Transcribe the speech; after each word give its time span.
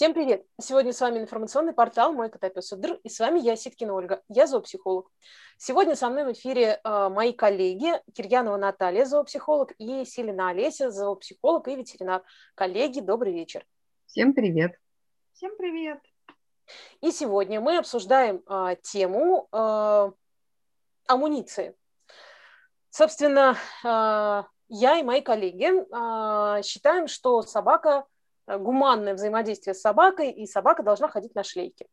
Всем 0.00 0.14
привет! 0.14 0.46
Сегодня 0.58 0.94
с 0.94 1.00
вами 1.02 1.18
информационный 1.18 1.74
портал 1.74 2.14
«Мой 2.14 2.30
котопес 2.30 2.70
Др», 2.70 2.98
и 3.04 3.10
с 3.10 3.20
вами 3.20 3.38
я, 3.38 3.54
Ситкина 3.54 3.92
Ольга, 3.92 4.22
я 4.30 4.46
зоопсихолог. 4.46 5.12
Сегодня 5.58 5.94
со 5.94 6.08
мной 6.08 6.24
в 6.24 6.32
эфире 6.32 6.80
э, 6.82 7.08
мои 7.10 7.34
коллеги 7.34 7.92
Кирьянова 8.14 8.56
Наталья, 8.56 9.04
зоопсихолог, 9.04 9.74
и 9.76 10.06
Селина 10.06 10.48
Олеся, 10.48 10.90
зоопсихолог 10.90 11.68
и 11.68 11.76
ветеринар. 11.76 12.22
Коллеги, 12.54 13.00
добрый 13.00 13.34
вечер. 13.34 13.66
Всем 14.06 14.32
привет! 14.32 14.72
Всем 15.34 15.54
привет! 15.58 16.00
И 17.02 17.10
сегодня 17.10 17.60
мы 17.60 17.76
обсуждаем 17.76 18.42
э, 18.48 18.76
тему 18.80 19.48
э, 19.52 20.12
амуниции. 21.08 21.76
Собственно, 22.88 23.54
э, 23.84 24.44
я 24.70 24.98
и 24.98 25.02
мои 25.02 25.20
коллеги 25.20 25.68
э, 25.68 26.62
считаем, 26.62 27.06
что 27.06 27.42
собака– 27.42 28.06
гуманное 28.58 29.14
взаимодействие 29.14 29.74
с 29.74 29.80
собакой, 29.80 30.30
и 30.30 30.46
собака 30.46 30.82
должна 30.82 31.08
ходить 31.08 31.34
на 31.34 31.44
шлейке. 31.44 31.86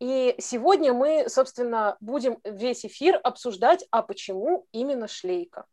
И 0.00 0.34
сегодня 0.38 0.92
мы, 0.92 1.28
собственно, 1.28 1.96
будем 2.00 2.38
весь 2.44 2.84
эфир 2.84 3.20
обсуждать, 3.22 3.86
а 3.90 4.02
почему 4.02 4.66
именно 4.72 5.08
шлейка. 5.08 5.66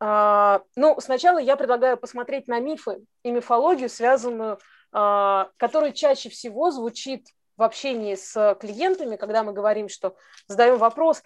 А, 0.00 0.62
ну, 0.76 1.00
сначала 1.00 1.38
я 1.38 1.56
предлагаю 1.56 1.96
посмотреть 1.96 2.46
на 2.46 2.60
мифы 2.60 3.04
и 3.22 3.30
мифологию, 3.30 3.88
связанную, 3.88 4.58
а, 4.92 5.50
которая 5.56 5.92
чаще 5.92 6.28
всего 6.28 6.70
звучит 6.70 7.26
в 7.56 7.62
общении 7.62 8.14
с 8.14 8.56
клиентами, 8.60 9.16
когда 9.16 9.42
мы 9.42 9.52
говорим, 9.52 9.88
что 9.88 10.16
задаем 10.46 10.76
вопрос, 10.76 11.22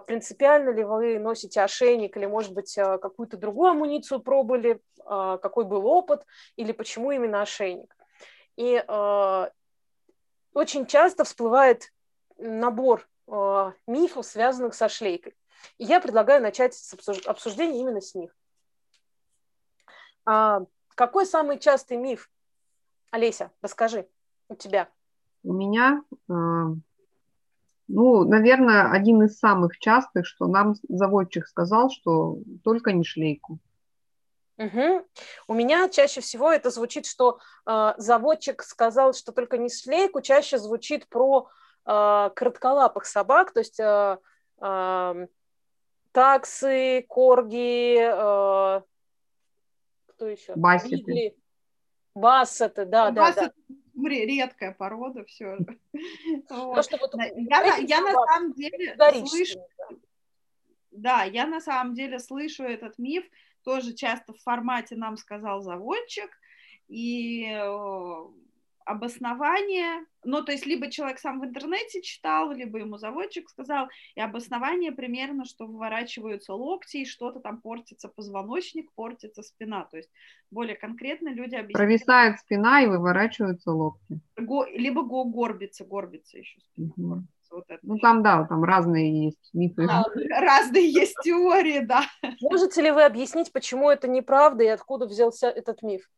принципиально 0.00 0.70
ли 0.70 0.84
вы 0.84 1.18
носите 1.18 1.60
ошейник 1.60 2.16
или, 2.16 2.26
может 2.26 2.52
быть, 2.52 2.76
э, 2.78 2.98
какую-то 2.98 3.36
другую 3.36 3.70
амуницию 3.70 4.20
пробовали, 4.20 4.80
а, 5.04 5.38
какой 5.38 5.64
был 5.64 5.86
опыт 5.86 6.26
или 6.56 6.72
почему 6.72 7.10
именно 7.10 7.42
ошейник. 7.42 7.94
И 8.56 8.82
э, 8.86 9.50
очень 10.54 10.86
часто 10.86 11.24
всплывает 11.24 11.92
набор 12.38 13.06
мифов, 13.86 14.24
связанных 14.24 14.74
со 14.74 14.88
шлейкой. 14.88 15.34
И 15.78 15.84
я 15.84 16.00
предлагаю 16.00 16.40
начать 16.40 16.74
с 16.74 16.94
обсуждения 17.26 17.80
именно 17.80 18.00
с 18.00 18.14
них. 18.14 18.34
А, 20.24 20.62
какой 20.94 21.26
самый 21.26 21.58
частый 21.58 21.96
миф, 21.96 22.30
Олеся, 23.10 23.50
расскажи, 23.62 24.08
у 24.48 24.54
тебя? 24.54 24.88
У 25.44 25.52
меня, 25.52 26.02
э, 26.28 26.32
ну, 27.88 28.24
наверное, 28.24 28.90
один 28.90 29.22
из 29.22 29.38
самых 29.38 29.78
частых, 29.78 30.26
что 30.26 30.46
нам 30.46 30.74
заводчик 30.88 31.46
сказал, 31.46 31.90
что 31.90 32.38
только 32.64 32.92
не 32.92 33.04
шлейку. 33.04 33.58
Угу. 34.58 35.06
У 35.48 35.54
меня 35.54 35.88
чаще 35.88 36.20
всего 36.20 36.50
это 36.50 36.70
звучит, 36.70 37.06
что 37.06 37.38
э, 37.66 37.92
заводчик 37.98 38.62
сказал, 38.62 39.12
что 39.12 39.32
только 39.32 39.58
не 39.58 39.68
шлейку, 39.68 40.22
чаще 40.22 40.58
звучит 40.58 41.08
про 41.08 41.48
э, 41.84 42.30
коротколапых 42.34 43.04
собак, 43.04 43.52
то 43.52 43.60
есть 43.60 43.78
э, 43.78 44.18
э, 44.62 45.26
таксы, 46.12 47.04
корги, 47.06 47.98
э, 47.98 48.82
кто 50.06 50.26
еще? 50.26 50.54
Бассеты. 50.56 51.36
Бассеты, 52.14 52.86
да, 52.86 53.10
да, 53.10 53.32
да 53.32 53.52
редкая 54.04 54.72
порода 54.72 55.24
все 55.24 55.56
же. 55.56 55.78
Я 57.86 58.00
на 58.00 58.12
самом 58.12 58.52
деле 58.52 58.96
слышу... 59.26 59.58
Да, 60.90 61.24
я 61.24 61.46
на 61.46 61.60
самом 61.60 61.94
деле 61.94 62.18
слышу 62.18 62.62
этот 62.62 62.98
миф, 62.98 63.24
тоже 63.64 63.92
часто 63.92 64.32
в 64.32 64.40
формате 64.40 64.96
нам 64.96 65.18
сказал 65.18 65.60
заводчик, 65.60 66.30
и 66.88 67.44
э, 67.50 68.24
обоснование, 68.86 70.06
ну, 70.24 70.42
то 70.42 70.52
есть 70.52 70.64
либо 70.64 70.90
человек 70.90 71.18
сам 71.18 71.40
в 71.40 71.44
интернете 71.44 72.00
читал, 72.02 72.52
либо 72.52 72.78
ему 72.78 72.98
заводчик 72.98 73.50
сказал, 73.50 73.88
и 74.14 74.20
обоснование 74.20 74.92
примерно, 74.92 75.44
что 75.44 75.66
выворачиваются 75.66 76.54
локти, 76.54 76.98
и 76.98 77.04
что-то 77.04 77.40
там 77.40 77.60
портится 77.60 78.08
позвоночник, 78.08 78.90
портится 78.94 79.42
спина, 79.42 79.84
то 79.84 79.96
есть 79.96 80.08
более 80.50 80.76
конкретно 80.76 81.28
люди 81.28 81.56
объясняют. 81.56 81.72
Провисает 81.74 82.38
спина 82.38 82.82
и 82.82 82.86
выворачиваются 82.86 83.72
локти. 83.72 84.20
Го, 84.38 84.64
либо 84.66 85.02
го, 85.02 85.24
горбится, 85.24 85.84
горбится 85.84 86.38
еще 86.38 86.60
спина. 86.60 86.92
Угу. 86.96 87.22
Вот 87.50 87.64
это 87.68 87.80
ну, 87.82 87.98
там, 87.98 88.22
да, 88.22 88.44
там 88.44 88.64
разные 88.64 89.26
есть 89.26 89.50
мифы. 89.52 89.86
Да, 89.86 90.04
разные 90.30 90.90
есть 90.90 91.14
теории, 91.22 91.80
да. 91.80 92.04
Можете 92.40 92.82
ли 92.82 92.90
вы 92.90 93.04
объяснить, 93.04 93.52
почему 93.52 93.90
это 93.90 94.08
неправда 94.08 94.64
и 94.64 94.68
откуда 94.68 95.06
взялся 95.06 95.48
этот 95.48 95.82
миф? 95.82 96.08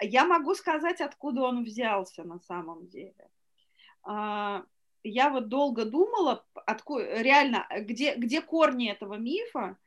Я 0.00 0.26
могу 0.26 0.54
сказать, 0.54 1.00
откуда 1.00 1.42
он 1.42 1.64
взялся 1.64 2.24
на 2.24 2.38
самом 2.40 2.86
деле. 2.88 3.30
А, 4.02 4.64
я 5.02 5.30
вот 5.30 5.48
долго 5.48 5.84
думала, 5.84 6.44
откуда, 6.54 7.22
реально, 7.22 7.66
где, 7.80 8.14
где 8.14 8.42
корни 8.42 8.90
этого 8.90 9.14
мифа, 9.14 9.78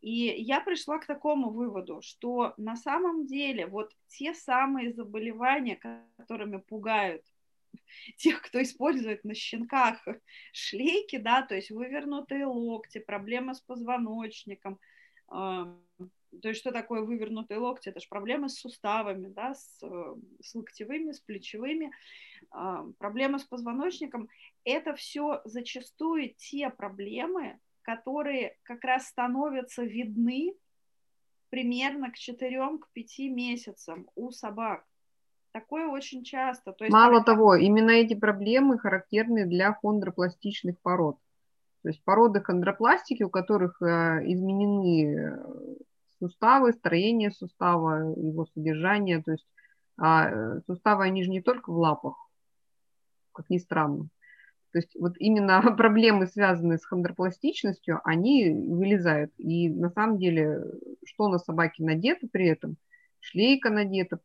и 0.00 0.10
я 0.10 0.60
пришла 0.60 0.98
к 0.98 1.06
такому 1.06 1.50
выводу, 1.50 2.00
что 2.02 2.54
на 2.56 2.76
самом 2.76 3.26
деле 3.26 3.66
вот 3.66 3.92
те 4.08 4.34
самые 4.34 4.92
заболевания, 4.92 5.76
которыми 6.16 6.58
пугают 6.58 7.24
тех, 8.16 8.42
кто 8.42 8.62
использует 8.62 9.24
на 9.24 9.34
щенках 9.34 10.06
шлейки, 10.52 11.16
да, 11.16 11.42
то 11.42 11.54
есть 11.54 11.70
вывернутые 11.70 12.46
локти, 12.46 12.98
проблемы 12.98 13.54
с 13.54 13.60
позвоночником, 13.60 14.78
то 16.40 16.48
есть 16.48 16.60
что 16.60 16.72
такое 16.72 17.02
вывернутые 17.02 17.58
локти? 17.58 17.88
Это 17.88 18.00
же 18.00 18.06
проблемы 18.08 18.48
с 18.48 18.60
суставами, 18.60 19.28
да, 19.28 19.54
с, 19.54 19.80
с 20.42 20.54
локтевыми, 20.54 21.12
с 21.12 21.20
плечевыми, 21.20 21.90
э, 22.54 22.92
проблемы 22.98 23.38
с 23.38 23.44
позвоночником. 23.44 24.28
Это 24.64 24.94
все 24.94 25.40
зачастую 25.44 26.34
те 26.36 26.70
проблемы, 26.70 27.58
которые 27.82 28.56
как 28.62 28.84
раз 28.84 29.06
становятся 29.06 29.84
видны 29.84 30.54
примерно 31.50 32.10
к 32.10 32.16
4-5 32.16 33.28
месяцам 33.28 34.08
у 34.14 34.30
собак. 34.30 34.84
Такое 35.52 35.88
очень 35.88 36.22
часто. 36.22 36.72
То 36.72 36.84
есть, 36.84 36.92
Мало 36.92 37.24
того, 37.24 37.54
именно 37.54 37.90
эти 37.90 38.14
проблемы 38.14 38.78
характерны 38.78 39.46
для 39.46 39.72
хондропластичных 39.72 40.78
пород. 40.80 41.16
То 41.82 41.90
есть 41.90 42.02
породы 42.02 42.40
хондропластики, 42.40 43.22
у 43.22 43.30
которых 43.30 43.80
э, 43.80 43.86
изменены 44.26 45.38
суставы, 46.18 46.72
строение 46.72 47.30
сустава, 47.30 48.14
его 48.16 48.46
содержание. 48.46 49.22
То 49.22 49.32
есть 49.32 49.46
а 49.98 50.28
э, 50.28 50.60
суставы, 50.66 51.04
они 51.04 51.22
же 51.24 51.30
не 51.30 51.40
только 51.40 51.72
в 51.72 51.78
лапах, 51.78 52.16
как 53.32 53.48
ни 53.48 53.58
странно. 53.58 54.08
То 54.72 54.78
есть 54.78 54.94
вот 54.94 55.14
именно 55.18 55.62
проблемы, 55.76 56.26
связанные 56.26 56.78
с 56.78 56.84
хондропластичностью, 56.84 58.00
они 58.04 58.50
вылезают. 58.52 59.32
И 59.38 59.70
на 59.70 59.90
самом 59.90 60.18
деле, 60.18 60.60
что 61.06 61.28
на 61.28 61.38
собаке 61.38 61.82
надето 61.82 62.28
при 62.28 62.46
этом, 62.48 62.76
шлейка 63.20 63.70
надета, 63.70 64.20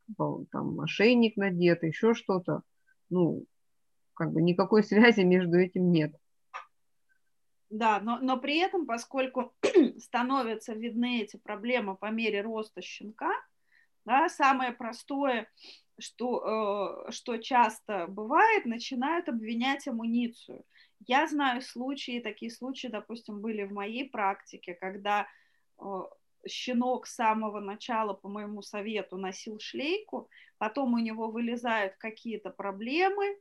там, 0.52 0.82
ошейник 0.82 1.38
надет, 1.38 1.84
еще 1.84 2.14
что-то, 2.14 2.64
ну, 3.10 3.46
как 4.14 4.34
бы 4.34 4.42
никакой 4.42 4.84
связи 4.84 5.22
между 5.22 5.58
этим 5.58 5.90
нет. 5.92 6.14
Да, 7.72 8.02
но, 8.02 8.20
но 8.20 8.38
при 8.38 8.58
этом, 8.58 8.86
поскольку 8.86 9.54
становятся 9.98 10.74
видны 10.74 11.22
эти 11.22 11.38
проблемы 11.38 11.96
по 11.96 12.12
мере 12.12 12.42
роста 12.42 12.82
щенка, 12.82 13.32
да, 14.04 14.28
самое 14.28 14.74
простое, 14.74 15.50
что, 15.98 17.06
э, 17.08 17.12
что 17.12 17.38
часто 17.38 18.08
бывает, 18.08 18.66
начинают 18.66 19.30
обвинять 19.30 19.88
амуницию. 19.88 20.66
Я 21.08 21.28
знаю 21.28 21.62
случаи, 21.62 22.20
такие 22.20 22.52
случаи, 22.52 22.88
допустим, 22.88 23.40
были 23.40 23.64
в 23.64 23.72
моей 23.72 24.10
практике, 24.10 24.74
когда 24.74 25.28
э, 25.80 25.84
щенок 26.50 27.08
с 27.08 27.16
самого 27.16 27.62
начала, 27.62 28.14
по 28.14 28.28
моему 28.28 28.62
совету, 28.62 29.16
носил 29.16 29.60
шлейку, 29.60 30.30
потом 30.58 30.94
у 30.94 31.00
него 31.00 31.30
вылезают 31.30 31.96
какие-то 31.96 32.50
проблемы 32.50 33.38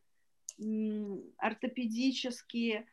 ортопедические, 1.38 2.87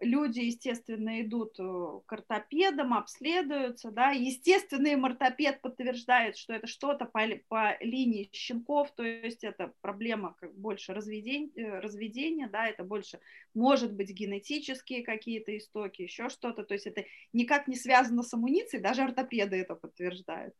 люди, 0.00 0.40
естественно, 0.40 1.20
идут 1.20 1.58
э, 1.58 2.00
к 2.06 2.12
ортопедам, 2.12 2.94
обследуются, 2.94 3.90
да, 3.90 4.10
естественно, 4.10 4.88
им 4.88 5.04
ортопед 5.04 5.60
подтверждает, 5.60 6.36
что 6.36 6.54
это 6.54 6.66
что-то 6.66 7.04
по, 7.04 7.20
по 7.48 7.76
линии 7.80 8.30
щенков, 8.32 8.90
то 8.94 9.02
есть 9.02 9.44
это 9.44 9.72
проблема 9.80 10.34
как 10.40 10.54
больше 10.54 10.94
разведения, 10.94 11.50
э, 11.54 11.80
разведения, 11.80 12.48
да, 12.48 12.66
это 12.66 12.82
больше, 12.82 13.20
может 13.54 13.92
быть, 13.92 14.10
генетические 14.10 15.04
какие-то 15.04 15.56
истоки, 15.56 16.02
еще 16.02 16.28
что-то, 16.28 16.64
то 16.64 16.74
есть 16.74 16.86
это 16.86 17.04
никак 17.32 17.68
не 17.68 17.76
связано 17.76 18.22
с 18.22 18.32
амуницией, 18.32 18.82
даже 18.82 19.02
ортопеды 19.02 19.56
это 19.56 19.74
подтверждают. 19.74 20.54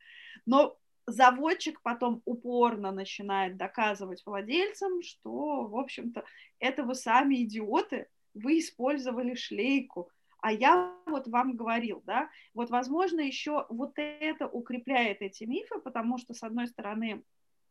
Но 0.45 0.79
заводчик 1.07 1.81
потом 1.83 2.23
упорно 2.25 2.93
начинает 2.93 3.57
доказывать 3.57 4.23
владельцам, 4.27 5.03
что, 5.03 5.67
в 5.67 5.77
общем-то, 5.77 6.25
это 6.59 6.85
вы 6.85 6.95
сами 6.95 7.43
идиоты, 7.45 8.09
вы 8.35 8.59
использовали 8.61 9.35
шлейку, 9.35 10.11
А 10.41 10.53
я 10.53 10.97
вот 11.07 11.29
вам 11.29 11.57
говорил, 11.57 12.03
да, 12.07 12.31
вот, 12.55 12.71
возможно, 12.71 13.21
еще 13.21 13.67
вот 13.69 13.93
это 13.97 14.47
укрепляет 14.49 15.21
эти 15.23 15.45
мифы, 15.45 15.81
потому 15.81 16.19
что, 16.19 16.35
с 16.35 16.43
одной 16.43 16.67
стороны, 16.69 17.23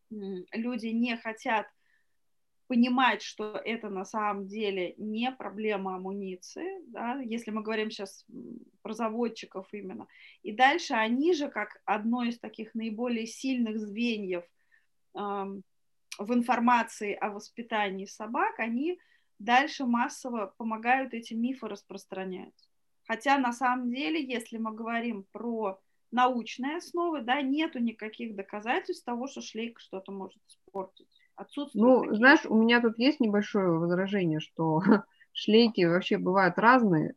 люди 0.10 0.88
не 0.88 1.18
хотят 1.18 1.68
понимать, 2.70 3.24
что 3.24 3.60
это 3.66 3.90
на 3.90 4.06
самом 4.06 4.48
деле 4.48 4.94
не 4.98 5.32
проблема 5.32 5.96
амуниции, 5.96 6.80
да, 6.86 7.20
если 7.20 7.50
мы 7.50 7.64
говорим 7.64 7.90
сейчас 7.90 8.28
про 8.84 8.94
заводчиков 8.94 9.68
именно. 9.74 10.08
И 10.44 10.52
дальше 10.52 10.94
они 10.94 11.34
же, 11.34 11.50
как 11.50 11.82
одно 11.86 12.24
из 12.24 12.38
таких 12.38 12.76
наиболее 12.76 13.26
сильных 13.26 13.80
звеньев 13.80 14.44
эм, 15.16 15.64
в 16.20 16.32
информации 16.32 17.16
о 17.16 17.32
воспитании 17.32 18.06
собак, 18.06 18.60
они 18.60 19.00
дальше 19.40 19.86
массово 19.86 20.54
помогают 20.58 21.16
эти 21.16 21.34
мифы 21.34 21.68
распространять. 21.68 22.70
Хотя 23.08 23.40
на 23.40 23.52
самом 23.52 23.90
деле, 23.90 24.24
если 24.24 24.60
мы 24.60 24.76
говорим 24.76 25.26
про 25.32 25.80
научные 26.12 26.78
основы, 26.78 27.22
да, 27.22 27.42
нету 27.42 27.80
никаких 27.80 28.36
доказательств 28.36 29.06
того, 29.06 29.26
что 29.26 29.42
шлейка 29.42 29.82
что-то 29.82 30.12
может 30.12 30.40
испортить. 30.48 31.19
Отсутствует 31.40 31.82
ну, 31.82 32.02
такие. 32.02 32.18
знаешь, 32.18 32.46
у 32.46 32.56
меня 32.56 32.82
тут 32.82 33.00
есть 33.00 33.22
небольшое 33.22 33.70
возражение, 33.80 34.42
что 34.42 34.82
шлейки 35.32 35.86
вообще 35.86 36.18
бывают 36.18 36.58
разные, 36.58 37.14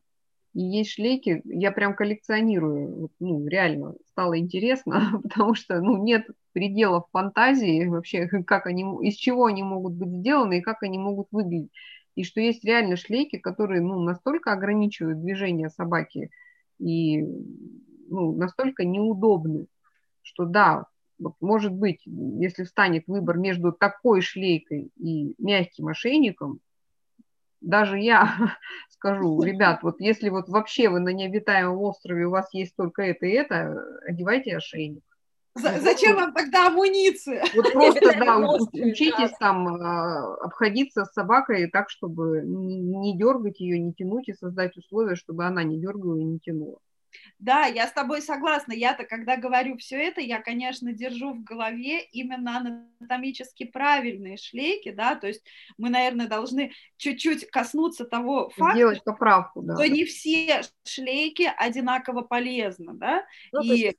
и 0.55 0.61
есть 0.61 0.93
шлейки, 0.93 1.41
я 1.45 1.73
прям 1.73 1.97
коллекционирую, 1.97 3.11
ну, 3.19 3.47
реально 3.49 3.95
стало 4.11 4.39
интересно, 4.39 5.21
потому 5.25 5.55
что, 5.57 5.81
ну, 5.81 6.01
нет 6.01 6.27
пределов 6.53 7.07
фантазии 7.11 7.87
вообще, 7.87 8.29
как 8.47 8.67
они, 8.67 8.85
из 9.05 9.17
чего 9.17 9.47
они 9.47 9.65
могут 9.65 9.95
быть 9.95 10.11
сделаны 10.11 10.59
и 10.59 10.63
как 10.63 10.85
они 10.85 10.99
могут 10.99 11.27
выглядеть. 11.33 11.73
И 12.15 12.23
что 12.23 12.41
есть 12.41 12.63
реально 12.65 12.95
шлейки, 12.95 13.39
которые, 13.39 13.81
ну, 13.81 13.99
настолько 14.01 14.53
ограничивают 14.53 15.21
движение 15.21 15.69
собаки 15.69 16.31
и 16.79 17.23
ну, 18.09 18.37
настолько 18.37 18.85
неудобны, 18.85 19.67
что 20.23 20.45
да, 20.45 20.87
вот 21.19 21.35
может 21.41 21.73
быть, 21.73 22.03
если 22.05 22.65
встанет 22.65 23.05
выбор 23.07 23.39
между 23.39 23.73
такой 23.73 24.21
шлейкой 24.21 24.91
и 24.97 25.35
мягким 25.39 25.89
ошейником, 25.89 26.61
даже 27.61 27.99
я 27.99 28.57
скажу, 28.91 29.43
ребят, 29.43 29.83
вот 29.83 30.01
если 30.01 30.29
вот 30.29 30.49
вообще 30.49 30.89
вы 30.89 31.01
на 31.01 31.11
необитаемом 31.11 31.79
острове, 31.79 32.27
у 32.27 32.31
вас 32.31 32.53
есть 32.53 32.77
только 32.77 33.03
это 33.03 33.27
и 33.27 33.33
это, 33.33 33.85
одевайте 34.07 34.57
ошейник. 34.57 35.05
Зачем 35.55 36.17
вам 36.17 36.33
тогда 36.33 36.69
амуниция? 36.69 37.45
Вот 37.55 37.73
просто, 37.73 38.19
да, 38.19 38.39
учитесь 38.39 39.37
там 39.39 39.69
а, 39.69 40.35
обходиться 40.37 41.05
с 41.05 41.13
собакой 41.13 41.69
так, 41.71 41.91
чтобы 41.91 42.43
не 42.43 43.17
дергать 43.19 43.61
ее, 43.61 43.79
не 43.79 43.93
тянуть 43.93 44.29
и 44.29 44.33
создать 44.35 44.77
условия, 44.79 45.15
чтобы 45.15 45.45
она 45.45 45.63
не 45.63 45.79
дергала 45.79 46.17
и 46.17 46.25
не 46.25 46.39
тянула. 46.39 46.79
Да, 47.39 47.67
я 47.67 47.87
с 47.87 47.93
тобой 47.93 48.23
согласна. 48.23 48.73
Я-то, 48.73 49.05
когда 49.05 49.37
говорю 49.37 49.77
все 49.77 49.97
это, 49.97 50.21
я, 50.21 50.41
конечно, 50.41 50.93
держу 50.93 51.35
в 51.35 51.43
голове 51.43 52.03
именно 52.05 52.59
анатомически 53.01 53.65
правильные 53.65 54.37
шлейки, 54.37 54.91
да, 54.91 55.17
то 55.17 55.27
есть 55.27 55.43
мы, 55.77 55.91
наверное, 55.91 56.29
должны 56.29 56.73
чуть-чуть 56.97 57.51
коснуться 57.51 58.05
того 58.05 58.51
факта, 58.51 58.77
Сделать 58.77 59.05
поправку, 59.05 59.63
да. 59.63 59.75
что 59.75 59.89
не 59.89 60.05
все 60.05 60.63
шлейки 60.85 61.51
одинаково 61.57 62.23
полезны, 62.23 62.93
да, 62.95 63.27
ну, 63.53 63.63
и... 63.63 63.69
Есть... 63.69 63.99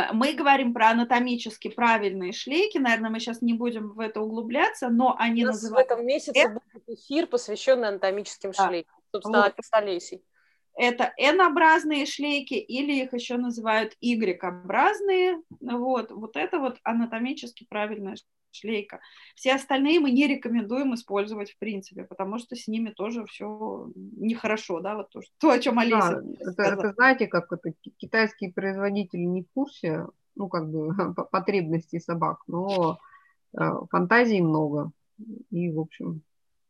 Мы 0.00 0.32
говорим 0.32 0.72
про 0.72 0.90
анатомически 0.90 1.68
правильные 1.68 2.32
шлейки, 2.32 2.78
наверное, 2.78 3.10
мы 3.10 3.20
сейчас 3.20 3.42
не 3.42 3.52
будем 3.52 3.92
в 3.92 4.00
это 4.00 4.20
углубляться, 4.20 4.88
но 4.88 5.14
они 5.18 5.44
У 5.44 5.48
нас 5.48 5.62
называются... 5.62 5.94
в 5.94 5.98
этом 5.98 6.06
месяце 6.06 6.48
будет 6.48 6.88
эфир, 6.88 7.26
посвященный 7.26 7.88
анатомическим 7.88 8.52
да. 8.52 8.66
шлейкам, 8.66 8.96
собственно, 9.10 9.42
вот. 9.42 9.54
Олесей 9.72 10.22
это 10.76 11.12
N-образные 11.18 12.06
шлейки, 12.06 12.54
или 12.54 13.02
их 13.02 13.12
еще 13.12 13.36
называют 13.36 13.94
Y-образные. 14.00 15.40
Вот, 15.60 16.10
вот 16.10 16.36
это 16.36 16.58
вот 16.58 16.78
анатомически 16.82 17.66
правильная 17.68 18.16
шлейка. 18.54 19.00
Все 19.34 19.54
остальные 19.54 20.00
мы 20.00 20.10
не 20.10 20.26
рекомендуем 20.26 20.94
использовать 20.94 21.52
в 21.52 21.58
принципе, 21.58 22.04
потому 22.04 22.38
что 22.38 22.56
с 22.56 22.68
ними 22.68 22.90
тоже 22.90 23.24
все 23.26 23.90
нехорошо, 23.94 24.80
да, 24.80 24.96
вот 24.96 25.10
то, 25.10 25.20
то 25.38 25.50
о 25.50 25.58
чем 25.58 25.78
Олеся 25.78 26.22
да, 26.22 26.38
это, 26.38 26.62
это 26.62 26.92
знаете, 26.92 27.26
как 27.26 27.52
это 27.52 27.72
китайские 27.98 28.52
производители 28.52 29.22
не 29.22 29.42
в 29.42 29.46
курсе, 29.52 30.06
ну, 30.36 30.48
как 30.48 30.70
бы 30.70 30.94
потребностей 31.32 32.00
собак, 32.00 32.38
но 32.46 32.98
э, 33.58 33.70
фантазий 33.90 34.40
много. 34.40 34.92
И, 35.50 35.70
в 35.70 35.80
общем, 35.80 36.22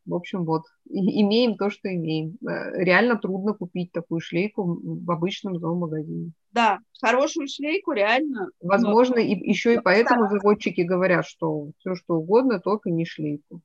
в 0.07 0.15
общем, 0.15 0.45
вот, 0.45 0.63
имеем 0.89 1.57
то, 1.57 1.71
что 1.71 1.93
имеем. 1.95 2.37
Э, 2.47 2.83
реально 2.83 3.17
трудно 3.17 3.55
купить 3.55 3.93
такую 3.93 4.21
шлейку 4.21 4.81
в 4.83 5.11
обычном 5.11 5.59
зоомагазине. 5.59 6.33
Да, 6.53 6.79
хорошую 7.01 7.49
шлейку 7.49 7.93
реально. 7.93 8.51
Возможно, 8.61 9.17
но... 9.17 9.23
и 9.23 9.35
еще 9.35 9.75
и 9.75 9.81
поэтому 9.81 10.29
заводчики 10.29 10.83
говорят, 10.83 11.27
что 11.27 11.71
все 11.79 11.95
что 11.95 12.15
угодно, 12.15 12.61
только 12.61 12.91
не 12.91 13.05
шлейку. 13.05 13.61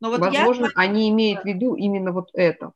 Но 0.00 0.10
вот 0.10 0.20
Возможно, 0.20 0.66
я... 0.66 0.70
они 0.76 1.10
имеют 1.10 1.42
в 1.42 1.46
виду 1.46 1.74
именно 1.74 2.12
вот 2.12 2.28
это. 2.32 2.72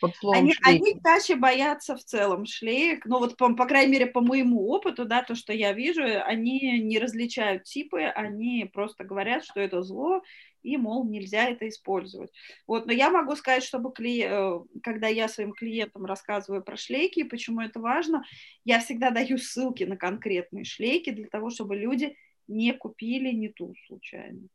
Под 0.00 0.16
словом 0.16 0.40
они, 0.40 0.54
они 0.64 1.00
чаще 1.00 1.36
боятся 1.36 1.94
в 1.94 2.02
целом 2.02 2.44
шлеек, 2.44 3.06
ну 3.06 3.20
вот 3.20 3.36
по, 3.36 3.54
по 3.54 3.66
крайней 3.66 3.92
мере 3.92 4.06
по 4.06 4.20
моему 4.20 4.68
опыту, 4.68 5.04
да, 5.04 5.22
то, 5.22 5.36
что 5.36 5.52
я 5.52 5.72
вижу, 5.72 6.02
они 6.24 6.80
не 6.80 6.98
различают 6.98 7.62
типы, 7.62 8.02
они 8.02 8.68
просто 8.72 9.04
говорят, 9.04 9.44
что 9.44 9.60
это 9.60 9.82
зло, 9.82 10.22
и, 10.62 10.76
мол, 10.76 11.04
нельзя 11.08 11.48
это 11.48 11.68
использовать. 11.68 12.30
Вот, 12.66 12.86
но 12.86 12.92
я 12.92 13.10
могу 13.10 13.36
сказать, 13.36 13.62
чтобы 13.62 13.92
кли... 13.92 14.24
Э, 14.28 14.60
когда 14.82 15.08
я 15.08 15.28
своим 15.28 15.52
клиентам 15.52 16.04
рассказываю 16.04 16.62
про 16.62 16.76
шлейки 16.76 17.20
и 17.20 17.24
почему 17.28 17.60
это 17.60 17.80
важно, 17.80 18.22
я 18.64 18.80
всегда 18.80 19.10
даю 19.10 19.38
ссылки 19.38 19.84
на 19.84 19.96
конкретные 19.96 20.64
шлейки 20.64 21.10
для 21.10 21.26
того, 21.26 21.50
чтобы 21.50 21.76
люди 21.76 22.16
не 22.48 22.72
купили 22.72 23.32
не 23.32 23.48
ту 23.48 23.74
случайно. 23.86 24.48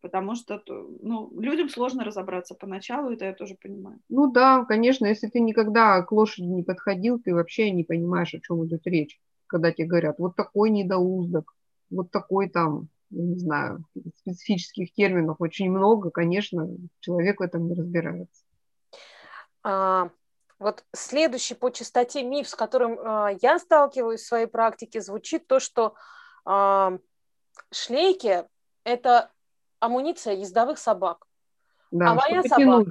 Потому 0.00 0.34
что 0.34 0.62
ну, 0.66 1.30
людям 1.40 1.70
сложно 1.70 2.04
разобраться 2.04 2.54
поначалу, 2.54 3.10
это 3.10 3.24
я 3.24 3.32
тоже 3.32 3.56
понимаю. 3.60 4.00
Ну 4.10 4.30
да, 4.30 4.64
конечно, 4.66 5.06
если 5.06 5.28
ты 5.28 5.40
никогда 5.40 6.02
к 6.02 6.12
лошади 6.12 6.46
не 6.46 6.62
подходил, 6.62 7.18
ты 7.18 7.34
вообще 7.34 7.70
не 7.70 7.84
понимаешь, 7.84 8.34
о 8.34 8.40
чем 8.40 8.66
идет 8.66 8.86
речь, 8.86 9.18
когда 9.46 9.72
тебе 9.72 9.86
говорят, 9.86 10.18
вот 10.18 10.36
такой 10.36 10.68
недоуздок, 10.68 11.54
вот 11.88 12.10
такой 12.10 12.50
там 12.50 12.88
я 13.14 13.24
не 13.24 13.38
знаю, 13.38 13.84
специфических 14.16 14.92
терминов 14.92 15.36
очень 15.38 15.70
много, 15.70 16.10
конечно, 16.10 16.68
человек 17.00 17.40
в 17.40 17.42
этом 17.42 17.68
не 17.68 17.74
разбирается. 17.74 18.42
А, 19.62 20.10
вот 20.58 20.84
следующий 20.92 21.54
по 21.54 21.70
частоте 21.70 22.22
миф, 22.22 22.48
с 22.48 22.54
которым 22.54 22.98
а, 22.98 23.30
я 23.40 23.58
сталкиваюсь 23.58 24.20
в 24.20 24.26
своей 24.26 24.46
практике, 24.46 25.00
звучит 25.00 25.46
то, 25.46 25.60
что 25.60 25.94
а, 26.44 26.98
шлейки– 27.72 28.44
это 28.84 29.30
амуниция 29.80 30.34
ездовых 30.34 30.78
собак. 30.78 31.26
Да, 31.90 32.10
а 32.10 32.14
моя 32.14 32.42
собака, 32.42 32.90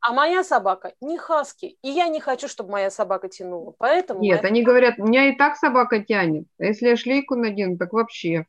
а 0.00 0.12
моя 0.12 0.44
собака 0.44 0.94
не 1.00 1.18
хаски, 1.18 1.78
и 1.82 1.88
я 1.88 2.08
не 2.08 2.20
хочу, 2.20 2.46
чтобы 2.46 2.72
моя 2.72 2.90
собака 2.90 3.28
тянула, 3.28 3.74
поэтому. 3.76 4.20
Нет, 4.20 4.42
моя... 4.42 4.52
они 4.52 4.62
говорят, 4.62 4.94
у 4.98 5.06
меня 5.06 5.30
и 5.30 5.36
так 5.36 5.56
собака 5.56 6.02
тянет, 6.02 6.46
а 6.60 6.64
если 6.64 6.88
я 6.88 6.96
шлейку 6.96 7.34
надену, 7.34 7.76
так 7.76 7.92
вообще. 7.92 8.46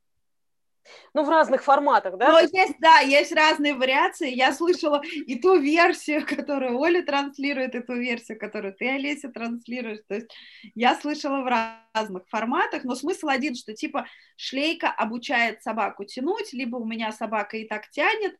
Ну, 1.13 1.23
в 1.23 1.29
разных 1.29 1.63
форматах, 1.63 2.17
да? 2.17 2.31
Ну, 2.31 2.39
есть, 2.39 2.75
да, 2.79 2.99
есть 2.99 3.31
разные 3.31 3.73
вариации. 3.73 4.29
Я 4.29 4.51
слышала 4.53 5.01
и 5.03 5.39
ту 5.39 5.57
версию, 5.57 6.25
которую 6.27 6.79
Оля 6.79 7.03
транслирует, 7.03 7.75
и 7.75 7.81
ту 7.81 7.93
версию, 7.93 8.39
которую 8.39 8.73
ты, 8.73 8.89
Олеся, 8.89 9.29
транслируешь. 9.29 9.99
То 10.07 10.15
есть 10.15 10.27
я 10.75 10.95
слышала 10.95 11.41
в 11.41 11.47
разных 11.93 12.27
форматах, 12.27 12.83
но 12.83 12.95
смысл 12.95 13.27
один, 13.27 13.55
что 13.55 13.73
типа 13.73 14.05
шлейка 14.35 14.89
обучает 14.89 15.63
собаку 15.63 16.05
тянуть, 16.05 16.53
либо 16.53 16.77
у 16.77 16.85
меня 16.85 17.11
собака 17.11 17.57
и 17.57 17.67
так 17.67 17.89
тянет, 17.89 18.35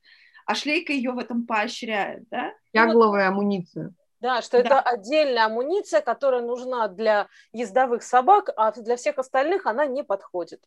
а 0.46 0.56
шлейка 0.56 0.94
ее 0.94 1.12
в 1.12 1.18
этом 1.18 1.46
поощряет, 1.46 2.28
да? 2.30 2.54
Тягловая 2.74 3.30
ну, 3.30 3.38
амуниция. 3.38 3.94
Да, 4.22 4.42
что 4.42 4.58
да. 4.58 4.64
это 4.64 4.80
отдельная 4.82 5.46
амуниция, 5.46 6.02
которая 6.02 6.42
нужна 6.42 6.88
для 6.88 7.28
ездовых 7.52 8.04
собак, 8.04 8.50
а 8.56 8.72
для 8.72 8.96
всех 8.96 9.18
остальных 9.18 9.66
она 9.66 9.86
не 9.86 10.04
подходит. 10.04 10.62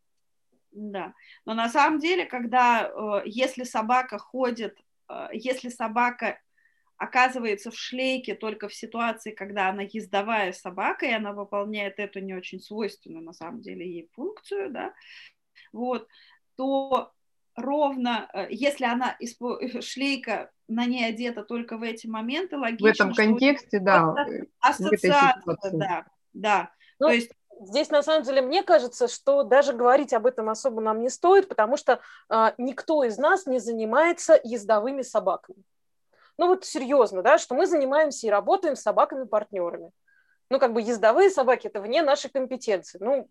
Да, 0.78 1.14
но 1.44 1.54
на 1.54 1.68
самом 1.68 1.98
деле, 1.98 2.24
когда, 2.24 2.88
э, 2.88 3.22
если 3.26 3.64
собака 3.64 4.16
ходит, 4.16 4.78
э, 5.08 5.28
если 5.32 5.70
собака 5.70 6.38
оказывается 6.96 7.72
в 7.72 7.76
шлейке 7.76 8.34
только 8.34 8.68
в 8.68 8.74
ситуации, 8.74 9.32
когда 9.32 9.70
она 9.70 9.82
ездовая 9.82 10.52
собака, 10.52 11.06
и 11.06 11.12
она 11.12 11.32
выполняет 11.32 11.98
эту 11.98 12.20
не 12.20 12.32
очень 12.32 12.60
свойственную 12.60 13.24
на 13.24 13.32
самом 13.32 13.60
деле 13.60 13.88
ей 13.90 14.08
функцию, 14.14 14.70
да, 14.70 14.94
вот, 15.72 16.06
то 16.56 17.12
ровно, 17.56 18.30
э, 18.32 18.46
если 18.50 18.84
она 18.84 19.16
шлейка 19.80 20.52
на 20.68 20.86
ней 20.86 21.06
одета 21.06 21.42
только 21.42 21.76
в 21.76 21.82
эти 21.82 22.06
моменты, 22.06 22.56
логично. 22.56 22.86
В 22.86 22.90
этом 22.90 23.14
контексте, 23.14 23.80
да. 23.80 24.14
Ассоциация, 24.60 25.42
да, 25.72 26.06
да. 26.34 26.70
Ну, 27.00 27.08
то 27.08 27.12
есть 27.12 27.32
здесь 27.60 27.90
на 27.90 28.02
самом 28.02 28.22
деле 28.22 28.42
мне 28.42 28.62
кажется, 28.62 29.08
что 29.08 29.42
даже 29.42 29.72
говорить 29.72 30.12
об 30.12 30.26
этом 30.26 30.48
особо 30.48 30.80
нам 30.80 31.00
не 31.00 31.10
стоит, 31.10 31.48
потому 31.48 31.76
что 31.76 32.00
э, 32.30 32.52
никто 32.58 33.04
из 33.04 33.18
нас 33.18 33.46
не 33.46 33.58
занимается 33.58 34.40
ездовыми 34.44 35.02
собаками. 35.02 35.62
ну 36.36 36.48
вот 36.48 36.64
серьезно, 36.64 37.22
да, 37.22 37.38
что 37.38 37.54
мы 37.54 37.66
занимаемся 37.66 38.26
и 38.26 38.30
работаем 38.30 38.76
с 38.76 38.82
собаками-партнерами. 38.82 39.92
Ну, 40.50 40.58
как 40.58 40.72
бы 40.72 40.80
ездовые 40.80 41.30
собаки– 41.30 41.66
это 41.68 41.80
вне 41.80 42.02
нашей 42.02 42.30
компетенции. 42.30 42.98
Ну, 43.00 43.28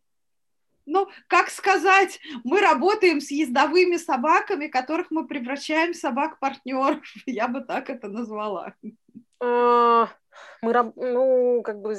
ну, 0.86 1.10
как 1.28 1.50
сказать, 1.50 2.20
мы 2.44 2.62
работаем 2.62 3.20
с 3.20 3.30
ездовыми 3.30 3.98
собаками, 3.98 4.68
которых 4.68 5.12
мы 5.12 5.28
превращаем 5.28 5.94
в 5.94 5.98
собак-партнеров. 5.98 7.02
Я 7.26 7.48
бы 7.48 7.62
так 7.62 7.90
это 7.90 8.08
назвала. 8.08 8.74
А, 9.40 10.10
мы, 10.62 10.94
ну, 10.96 11.62
как 11.64 11.82
бы, 11.82 11.96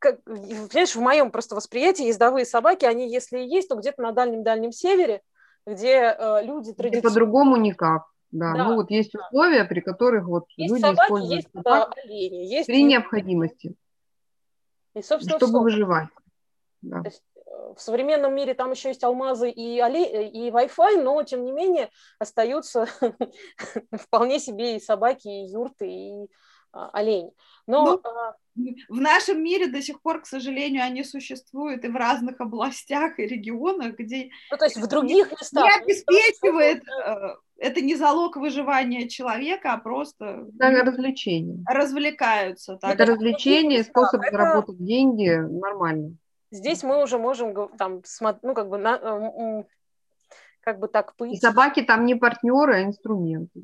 как, 0.00 0.24
понимаешь, 0.24 0.96
в 0.96 1.00
моем 1.00 1.30
просто 1.30 1.54
восприятии 1.54 2.06
ездовые 2.06 2.44
собаки, 2.44 2.84
они, 2.84 3.10
если 3.12 3.38
и 3.38 3.48
есть, 3.48 3.68
то 3.68 3.76
где-то 3.76 4.02
на 4.02 4.12
дальнем-дальнем 4.12 4.72
севере, 4.72 5.22
где 5.66 6.16
э, 6.18 6.44
люди 6.44 6.72
традиционно... 6.72 7.08
По-другому 7.08 7.56
никак. 7.56 8.06
Да, 8.32 8.54
да, 8.54 8.64
ну 8.64 8.76
вот 8.76 8.90
есть 8.90 9.14
условия, 9.14 9.64
при 9.64 9.80
которых 9.80 10.24
вот 10.26 10.44
есть 10.56 10.72
люди 10.72 10.82
собаки, 10.82 11.06
используют 11.06 11.32
есть 11.32 11.48
собак 11.52 11.92
олени, 12.04 12.46
есть 12.46 12.66
при 12.68 12.84
необходимости, 12.84 13.74
и, 14.94 15.02
собственно, 15.02 15.36
чтобы 15.36 15.52
все. 15.52 15.60
выживать. 15.60 16.08
Да. 16.80 17.02
То 17.02 17.08
есть, 17.08 17.22
э, 17.34 17.74
в 17.76 17.80
современном 17.80 18.34
мире 18.34 18.54
там 18.54 18.70
еще 18.70 18.88
есть 18.88 19.02
алмазы 19.02 19.50
и, 19.50 19.82
оле... 19.82 20.28
и 20.28 20.50
Wi-Fi, 20.50 21.02
но 21.02 21.22
тем 21.24 21.44
не 21.44 21.52
менее 21.52 21.90
остаются 22.20 22.86
вполне 23.92 24.38
себе 24.38 24.76
и 24.76 24.80
собаки, 24.80 25.26
и 25.26 25.50
юрты, 25.50 25.88
и 25.88 26.30
а, 26.72 26.88
олени. 26.90 27.32
Но 27.66 27.84
ну, 27.84 28.00
а, 28.04 28.36
в 28.88 29.00
нашем 29.00 29.42
мире 29.42 29.66
до 29.68 29.82
сих 29.82 30.00
пор, 30.00 30.22
к 30.22 30.26
сожалению, 30.26 30.84
они 30.84 31.04
существуют 31.04 31.84
и 31.84 31.88
в 31.88 31.96
разных 31.96 32.40
областях 32.40 33.18
и 33.18 33.26
регионах, 33.26 33.96
где... 33.96 34.30
Ну, 34.50 34.56
то 34.56 34.64
есть 34.64 34.76
в 34.76 34.86
других 34.86 35.30
местах. 35.30 35.64
Не 35.64 35.82
обеспечивает, 35.82 36.82
э, 36.88 37.34
это 37.58 37.80
не 37.80 37.94
залог 37.94 38.36
выживания 38.36 39.08
человека, 39.08 39.72
а 39.72 39.78
просто... 39.78 40.46
Это 40.58 40.84
развлечение. 40.84 41.62
Развлекаются. 41.66 42.76
Так. 42.76 42.94
Это 42.94 43.06
развлечение, 43.06 43.84
способ 43.84 44.20
это... 44.22 44.30
заработать 44.30 44.84
деньги 44.84 45.28
нормально. 45.28 46.16
Здесь 46.50 46.82
мы 46.82 47.02
уже 47.02 47.18
можем 47.18 47.54
там, 47.76 48.02
ну, 48.42 48.54
как 48.54 48.68
бы, 48.68 48.78
на, 48.78 49.64
как 50.60 50.80
бы 50.80 50.88
так 50.88 51.14
пойти. 51.16 51.36
И 51.36 51.40
собаки 51.40 51.82
там 51.82 52.04
не 52.04 52.16
партнеры, 52.16 52.76
а 52.76 52.82
инструменты. 52.82 53.62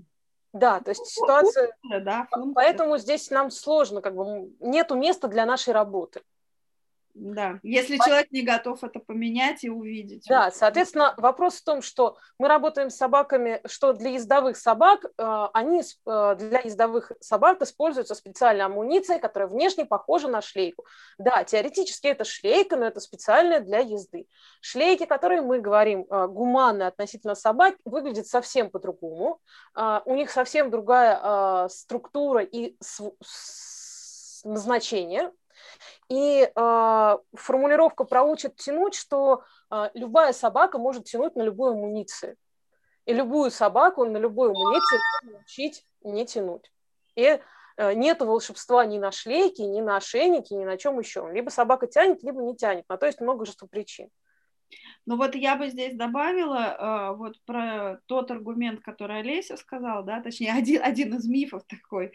Да, 0.58 0.80
то 0.80 0.90
есть 0.90 1.06
ситуация... 1.06 1.76
Да, 2.00 2.26
функция. 2.30 2.54
Поэтому 2.54 2.98
здесь 2.98 3.30
нам 3.30 3.50
сложно, 3.50 4.00
как 4.00 4.14
бы 4.16 4.50
нету 4.60 4.94
места 4.94 5.28
для 5.28 5.44
нашей 5.44 5.75
работы. 5.75 6.22
Да, 7.18 7.61
если 7.62 7.96
человек 7.96 8.30
не 8.30 8.42
готов 8.42 8.85
это 8.85 8.99
поменять 8.99 9.64
и 9.64 9.70
увидеть. 9.70 10.26
Да, 10.28 10.50
соответственно, 10.50 11.14
вопрос 11.16 11.54
в 11.54 11.64
том, 11.64 11.80
что 11.80 12.18
мы 12.38 12.46
работаем 12.46 12.90
с 12.90 12.96
собаками, 12.96 13.62
что 13.64 13.94
для 13.94 14.11
ездовых 14.11 14.58
собак, 14.58 15.06
э, 15.06 15.46
они 15.54 15.80
э, 15.80 16.37
для 16.38 16.61
ездовых 16.61 17.12
собак 17.20 17.62
используются 17.62 18.14
специальная 18.14 18.66
амуниция, 18.66 19.18
которая 19.18 19.49
внешне 19.49 19.87
похожа 19.87 20.28
на 20.28 20.42
шлейку. 20.42 20.85
Да, 21.16 21.42
теоретически 21.42 22.08
это 22.08 22.25
шлейка, 22.25 22.76
но 22.76 22.85
это 22.85 23.00
специальная 23.00 23.61
для 23.61 23.78
езды. 23.78 24.26
Шлейки, 24.61 25.06
которые 25.06 25.40
мы 25.40 25.61
говорим 25.61 26.04
э, 26.11 26.26
гуманные 26.26 26.88
относительно 26.88 27.35
собак, 27.35 27.76
выглядят 27.87 28.26
совсем 28.26 28.70
по-другому. 28.70 29.40
У 30.04 30.14
них 30.14 30.30
совсем 30.30 30.70
другая 30.70 31.68
структура 31.68 32.42
и 32.42 32.76
назначение, 34.44 35.32
и 36.08 36.50
э, 36.54 37.16
формулировка 37.34 38.04
про 38.04 38.22
учат 38.22 38.56
тянуть, 38.56 38.94
что 38.94 39.42
э, 39.70 39.90
любая 39.94 40.32
собака 40.32 40.78
может 40.78 41.04
тянуть 41.04 41.34
на 41.36 41.42
любую 41.42 41.72
амуницию. 41.72 42.36
И 43.06 43.12
любую 43.12 43.50
собаку 43.50 44.04
на 44.04 44.16
любой 44.18 44.50
амуниции 44.50 44.98
можно 45.25 45.40
учить 45.40 45.86
не 46.02 46.26
тянуть. 46.26 46.72
И 47.16 47.40
э, 47.76 47.94
нет 47.94 48.20
волшебства 48.20 48.84
ни 48.84 48.98
на 48.98 49.10
шлейке, 49.10 49.64
ни 49.66 49.80
на 49.80 49.96
ошейнике, 49.96 50.54
ни 50.54 50.64
на 50.64 50.76
чем 50.76 50.98
еще. 50.98 51.28
Либо 51.32 51.50
собака 51.50 51.86
тянет, 51.86 52.22
либо 52.22 52.42
не 52.42 52.56
тянет. 52.56 52.84
На 52.88 52.96
то 52.96 53.06
есть 53.06 53.20
множество 53.20 53.66
причин. 53.66 54.08
Ну 55.06 55.16
вот 55.16 55.34
я 55.34 55.56
бы 55.56 55.68
здесь 55.68 55.96
добавила 55.96 57.12
э, 57.12 57.16
вот 57.16 57.40
про 57.44 58.00
тот 58.06 58.30
аргумент, 58.30 58.80
который 58.80 59.20
Олеся 59.20 59.56
сказала, 59.56 60.02
да, 60.02 60.20
точнее 60.20 60.52
один, 60.58 60.82
один 60.82 61.14
из 61.14 61.26
мифов 61.26 61.64
такой, 61.66 62.06
а, 62.06 62.10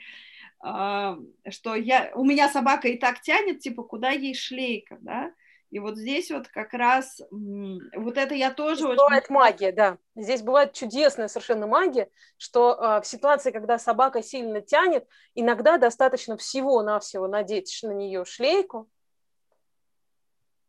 что 0.62 1.76
я, 1.76 2.12
у 2.14 2.24
меня 2.24 2.50
собака 2.50 2.88
и 2.88 2.98
так 2.98 3.22
тянет, 3.22 3.60
типа, 3.60 3.84
куда 3.84 4.12
ей 4.12 4.36
шлейка, 4.36 4.98
да, 5.02 5.32
и 5.72 5.80
вот 5.80 5.98
здесь 5.98 6.30
вот 6.32 6.50
как 6.50 6.74
раз, 6.74 7.22
вот 7.32 8.18
это 8.18 8.36
я 8.36 8.52
тоже 8.52 8.76
здесь 8.76 8.90
очень... 8.90 8.98
Бывает 8.98 9.30
магия, 9.30 9.72
да. 9.72 9.98
Здесь 10.16 10.42
бывает 10.42 10.74
чудесная 10.74 11.30
совершенно 11.30 11.66
магия, 11.66 12.10
что 12.38 12.74
э, 12.74 13.02
в 13.02 13.08
ситуации, 13.08 13.52
когда 13.52 13.80
собака 13.80 14.22
сильно 14.22 14.60
тянет, 14.60 15.08
иногда 15.34 15.78
достаточно 15.78 16.36
всего-навсего 16.36 17.28
надеть 17.30 17.80
на 17.84 17.94
нее 17.94 18.26
шлейку, 18.26 18.90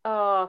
э, 0.05 0.49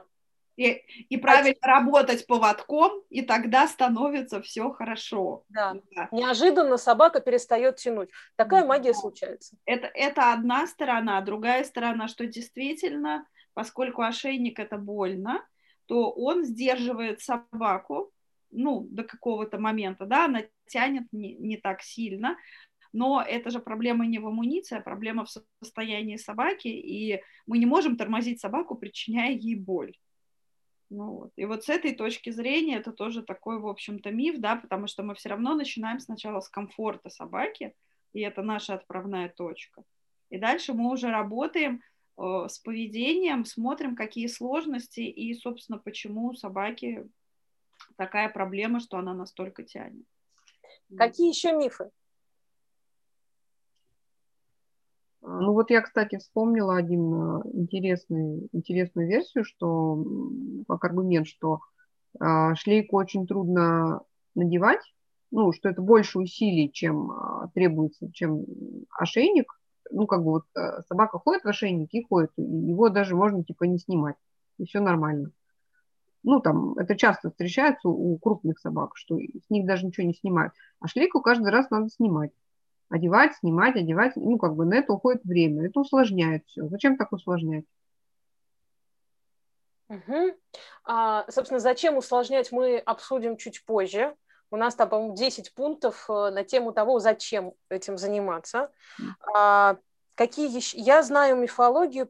и, 0.56 0.82
и 1.08 1.16
правильно 1.16 1.58
а... 1.62 1.66
работать 1.66 2.26
поводком, 2.26 3.02
и 3.10 3.22
тогда 3.22 3.66
становится 3.66 4.40
все 4.40 4.70
хорошо. 4.70 5.44
Да. 5.48 5.74
да. 5.94 6.08
Неожиданно 6.12 6.76
собака 6.76 7.20
перестает 7.20 7.76
тянуть. 7.76 8.10
Такая 8.36 8.64
магия 8.64 8.94
случается. 8.94 9.56
Это, 9.64 9.88
это 9.88 10.32
одна 10.32 10.66
сторона. 10.66 11.20
Другая 11.20 11.64
сторона, 11.64 12.08
что 12.08 12.26
действительно, 12.26 13.26
поскольку 13.52 14.02
ошейник 14.02 14.58
это 14.58 14.78
больно, 14.78 15.44
то 15.86 16.10
он 16.10 16.44
сдерживает 16.44 17.20
собаку, 17.20 18.12
ну, 18.50 18.86
до 18.90 19.02
какого-то 19.02 19.58
момента, 19.58 20.06
да, 20.06 20.26
она 20.26 20.42
тянет 20.66 21.04
не, 21.12 21.34
не 21.34 21.56
так 21.56 21.82
сильно, 21.82 22.36
но 22.92 23.20
это 23.20 23.50
же 23.50 23.58
проблема 23.58 24.06
не 24.06 24.20
в 24.20 24.26
амуниции, 24.28 24.78
а 24.78 24.80
проблема 24.80 25.24
в 25.24 25.30
состоянии 25.60 26.16
собаки, 26.16 26.68
и 26.68 27.20
мы 27.44 27.58
не 27.58 27.66
можем 27.66 27.96
тормозить 27.96 28.40
собаку, 28.40 28.76
причиняя 28.76 29.32
ей 29.32 29.56
боль. 29.56 29.94
Ну, 30.94 31.10
вот. 31.10 31.32
И 31.34 31.44
вот 31.44 31.64
с 31.64 31.68
этой 31.68 31.92
точки 31.92 32.30
зрения 32.30 32.76
это 32.76 32.92
тоже 32.92 33.24
такой, 33.24 33.58
в 33.58 33.66
общем-то, 33.66 34.12
миф, 34.12 34.38
да, 34.38 34.54
потому 34.54 34.86
что 34.86 35.02
мы 35.02 35.16
все 35.16 35.28
равно 35.30 35.54
начинаем 35.54 35.98
сначала 35.98 36.40
с 36.40 36.48
комфорта 36.48 37.10
собаки, 37.10 37.74
и 38.12 38.20
это 38.20 38.42
наша 38.42 38.74
отправная 38.74 39.28
точка. 39.28 39.82
И 40.30 40.38
дальше 40.38 40.72
мы 40.72 40.92
уже 40.92 41.10
работаем 41.10 41.82
э, 42.16 42.46
с 42.48 42.60
поведением, 42.60 43.44
смотрим, 43.44 43.96
какие 43.96 44.28
сложности 44.28 45.00
и, 45.00 45.34
собственно, 45.34 45.78
почему 45.80 46.28
у 46.28 46.34
собаки 46.34 47.10
такая 47.96 48.28
проблема, 48.28 48.78
что 48.78 48.96
она 48.96 49.14
настолько 49.14 49.64
тянет. 49.64 50.06
Какие 50.96 51.30
еще 51.30 51.52
мифы? 51.56 51.90
Ну 55.26 55.52
вот 55.54 55.70
я, 55.70 55.80
кстати, 55.80 56.18
вспомнила 56.18 56.76
один 56.76 57.14
э, 57.14 57.42
интересный, 57.54 58.46
интересную 58.52 59.08
версию, 59.08 59.44
что 59.44 60.04
как 60.68 60.84
аргумент, 60.84 61.26
что 61.26 61.60
э, 62.20 62.54
шлейку 62.56 62.96
очень 62.98 63.26
трудно 63.26 64.02
надевать, 64.34 64.82
ну, 65.30 65.50
что 65.52 65.70
это 65.70 65.80
больше 65.80 66.18
усилий, 66.18 66.70
чем 66.70 67.10
э, 67.10 67.48
требуется, 67.54 68.12
чем 68.12 68.44
ошейник. 68.90 69.50
Ну, 69.90 70.06
как 70.06 70.22
бы 70.24 70.30
вот 70.30 70.44
собака 70.88 71.18
ходит 71.18 71.44
в 71.44 71.48
ошейнике 71.48 71.98
и 71.98 72.04
ходит, 72.04 72.30
и 72.36 72.42
его 72.42 72.88
даже 72.88 73.14
можно 73.14 73.44
типа 73.44 73.64
не 73.64 73.78
снимать, 73.78 74.16
и 74.58 74.64
все 74.66 74.80
нормально. 74.80 75.30
Ну, 76.22 76.40
там, 76.40 76.76
это 76.78 76.96
часто 76.96 77.30
встречается 77.30 77.88
у 77.88 78.16
крупных 78.18 78.58
собак, 78.58 78.96
что 78.96 79.18
с 79.18 79.50
них 79.50 79.66
даже 79.66 79.86
ничего 79.86 80.06
не 80.06 80.14
снимают. 80.14 80.54
А 80.80 80.88
шлейку 80.88 81.20
каждый 81.20 81.50
раз 81.50 81.70
надо 81.70 81.88
снимать 81.90 82.30
одевать, 82.94 83.34
снимать, 83.36 83.76
одевать. 83.76 84.12
Ну, 84.14 84.38
как 84.38 84.54
бы 84.54 84.64
на 84.64 84.74
это 84.74 84.92
уходит 84.92 85.24
время. 85.24 85.66
Это 85.66 85.80
усложняет 85.80 86.44
все. 86.46 86.68
Зачем 86.68 86.96
так 86.96 87.12
усложнять? 87.12 87.64
Угу. 89.88 90.36
А, 90.84 91.24
собственно, 91.28 91.58
зачем 91.58 91.96
усложнять, 91.96 92.52
мы 92.52 92.78
обсудим 92.78 93.36
чуть 93.36 93.64
позже. 93.64 94.14
У 94.50 94.56
нас 94.56 94.76
там, 94.76 94.88
по-моему, 94.88 95.16
10 95.16 95.54
пунктов 95.54 96.06
э, 96.08 96.30
на 96.30 96.44
тему 96.44 96.72
того, 96.72 97.00
зачем 97.00 97.54
этим 97.68 97.98
заниматься. 97.98 98.70
А, 99.34 99.76
какие 100.14 100.54
еще... 100.54 100.78
Я 100.78 101.02
знаю 101.02 101.36
мифологию, 101.36 102.08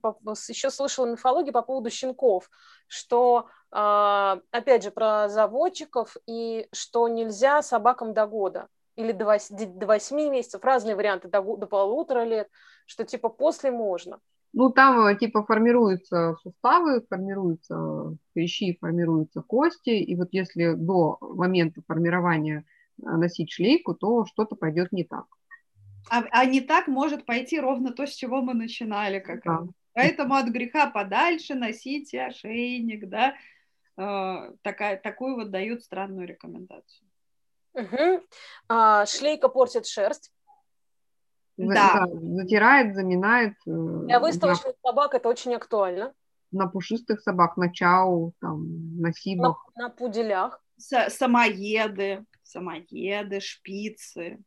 еще 0.48 0.70
слышала 0.70 1.06
мифологию 1.06 1.54
по 1.54 1.62
поводу 1.62 1.88
щенков, 1.88 2.50
что, 2.88 3.48
а, 3.70 4.38
опять 4.50 4.82
же, 4.82 4.90
про 4.90 5.30
заводчиков, 5.30 6.18
и 6.26 6.68
что 6.72 7.08
нельзя 7.08 7.62
собакам 7.62 8.12
до 8.12 8.26
года 8.26 8.68
или 8.96 9.12
до 9.12 9.24
8, 9.24 9.78
до 9.78 9.86
8 9.86 10.16
месяцев, 10.30 10.62
разные 10.64 10.96
варианты, 10.96 11.28
до, 11.28 11.40
до 11.56 11.66
полутора 11.66 12.24
лет, 12.24 12.48
что 12.86 13.04
типа 13.04 13.28
после 13.28 13.70
можно. 13.70 14.20
Ну, 14.52 14.70
там 14.70 15.06
э, 15.06 15.18
типа 15.18 15.44
формируются 15.44 16.36
суставы, 16.42 17.04
формируются 17.08 18.16
хрящи, 18.32 18.78
формируются 18.80 19.42
кости, 19.42 19.90
и 19.90 20.14
вот 20.14 20.28
если 20.30 20.74
до 20.74 21.18
момента 21.20 21.82
формирования 21.88 22.64
э, 23.02 23.02
носить 23.04 23.50
шлейку, 23.50 23.94
то 23.94 24.24
что-то 24.26 24.54
пойдет 24.54 24.92
не 24.92 25.02
так. 25.02 25.26
А, 26.08 26.22
а 26.30 26.44
не 26.44 26.60
так 26.60 26.86
может 26.86 27.26
пойти 27.26 27.58
ровно 27.58 27.92
то, 27.92 28.06
с 28.06 28.10
чего 28.10 28.42
мы 28.42 28.54
начинали 28.54 29.18
как 29.18 29.42
да. 29.42 29.58
раз. 29.58 29.68
Поэтому 29.92 30.34
от 30.34 30.46
греха 30.48 30.88
подальше 30.88 31.54
носите 31.54 32.22
ошейник, 32.22 33.08
да, 33.08 33.34
э, 33.96 34.52
такая, 34.62 34.96
такую 34.98 35.34
вот 35.34 35.50
дают 35.50 35.82
странную 35.82 36.28
рекомендацию. 36.28 37.08
Угу. 37.74 38.22
А, 38.68 39.06
шлейка 39.06 39.48
портит 39.48 39.86
шерсть. 39.86 40.32
Да. 41.56 42.06
да. 42.06 42.06
Затирает, 42.08 42.94
заминает. 42.94 43.54
Э, 43.66 43.70
Для 44.06 44.20
выставочных 44.20 44.74
на, 44.82 44.90
собак 44.90 45.14
это 45.14 45.28
очень 45.28 45.54
актуально. 45.54 46.12
На 46.50 46.66
пушистых 46.66 47.20
собак, 47.20 47.56
на 47.56 47.72
чау, 47.72 48.32
там, 48.40 49.00
на 49.00 49.12
сибах. 49.12 49.64
На, 49.76 49.84
на 49.84 49.90
пуделях. 49.90 50.60
С 50.76 51.10
самоеды, 51.10 52.24
самоеды, 52.42 53.40
шпицы. 53.40 54.42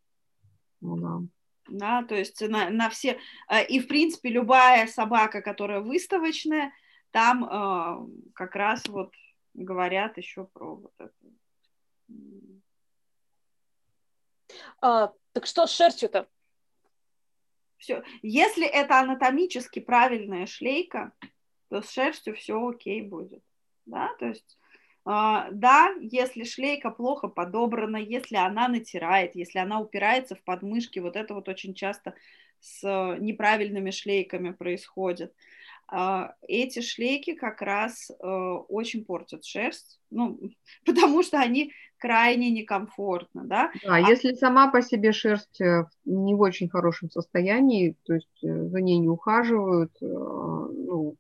Ну 0.82 0.98
да. 0.98 1.28
Да, 1.70 2.04
то 2.04 2.16
есть 2.16 2.42
на, 2.48 2.70
на 2.70 2.90
все... 2.90 3.20
Э, 3.50 3.66
и, 3.66 3.80
в 3.80 3.88
принципе, 3.88 4.30
любая 4.30 4.88
собака, 4.88 5.42
которая 5.42 5.82
выставочная, 5.82 6.72
там 7.12 7.44
э, 7.46 8.32
как 8.34 8.56
раз 8.56 8.86
вот 8.88 9.12
говорят 9.54 10.18
еще 10.18 10.46
про 10.46 10.76
вот 10.76 10.94
это. 10.98 11.14
А, 14.82 15.14
так 15.34 15.46
что 15.46 15.68
с 15.68 15.76
шерстью-то? 15.76 16.28
Все. 17.78 18.04
Если 18.22 18.66
это 18.66 19.00
анатомически 19.00 19.80
правильная 19.80 20.46
шлейка, 20.46 21.12
то 21.70 21.82
с 21.82 21.92
шерстью 21.92 22.36
все 22.36 22.66
окей 22.68 23.02
будет. 23.02 23.44
Да, 23.86 24.14
то 24.20 24.26
есть 24.26 24.58
Uh, 25.08 25.48
да, 25.52 25.96
если 26.02 26.44
шлейка 26.44 26.92
плохо 26.92 27.30
подобрана, 27.30 27.96
если 27.96 28.36
она 28.36 28.68
натирает, 28.68 29.36
если 29.36 29.58
она 29.58 29.80
упирается 29.80 30.36
в 30.36 30.44
подмышки, 30.44 31.00
вот 31.00 31.16
это 31.16 31.34
вот 31.34 31.48
очень 31.48 31.74
часто 31.74 32.14
с 32.60 32.84
неправильными 33.18 33.92
шлейками 33.92 34.52
происходит. 34.52 35.34
Uh, 35.90 36.34
эти 36.46 36.82
шлейки 36.82 37.36
как 37.36 37.62
раз 37.62 38.12
uh, 38.22 38.58
очень 38.68 39.06
портят 39.06 39.46
шерсть, 39.46 40.02
ну, 40.10 40.38
потому 40.86 41.24
что 41.24 41.40
они 41.40 41.72
крайне 41.98 42.52
некомфортно, 42.52 43.44
да. 43.46 43.72
Да, 43.84 43.96
а 43.96 44.00
если 44.00 44.34
сама 44.34 44.70
по 44.72 44.82
себе 44.82 45.12
шерсть 45.12 45.62
э, 45.62 45.86
не 46.06 46.36
в 46.36 46.42
очень 46.42 46.70
хорошем 46.70 47.10
состоянии, 47.10 47.96
то 48.06 48.14
есть 48.14 48.44
э, 48.44 48.68
за 48.68 48.82
ней 48.82 48.98
не 48.98 49.10
ухаживают, 49.10 49.92
э, 50.02 50.06
ну, 50.06 51.16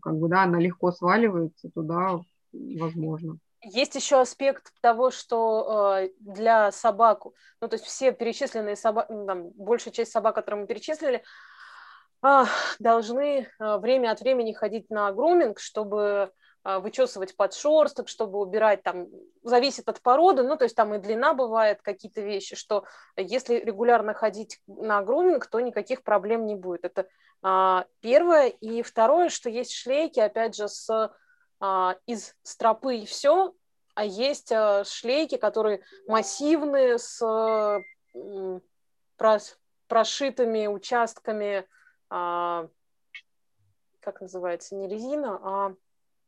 как 0.00 0.18
бы, 0.18 0.28
да, 0.28 0.44
она 0.44 0.58
легко 0.58 0.92
сваливается 0.92 1.70
туда, 1.74 2.20
возможно. 2.52 3.38
Есть 3.66 3.94
еще 3.94 4.20
аспект 4.20 4.72
того, 4.82 5.10
что 5.10 5.96
э, 5.98 6.10
для 6.20 6.70
собак, 6.70 7.24
ну, 7.60 7.68
то 7.68 7.74
есть 7.74 7.84
все 7.86 8.12
перечисленные 8.12 8.76
собаки, 8.76 9.10
ну, 9.10 9.26
там, 9.26 9.50
большая 9.50 9.92
часть 9.92 10.12
собак, 10.12 10.34
которые 10.34 10.62
мы 10.62 10.66
перечислили, 10.66 11.22
э, 12.22 12.44
должны 12.78 13.48
э, 13.58 13.78
время 13.78 14.10
от 14.10 14.20
времени 14.20 14.52
ходить 14.52 14.90
на 14.90 15.10
груминг, 15.12 15.60
чтобы 15.60 16.30
вычесывать 16.64 17.36
подшерсток, 17.36 18.08
чтобы 18.08 18.38
убирать 18.38 18.82
там, 18.82 19.08
зависит 19.42 19.88
от 19.88 20.00
породы, 20.00 20.42
ну, 20.42 20.56
то 20.56 20.64
есть 20.64 20.74
там 20.74 20.94
и 20.94 20.98
длина 20.98 21.34
бывает, 21.34 21.82
какие-то 21.82 22.22
вещи, 22.22 22.56
что 22.56 22.84
если 23.16 23.56
регулярно 23.56 24.14
ходить 24.14 24.60
на 24.66 25.02
груминг, 25.02 25.46
то 25.46 25.60
никаких 25.60 26.02
проблем 26.02 26.46
не 26.46 26.54
будет. 26.54 26.84
Это 26.84 27.06
э, 27.42 27.84
первое. 28.00 28.48
И 28.48 28.80
второе, 28.82 29.28
что 29.28 29.50
есть 29.50 29.72
шлейки, 29.72 30.20
опять 30.20 30.56
же, 30.56 30.68
с 30.68 31.12
а, 31.66 31.96
из 32.04 32.36
стропы 32.42 32.96
и 32.96 33.06
все, 33.06 33.54
а 33.94 34.04
есть 34.04 34.52
а, 34.52 34.84
шлейки, 34.84 35.36
которые 35.38 35.82
массивные, 36.06 36.98
с 36.98 37.82
прошитыми 39.88 40.66
участками, 40.66 41.66
а, 42.10 42.68
как 44.00 44.20
называется, 44.20 44.74
не 44.74 44.88
резина, 44.88 45.40
а 45.42 45.74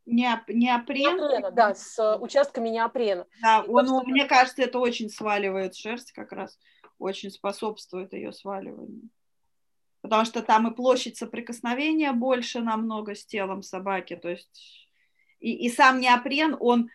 Неоп- 0.07 0.47
неопрен? 0.47 1.17
Неопрена, 1.17 1.51
да, 1.51 1.75
с 1.75 2.17
участками 2.17 2.69
неопрена. 2.69 3.27
Да, 3.41 3.63
он, 3.67 3.85
просто... 3.85 4.09
мне 4.09 4.25
кажется, 4.25 4.63
это 4.63 4.79
очень 4.79 5.09
сваливает 5.09 5.75
шерсть 5.75 6.13
как 6.13 6.31
раз, 6.31 6.57
очень 6.97 7.29
способствует 7.29 8.13
ее 8.13 8.31
сваливанию. 8.31 9.09
Потому 10.01 10.23
что 10.23 10.41
там 10.41 10.67
и 10.67 10.75
площадь 10.75 11.17
соприкосновения 11.17 12.13
больше 12.13 12.61
намного 12.61 13.15
с 13.15 13.25
телом 13.25 13.61
собаки, 13.61 14.15
то 14.15 14.29
есть 14.29 14.87
и, 15.39 15.65
и 15.65 15.69
сам 15.69 15.99
неопрен, 15.99 16.55
он, 16.59 16.85
э, 16.85 16.89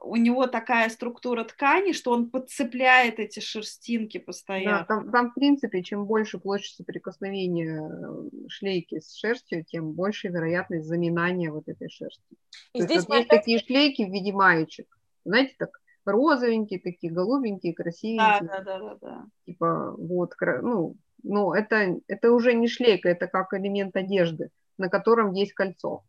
у 0.00 0.16
него 0.16 0.46
такая 0.46 0.88
структура 0.88 1.44
ткани, 1.44 1.92
что 1.92 2.12
он 2.12 2.30
подцепляет 2.30 3.18
эти 3.18 3.40
шерстинки 3.40 4.16
постоянно. 4.16 4.78
Да, 4.78 4.84
там, 4.84 5.10
там, 5.10 5.30
в 5.30 5.34
принципе, 5.34 5.82
чем 5.82 6.06
больше 6.06 6.38
площадь 6.38 6.76
соприкосновения 6.76 7.82
э, 7.82 8.48
шлейки 8.48 9.00
с 9.00 9.14
шерстью, 9.14 9.62
тем 9.62 9.92
больше 9.92 10.28
вероятность 10.28 10.86
заминания 10.86 11.50
вот 11.50 11.68
этой 11.68 11.90
шерсти. 11.90 12.36
И 12.72 12.78
То 12.78 12.84
здесь 12.84 12.96
есть, 12.96 13.08
вот 13.08 13.16
есть 13.16 13.28
такие 13.28 13.58
шлейки 13.58 14.06
в 14.06 14.10
виде 14.10 14.32
маечек. 14.32 14.86
Знаете, 15.26 15.54
так 15.58 15.78
розовенькие 16.06 16.80
такие, 16.80 17.12
голубенькие, 17.12 17.74
красивенькие. 17.74 18.48
Да, 18.48 18.62
да, 18.62 18.78
да, 18.78 18.78
да. 18.78 18.96
да. 19.02 19.24
Типа, 19.44 19.94
вот, 19.98 20.32
ну, 20.62 20.96
но 21.22 21.54
это, 21.54 21.98
это 22.06 22.32
уже 22.32 22.54
не 22.54 22.68
шлейка, 22.68 23.10
это 23.10 23.26
как 23.26 23.52
элемент 23.52 23.94
одежды, 23.94 24.50
на 24.78 24.88
котором 24.88 25.32
есть 25.32 25.52
кольцо. 25.52 26.02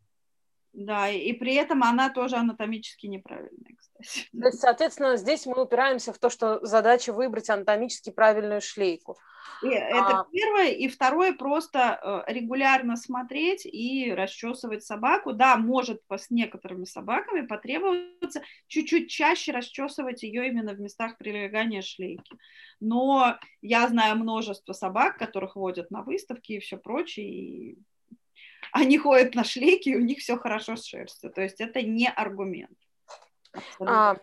Да, 0.75 1.09
и, 1.09 1.31
при 1.31 1.55
этом 1.55 1.83
она 1.83 2.09
тоже 2.09 2.35
анатомически 2.35 3.07
неправильная, 3.07 3.75
кстати. 3.77 4.27
То 4.37 4.47
есть, 4.47 4.59
соответственно, 4.59 5.15
здесь 5.15 5.45
мы 5.45 5.61
упираемся 5.61 6.11
в 6.11 6.17
то, 6.17 6.29
что 6.29 6.59
задача 6.65 7.13
выбрать 7.13 7.49
анатомически 7.49 8.09
правильную 8.09 8.59
шлейку. 8.59 9.17
И 9.63 9.69
это 9.69 10.19
а... 10.19 10.25
первое. 10.29 10.71
И 10.71 10.89
второе, 10.89 11.33
просто 11.33 12.25
э, 12.27 12.33
регулярно 12.33 12.97
смотреть 12.97 13.65
и 13.65 14.11
расчесывать 14.13 14.83
собаку. 14.83 15.31
Да, 15.31 15.55
может 15.55 16.01
с 16.09 16.29
некоторыми 16.29 16.83
собаками 16.83 17.47
потребоваться 17.47 18.41
чуть-чуть 18.67 19.09
чаще 19.09 19.53
расчесывать 19.53 20.23
ее 20.23 20.49
именно 20.49 20.73
в 20.73 20.79
местах 20.81 21.17
прилегания 21.17 21.81
шлейки. 21.81 22.35
Но 22.81 23.37
я 23.61 23.87
знаю 23.87 24.17
множество 24.17 24.73
собак, 24.73 25.17
которых 25.17 25.55
водят 25.55 25.89
на 25.89 26.01
выставки 26.01 26.53
и 26.53 26.59
все 26.59 26.75
прочее, 26.75 27.29
и 27.29 27.77
они 28.75 28.97
ходят 28.97 29.35
на 29.35 29.45
шлейки, 29.45 29.87
и 29.87 29.95
у 29.95 30.01
них 30.01 30.19
все 30.19 30.37
хорошо 30.37 30.75
с 30.75 30.83
шерстью. 30.83 31.31
То 31.31 31.41
есть 31.41 31.61
это 31.61 31.81
не 31.81 32.09
аргумент. 32.09 32.77
А, 33.79 34.17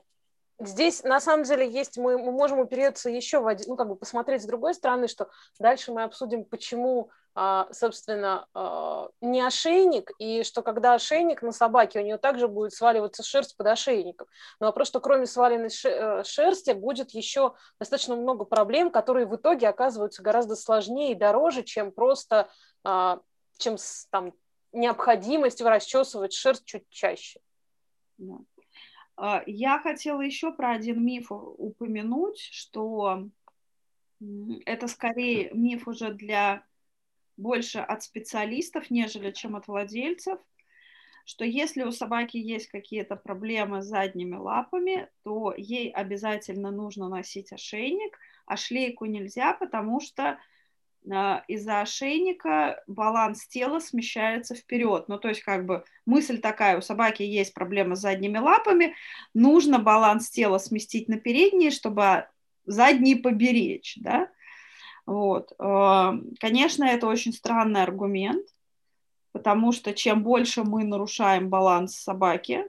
здесь 0.58 1.02
на 1.04 1.20
самом 1.20 1.44
деле 1.44 1.66
есть, 1.66 1.96
мы, 1.96 2.18
мы 2.18 2.32
можем 2.32 2.58
упереться 2.58 3.08
еще 3.08 3.40
в 3.40 3.46
один, 3.46 3.64
ну 3.68 3.76
как 3.76 3.88
бы 3.88 3.96
посмотреть 3.96 4.42
с 4.42 4.46
другой 4.46 4.74
стороны, 4.74 5.08
что 5.08 5.30
дальше 5.58 5.90
мы 5.90 6.02
обсудим, 6.02 6.44
почему 6.44 7.10
а, 7.34 7.66
собственно, 7.72 8.46
а, 8.52 9.08
не 9.22 9.40
ошейник, 9.40 10.10
и 10.18 10.42
что 10.42 10.60
когда 10.60 10.92
ошейник 10.92 11.40
на 11.40 11.52
собаке, 11.52 12.00
у 12.00 12.02
нее 12.02 12.18
также 12.18 12.46
будет 12.46 12.74
сваливаться 12.74 13.22
шерсть 13.22 13.56
под 13.56 13.68
ошейником. 13.68 14.26
Но 14.60 14.66
вопрос, 14.66 14.88
что 14.88 15.00
кроме 15.00 15.24
сваленной 15.24 15.70
э, 15.82 16.24
шерсти 16.24 16.72
будет 16.72 17.12
еще 17.12 17.54
достаточно 17.78 18.16
много 18.16 18.44
проблем, 18.44 18.90
которые 18.90 19.24
в 19.24 19.34
итоге 19.34 19.68
оказываются 19.68 20.22
гораздо 20.22 20.56
сложнее 20.56 21.12
и 21.12 21.14
дороже, 21.14 21.62
чем 21.62 21.90
просто 21.90 22.50
чем 23.62 23.76
там 24.10 24.32
необходимость 24.72 25.60
расчесывать 25.60 26.32
шерсть 26.32 26.64
чуть 26.64 26.88
чаще. 26.88 27.40
А, 29.16 29.42
я 29.46 29.78
хотела 29.78 30.20
еще 30.20 30.52
про 30.52 30.72
один 30.72 31.04
миф 31.04 31.30
упомянуть, 31.30 32.38
что 32.38 33.28
это 34.66 34.88
скорее 34.88 35.50
миф 35.52 35.88
уже 35.88 36.12
для 36.12 36.64
больше 37.36 37.78
от 37.78 38.02
специалистов, 38.02 38.90
нежели 38.90 39.32
чем 39.32 39.56
от 39.56 39.66
владельцев, 39.66 40.38
что 41.24 41.44
если 41.44 41.82
у 41.82 41.92
собаки 41.92 42.36
есть 42.36 42.68
какие-то 42.68 43.16
проблемы 43.16 43.82
с 43.82 43.86
задними 43.86 44.36
лапами, 44.36 45.08
то 45.22 45.54
ей 45.56 45.90
обязательно 45.90 46.70
нужно 46.70 47.08
носить 47.08 47.52
ошейник, 47.52 48.18
а 48.46 48.56
шлейку 48.56 49.04
нельзя, 49.04 49.54
потому 49.54 50.00
что 50.00 50.38
из-за 51.04 51.80
ошейника 51.80 52.82
баланс 52.86 53.46
тела 53.46 53.80
смещается 53.80 54.54
вперед. 54.54 55.06
Ну, 55.08 55.18
то 55.18 55.28
есть, 55.28 55.42
как 55.42 55.66
бы 55.66 55.84
мысль 56.06 56.38
такая, 56.38 56.78
у 56.78 56.80
собаки 56.80 57.22
есть 57.22 57.54
проблема 57.54 57.96
с 57.96 58.00
задними 58.00 58.38
лапами, 58.38 58.94
нужно 59.34 59.78
баланс 59.78 60.30
тела 60.30 60.58
сместить 60.58 61.08
на 61.08 61.18
передние, 61.18 61.70
чтобы 61.70 62.26
задние 62.64 63.16
поберечь, 63.16 63.98
да. 64.00 64.28
Вот. 65.04 65.52
А, 65.58 66.14
конечно, 66.38 66.84
это 66.84 67.08
очень 67.08 67.32
странный 67.32 67.82
аргумент, 67.82 68.46
потому 69.32 69.72
что 69.72 69.92
чем 69.92 70.22
больше 70.22 70.62
мы 70.62 70.84
нарушаем 70.84 71.48
баланс 71.48 71.96
собаки, 71.96 72.66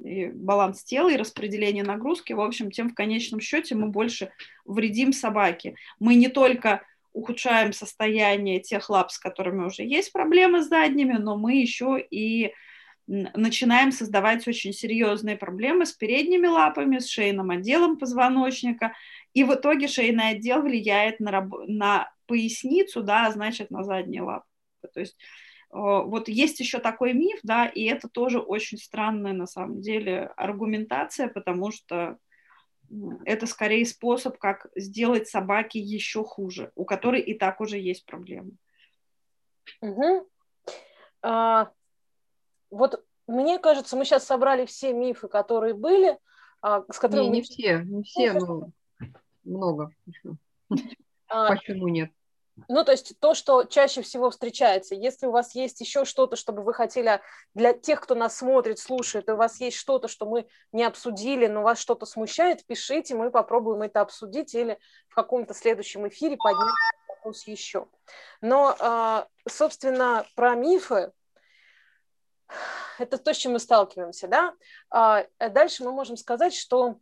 и 0.00 0.26
баланс 0.26 0.84
тела 0.84 1.08
и 1.08 1.16
распределение 1.16 1.82
нагрузки, 1.82 2.34
в 2.34 2.40
общем, 2.40 2.70
тем 2.70 2.90
в 2.90 2.94
конечном 2.94 3.40
счете 3.40 3.74
мы 3.74 3.88
больше 3.88 4.32
вредим 4.66 5.14
собаке. 5.14 5.76
Мы 5.98 6.16
не 6.16 6.28
только 6.28 6.82
ухудшаем 7.14 7.72
состояние 7.72 8.60
тех 8.60 8.90
лап, 8.90 9.10
с 9.10 9.18
которыми 9.18 9.64
уже 9.64 9.82
есть 9.84 10.12
проблемы 10.12 10.62
с 10.62 10.68
задними, 10.68 11.14
но 11.14 11.38
мы 11.38 11.54
еще 11.56 11.98
и 11.98 12.52
начинаем 13.06 13.92
создавать 13.92 14.46
очень 14.48 14.72
серьезные 14.72 15.36
проблемы 15.36 15.86
с 15.86 15.92
передними 15.92 16.46
лапами, 16.46 16.98
с 16.98 17.08
шейным 17.08 17.50
отделом 17.50 17.98
позвоночника, 17.98 18.92
и 19.32 19.44
в 19.44 19.54
итоге 19.54 19.88
шейный 19.88 20.30
отдел 20.30 20.62
влияет 20.62 21.20
на, 21.20 21.30
раб- 21.30 21.66
на 21.66 22.10
поясницу, 22.26 23.02
да, 23.02 23.26
а 23.26 23.30
значит, 23.32 23.70
на 23.70 23.84
задние 23.84 24.22
лапы. 24.22 24.46
То 24.92 25.00
есть 25.00 25.16
вот 25.70 26.28
есть 26.28 26.60
еще 26.60 26.78
такой 26.78 27.14
миф, 27.14 27.40
да, 27.42 27.66
и 27.66 27.84
это 27.84 28.08
тоже 28.08 28.38
очень 28.38 28.78
странная 28.78 29.32
на 29.32 29.46
самом 29.46 29.80
деле 29.80 30.30
аргументация, 30.36 31.28
потому 31.28 31.72
что 31.72 32.16
это 33.24 33.46
скорее 33.46 33.84
способ, 33.86 34.38
как 34.38 34.66
сделать 34.74 35.28
собаке 35.28 35.80
еще 35.80 36.24
хуже, 36.24 36.72
у 36.74 36.84
которой 36.84 37.20
и 37.20 37.34
так 37.34 37.60
уже 37.60 37.78
есть 37.78 38.04
проблемы. 38.06 38.52
Угу. 39.80 40.28
А, 41.22 41.70
вот 42.70 43.04
мне 43.26 43.58
кажется, 43.58 43.96
мы 43.96 44.04
сейчас 44.04 44.24
собрали 44.24 44.66
все 44.66 44.92
мифы, 44.92 45.28
которые 45.28 45.74
были, 45.74 46.18
а, 46.60 46.84
с 46.90 46.98
которыми... 46.98 47.26
Не, 47.26 47.30
не 47.30 47.42
все, 47.42 47.82
не 47.84 48.02
все, 48.02 48.32
но 48.32 48.70
много. 49.44 49.90
А, 51.28 51.48
Почему 51.48 51.88
нет? 51.88 52.10
Ну, 52.68 52.84
то 52.84 52.92
есть 52.92 53.18
то, 53.18 53.34
что 53.34 53.64
чаще 53.64 54.02
всего 54.02 54.30
встречается. 54.30 54.94
Если 54.94 55.26
у 55.26 55.32
вас 55.32 55.54
есть 55.54 55.80
еще 55.80 56.04
что-то, 56.04 56.36
чтобы 56.36 56.62
вы 56.62 56.72
хотели 56.72 57.20
для 57.52 57.72
тех, 57.72 58.00
кто 58.00 58.14
нас 58.14 58.36
смотрит, 58.36 58.78
слушает, 58.78 59.28
и 59.28 59.32
у 59.32 59.36
вас 59.36 59.60
есть 59.60 59.76
что-то, 59.76 60.06
что 60.06 60.26
мы 60.26 60.46
не 60.70 60.84
обсудили, 60.84 61.48
но 61.48 61.62
вас 61.62 61.78
что-то 61.78 62.06
смущает, 62.06 62.64
пишите, 62.64 63.16
мы 63.16 63.30
попробуем 63.30 63.82
это 63.82 64.00
обсудить 64.00 64.54
или 64.54 64.78
в 65.08 65.14
каком-то 65.14 65.52
следующем 65.52 66.06
эфире 66.08 66.36
поднять 66.36 66.74
вопрос 67.08 67.46
еще. 67.46 67.88
Но, 68.40 68.76
а, 68.78 69.26
собственно, 69.48 70.26
про 70.36 70.54
мифы, 70.54 71.12
это 72.98 73.18
то, 73.18 73.34
с 73.34 73.36
чем 73.36 73.52
мы 73.52 73.58
сталкиваемся, 73.58 74.28
да. 74.28 74.54
А 74.90 75.26
дальше 75.40 75.82
мы 75.82 75.92
можем 75.92 76.16
сказать, 76.16 76.54
что, 76.54 76.98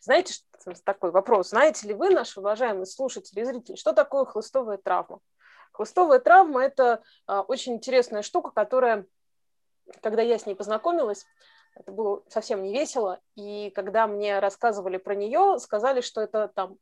знаете, 0.00 0.34
такой 0.84 1.10
вопрос. 1.10 1.50
Знаете 1.50 1.88
ли 1.88 1.94
вы, 1.94 2.10
наши 2.10 2.40
уважаемые 2.40 2.86
слушатели 2.86 3.40
и 3.40 3.44
зрители, 3.44 3.76
что 3.76 3.92
такое 3.92 4.24
хлыстовая 4.24 4.78
травма? 4.78 5.20
Хлыстовая 5.72 6.18
травма– 6.18 6.62
это 6.64 7.02
а, 7.26 7.42
очень 7.42 7.74
интересная 7.74 8.22
штука, 8.22 8.50
которая, 8.50 9.06
когда 10.02 10.22
я 10.22 10.38
с 10.38 10.46
ней 10.46 10.54
познакомилась, 10.54 11.24
это 11.74 11.92
было 11.92 12.22
совсем 12.28 12.62
не 12.62 12.72
весело, 12.72 13.20
и 13.34 13.70
когда 13.74 14.06
мне 14.06 14.38
рассказывали 14.38 14.98
про 14.98 15.14
нее, 15.14 15.58
сказали, 15.58 16.02
что 16.02 16.20
это 16.20 16.48
там, 16.54 16.76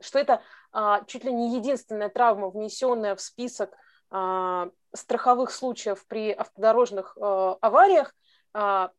что 0.00 0.18
это 0.18 0.42
а, 0.72 1.02
чуть 1.06 1.24
ли 1.24 1.32
не 1.32 1.56
единственная 1.56 2.10
травма, 2.10 2.50
внесенная 2.50 3.16
в 3.16 3.20
список 3.20 3.74
а, 4.10 4.68
страховых 4.94 5.50
случаев 5.50 6.06
при 6.06 6.32
автодорожных 6.32 7.16
а, 7.18 7.56
авариях, 7.60 8.14
а, 8.52 8.90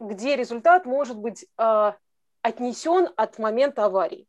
где 0.00 0.36
результат 0.36 0.84
может 0.84 1.16
быть 1.16 1.46
а, 1.56 1.96
отнесен 2.48 3.08
от 3.16 3.38
момента 3.38 3.84
аварии. 3.84 4.26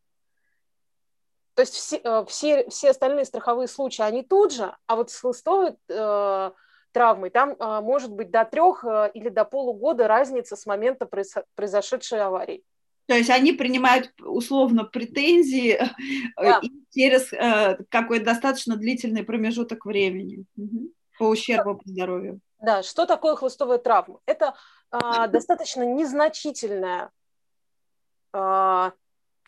То 1.56 1.62
есть 1.64 1.74
все, 1.74 1.98
э, 2.04 2.26
все, 2.28 2.70
все 2.70 2.92
остальные 2.92 3.26
страховые 3.26 3.68
случаи, 3.68 4.02
они 4.04 4.24
тут 4.24 4.54
же, 4.54 4.76
а 4.88 4.96
вот 4.96 5.12
с 5.12 5.20
хлыстовой 5.20 5.76
э, 5.90 6.52
травмой 6.92 7.30
там 7.30 7.52
э, 7.52 7.82
может 7.82 8.12
быть 8.12 8.32
до 8.32 8.46
трех 8.46 8.84
э, 8.86 9.12
или 9.14 9.30
до 9.30 9.46
полугода 9.46 10.08
разница 10.08 10.56
с 10.56 10.66
момента 10.66 11.08
произошедшей 11.56 12.22
аварии. 12.22 12.64
То 13.08 13.16
есть 13.16 13.30
они 13.30 13.54
принимают 13.54 14.14
условно 14.22 14.84
претензии 14.84 15.74
э, 15.74 15.88
да. 16.38 16.62
через 16.94 17.34
э, 17.34 17.78
какой-то 17.90 18.26
достаточно 18.26 18.76
длительный 18.76 19.24
промежуток 19.24 19.86
времени 19.86 20.46
угу. 20.56 20.92
по 21.18 21.24
ущербу 21.24 21.76
по 21.76 21.90
здоровью. 21.90 22.40
Да, 22.62 22.84
что 22.84 23.06
такое 23.06 23.36
хлыстовая 23.36 23.80
травма? 23.80 24.20
Это 24.26 24.56
э, 24.92 24.98
достаточно 25.30 25.84
незначительная 25.84 27.12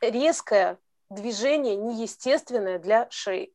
резкое 0.01 0.79
движение, 1.09 1.75
неестественное 1.75 2.79
для 2.79 3.09
шеи. 3.09 3.53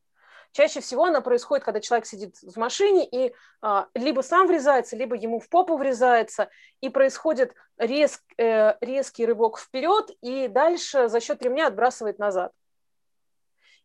Чаще 0.51 0.79
всего 0.79 1.05
она 1.05 1.21
происходит, 1.21 1.65
когда 1.65 1.79
человек 1.79 2.05
сидит 2.05 2.35
в 2.41 2.57
машине 2.57 3.07
и 3.07 3.33
а, 3.61 3.87
либо 3.93 4.21
сам 4.21 4.47
врезается, 4.47 4.95
либо 4.95 5.15
ему 5.15 5.39
в 5.39 5.49
попу 5.49 5.77
врезается, 5.77 6.49
и 6.81 6.89
происходит 6.89 7.53
рез, 7.77 8.23
э, 8.37 8.75
резкий 8.81 9.25
рывок 9.25 9.59
вперед, 9.59 10.09
и 10.21 10.47
дальше 10.47 11.09
за 11.09 11.19
счет 11.19 11.43
ремня 11.43 11.67
отбрасывает 11.67 12.17
назад. 12.17 12.53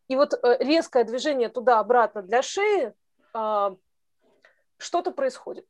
И 0.09 0.17
вот 0.17 0.33
э, 0.33 0.57
резкое 0.61 1.05
движение 1.05 1.49
туда-обратно 1.49 2.23
для 2.23 2.43
шеи, 2.43 2.95
э, 3.35 3.77
что-то 4.79 5.11
происходит. 5.11 5.67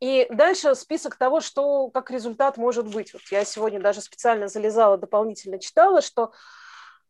И 0.00 0.26
дальше 0.30 0.74
список 0.74 1.16
того, 1.16 1.40
что 1.40 1.90
как 1.90 2.10
результат 2.10 2.56
может 2.56 2.86
быть. 2.86 3.12
Вот 3.12 3.22
я 3.30 3.44
сегодня 3.44 3.80
даже 3.80 4.00
специально 4.00 4.48
залезала, 4.48 4.96
дополнительно 4.96 5.58
читала, 5.58 6.00
что 6.00 6.32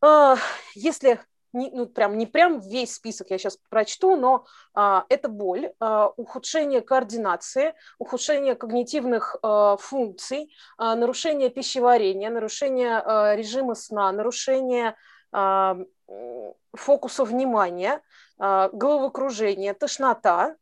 э, 0.03 0.35
если 0.75 1.21
не, 1.53 1.71
ну, 1.71 1.87
прям, 1.87 2.17
не 2.19 2.27
прям 2.27 2.61
весь 2.61 2.95
список 2.95 3.31
я 3.31 3.39
сейчас 3.39 3.59
прочту, 3.69 4.17
но 4.17 4.47
а, 4.75 5.05
это 5.09 5.29
боль, 5.29 5.73
а, 5.81 6.09
ухудшение 6.17 6.81
координации, 6.81 7.75
ухудшение 7.99 8.55
когнитивных 8.55 9.37
а, 9.43 9.77
функций, 9.77 10.55
а, 10.79 10.95
нарушение 10.95 11.51
пищеварения, 11.51 12.31
нарушение 12.31 12.99
а, 12.99 13.35
режима 13.35 13.75
сна, 13.75 14.13
нарушение 14.13 14.95
а, 15.33 15.77
фокуса 16.73 17.25
внимания, 17.25 18.01
а, 18.39 18.69
головокружение, 18.73 19.75
тошнота, 19.75 20.57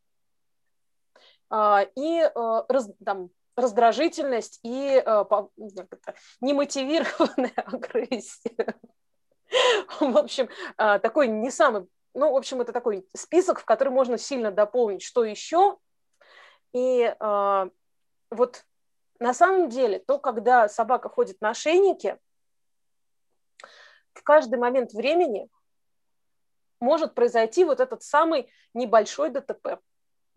и 1.51 2.31
а, 2.35 2.65
раз, 2.69 2.91
там, 3.05 3.31
раздражительность 3.57 4.61
и 4.63 5.03
а, 5.05 5.27
немотивированная 6.41 7.53
агрессия. 7.57 8.77
В 10.01 10.17
общем, 10.19 10.49
такой 10.77 11.27
не 11.29 11.51
самый, 11.51 11.89
ну, 12.13 12.33
в 12.33 12.37
общем, 12.37 12.61
это 12.61 12.73
такой 12.73 13.09
список, 13.17 13.61
в 13.61 13.65
который 13.65 13.89
можно 13.89 14.19
сильно 14.19 14.51
дополнить, 14.51 15.03
что 15.03 15.25
еще. 15.25 15.79
И 16.75 17.15
вот 18.31 18.67
на 19.21 19.33
самом 19.33 19.71
деле, 19.71 19.99
то, 20.01 20.19
когда 20.19 20.69
собака 20.69 21.09
ходит 21.09 21.41
на 21.41 21.51
ошейнике, 21.51 22.19
в 24.13 24.23
каждый 24.23 24.59
момент 24.59 24.93
времени 24.93 25.49
может 26.79 27.15
произойти 27.15 27.65
вот 27.65 27.81
этот 27.81 28.03
самый 28.03 28.53
небольшой 28.75 29.31
ДТП 29.31 29.81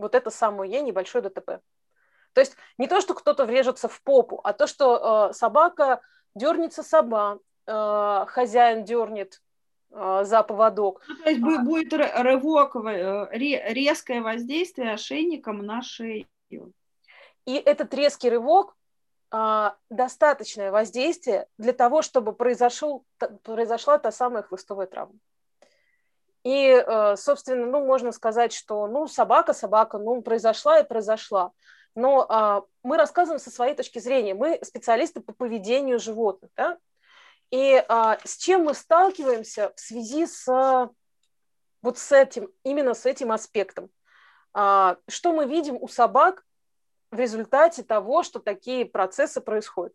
вот 0.01 0.15
это 0.15 0.29
самое 0.29 0.81
небольшое 0.81 1.23
ДТП. 1.23 1.61
То 2.33 2.41
есть 2.41 2.55
не 2.77 2.87
то, 2.87 3.01
что 3.01 3.13
кто-то 3.13 3.45
врежется 3.45 3.87
в 3.87 4.01
попу, 4.01 4.39
а 4.43 4.53
то, 4.53 4.67
что 4.67 5.29
э, 5.29 5.33
собака 5.33 6.01
дернется 6.33 6.83
сама, 6.83 7.39
э, 7.67 8.25
хозяин 8.27 8.83
дернет 8.83 9.41
э, 9.91 10.21
за 10.23 10.43
поводок. 10.43 11.03
Ну, 11.07 11.15
то 11.15 11.29
есть 11.29 11.43
а, 11.43 11.63
будет 11.63 11.93
рывок, 11.93 12.75
э, 12.75 13.27
резкое 13.31 14.21
воздействие 14.21 14.93
ошейником 14.93 15.65
на 15.65 15.81
шею. 15.81 16.25
И 17.45 17.55
этот 17.55 17.93
резкий 17.93 18.29
рывок 18.29 18.75
э, 19.33 19.71
достаточное 19.89 20.71
воздействие 20.71 21.47
для 21.57 21.73
того, 21.73 22.01
чтобы 22.01 22.33
произошел, 22.33 23.05
произошла 23.43 23.97
та 23.97 24.11
самая 24.11 24.43
хлыстовая 24.43 24.87
травма. 24.87 25.19
И, 26.43 26.83
э, 26.85 27.15
собственно, 27.17 27.67
ну, 27.67 27.85
можно 27.85 28.11
сказать, 28.11 28.53
что, 28.53 28.87
ну, 28.87 29.07
собака, 29.07 29.53
собака, 29.53 29.97
ну, 29.97 30.21
произошла 30.21 30.79
и 30.79 30.87
произошла. 30.87 31.51
Но 31.93 32.25
а, 32.29 32.63
мы 32.83 32.97
рассказываем 32.97 33.39
со 33.39 33.51
своей 33.51 33.75
точки 33.75 33.99
зрения. 33.99 34.33
Мы 34.33 34.59
специалисты 34.63 35.19
по 35.19 35.33
поведению 35.33 35.99
животных, 35.99 36.49
да? 36.55 36.77
И 37.51 37.83
а, 37.87 38.17
с 38.23 38.37
чем 38.37 38.63
мы 38.63 38.73
сталкиваемся 38.73 39.73
в 39.75 39.79
связи 39.79 40.25
с 40.25 40.47
вот 41.81 41.97
с 41.97 42.11
этим, 42.11 42.49
именно 42.63 42.93
с 42.93 43.05
этим 43.05 43.31
аспектом? 43.31 43.89
А, 44.53 44.97
что 45.07 45.33
мы 45.33 45.45
видим 45.45 45.77
у 45.79 45.87
собак 45.87 46.45
в 47.11 47.19
результате 47.19 47.83
того, 47.83 48.23
что 48.23 48.39
такие 48.39 48.85
процессы 48.85 49.41
происходят? 49.41 49.93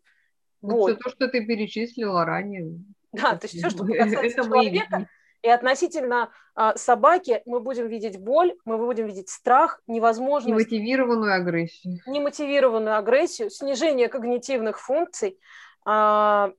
Ну, 0.61 0.85
все 0.85 0.95
то, 0.95 1.09
что 1.09 1.27
ты 1.27 1.45
перечислила 1.45 2.25
ранее. 2.25 2.79
Да, 3.11 3.35
то 3.37 3.45
есть 3.45 3.57
все, 3.57 3.69
что 3.69 3.85
касается 3.85 4.43
человека, 4.43 5.09
и 5.41 5.49
относительно 5.49 6.31
а, 6.55 6.75
собаки 6.75 7.41
мы 7.45 7.59
будем 7.59 7.87
видеть 7.87 8.19
боль, 8.19 8.55
мы 8.65 8.77
будем 8.77 9.05
видеть 9.05 9.29
страх, 9.29 9.81
невозможность... 9.87 10.71
Немотивированную 10.71 11.33
агрессию. 11.33 11.99
Немотивированную 12.07 12.97
агрессию, 12.97 13.49
снижение 13.49 14.09
когнитивных 14.09 14.79
функций, 14.79 15.39
а, 15.85 16.51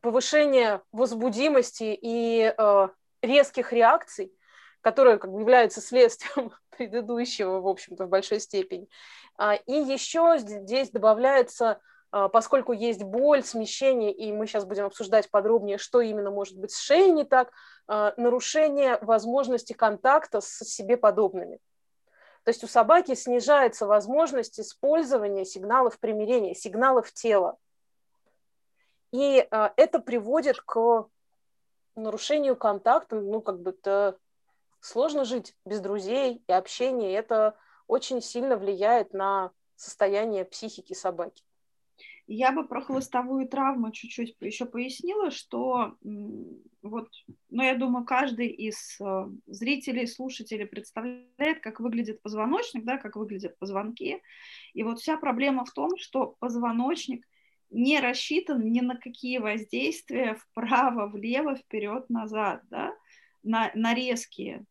повышение 0.00 0.82
возбудимости 0.92 1.96
и 2.00 2.52
а, 2.56 2.90
резких 3.22 3.72
реакций, 3.72 4.32
которые 4.80 5.18
как 5.18 5.32
бы 5.32 5.40
являются 5.40 5.80
следствием 5.80 6.52
предыдущего, 6.76 7.60
в 7.60 7.68
общем-то, 7.68 8.06
в 8.06 8.08
большой 8.08 8.40
степени. 8.40 8.88
И 9.66 9.72
еще 9.72 10.36
здесь 10.38 10.90
добавляется 10.90 11.80
поскольку 12.32 12.72
есть 12.72 13.02
боль, 13.02 13.42
смещение, 13.42 14.12
и 14.12 14.32
мы 14.32 14.46
сейчас 14.46 14.64
будем 14.64 14.84
обсуждать 14.84 15.28
подробнее, 15.30 15.78
что 15.78 16.00
именно 16.00 16.30
может 16.30 16.56
быть 16.56 16.70
с 16.70 16.78
шеей 16.78 17.10
не 17.10 17.24
так, 17.24 17.50
а, 17.88 18.14
нарушение 18.16 18.98
возможности 19.00 19.72
контакта 19.72 20.40
с 20.40 20.58
себе 20.60 20.96
подобными. 20.96 21.58
То 22.44 22.50
есть 22.50 22.62
у 22.62 22.68
собаки 22.68 23.14
снижается 23.14 23.86
возможность 23.86 24.60
использования 24.60 25.44
сигналов 25.44 25.98
примирения, 25.98 26.54
сигналов 26.54 27.12
тела. 27.12 27.56
И 29.10 29.46
а, 29.50 29.72
это 29.76 29.98
приводит 29.98 30.60
к 30.60 31.08
нарушению 31.96 32.54
контакта, 32.54 33.16
ну, 33.16 33.40
как 33.40 33.60
бы 33.60 33.70
это 33.70 34.18
сложно 34.80 35.24
жить 35.24 35.56
без 35.64 35.80
друзей 35.80 36.44
и 36.46 36.52
общения, 36.52 37.12
это 37.14 37.56
очень 37.86 38.22
сильно 38.22 38.56
влияет 38.56 39.12
на 39.12 39.50
состояние 39.76 40.44
психики 40.44 40.92
собаки. 40.92 41.42
Я 42.26 42.52
бы 42.52 42.66
про 42.66 42.80
хвостовую 42.80 43.46
травму 43.48 43.92
чуть-чуть 43.92 44.36
еще 44.40 44.64
пояснила, 44.64 45.30
что 45.30 45.96
вот, 46.82 47.08
ну, 47.50 47.62
я 47.62 47.74
думаю, 47.74 48.06
каждый 48.06 48.48
из 48.48 48.98
э, 49.00 49.26
зрителей, 49.46 50.06
слушателей 50.06 50.66
представляет, 50.66 51.60
как 51.60 51.80
выглядит 51.80 52.22
позвоночник, 52.22 52.84
да, 52.84 52.96
как 52.96 53.16
выглядят 53.16 53.58
позвонки. 53.58 54.22
И 54.72 54.82
вот 54.82 55.00
вся 55.00 55.18
проблема 55.18 55.66
в 55.66 55.72
том, 55.72 55.96
что 55.98 56.36
позвоночник 56.38 57.26
не 57.70 58.00
рассчитан 58.00 58.70
ни 58.70 58.80
на 58.80 58.96
какие 58.96 59.38
воздействия 59.38 60.36
вправо, 60.36 61.06
влево, 61.06 61.56
вперед, 61.56 62.08
назад, 62.08 62.62
да, 62.70 62.94
на, 63.42 63.70
на 63.74 63.94
резкие. 63.94 64.64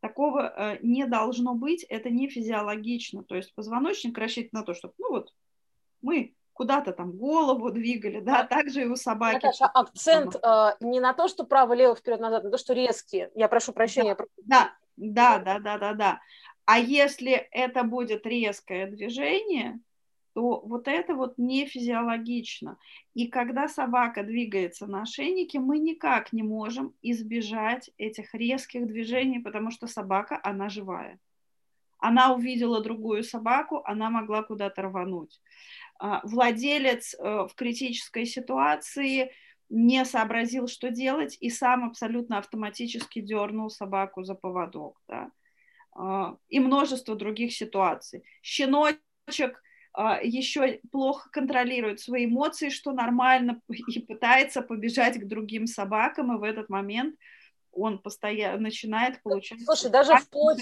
Такого 0.00 0.40
э, 0.48 0.78
не 0.82 1.06
должно 1.06 1.54
быть, 1.54 1.82
это 1.82 2.08
не 2.08 2.28
физиологично. 2.28 3.24
То 3.24 3.36
есть 3.36 3.54
позвоночник 3.54 4.16
рассчитан 4.16 4.60
на 4.60 4.62
то, 4.62 4.72
чтобы, 4.72 4.94
ну 4.98 5.10
вот, 5.10 5.34
мы 6.00 6.34
куда-то 6.58 6.92
там 6.92 7.12
голову 7.12 7.70
двигали, 7.70 8.18
да, 8.18 8.42
также 8.42 8.82
и 8.82 8.86
у 8.86 8.96
собаки. 8.96 9.34
Наташа, 9.34 9.66
акцент 9.66 10.34
э, 10.34 10.70
не 10.80 10.98
на 10.98 11.14
то, 11.14 11.28
что 11.28 11.44
право-лево, 11.44 11.94
вперед-назад, 11.94 12.42
на 12.42 12.50
то, 12.50 12.58
что 12.58 12.74
резкие. 12.74 13.30
Я 13.36 13.46
прошу 13.46 13.72
прощения. 13.72 14.16
Да, 14.38 14.72
да, 14.96 15.38
да, 15.38 15.60
да, 15.60 15.78
да, 15.78 15.92
да. 15.94 16.20
А 16.64 16.80
если 16.80 17.32
это 17.52 17.84
будет 17.84 18.26
резкое 18.26 18.88
движение, 18.88 19.78
то 20.34 20.60
вот 20.60 20.88
это 20.88 21.14
вот 21.14 21.38
не 21.38 21.64
физиологично. 21.64 22.76
И 23.14 23.28
когда 23.28 23.68
собака 23.68 24.24
двигается 24.24 24.88
на 24.88 25.02
ошейнике, 25.02 25.60
мы 25.60 25.78
никак 25.78 26.32
не 26.32 26.42
можем 26.42 26.92
избежать 27.02 27.90
этих 27.98 28.34
резких 28.34 28.88
движений, 28.88 29.38
потому 29.38 29.70
что 29.70 29.86
собака, 29.86 30.40
она 30.42 30.68
живая. 30.68 31.20
Она 31.98 32.32
увидела 32.32 32.82
другую 32.82 33.22
собаку, 33.24 33.82
она 33.84 34.10
могла 34.10 34.42
куда-то 34.42 34.82
рвануть. 34.82 35.40
А, 35.98 36.20
владелец 36.24 37.14
э, 37.14 37.18
в 37.22 37.54
критической 37.54 38.24
ситуации 38.24 39.32
не 39.68 40.04
сообразил, 40.04 40.68
что 40.68 40.90
делать, 40.90 41.36
и 41.40 41.50
сам 41.50 41.84
абсолютно 41.84 42.38
автоматически 42.38 43.20
дернул 43.20 43.68
собаку 43.68 44.22
за 44.22 44.34
поводок. 44.34 45.00
Да? 45.08 45.30
А, 45.92 46.36
и 46.48 46.60
множество 46.60 47.16
других 47.16 47.52
ситуаций. 47.52 48.22
Щеночек 48.42 49.60
а, 49.92 50.20
еще 50.22 50.80
плохо 50.92 51.28
контролирует 51.30 51.98
свои 52.00 52.26
эмоции, 52.26 52.68
что 52.68 52.92
нормально, 52.92 53.60
и 53.68 54.00
пытается 54.00 54.62
побежать 54.62 55.18
к 55.18 55.26
другим 55.26 55.66
собакам, 55.66 56.34
и 56.34 56.38
в 56.38 56.44
этот 56.44 56.68
момент 56.68 57.16
он 57.72 57.98
постоянно 57.98 58.58
начинает 58.58 59.22
получать... 59.22 59.62
Слушай, 59.64 59.90
даже 59.90 60.14
вплоть... 60.16 60.58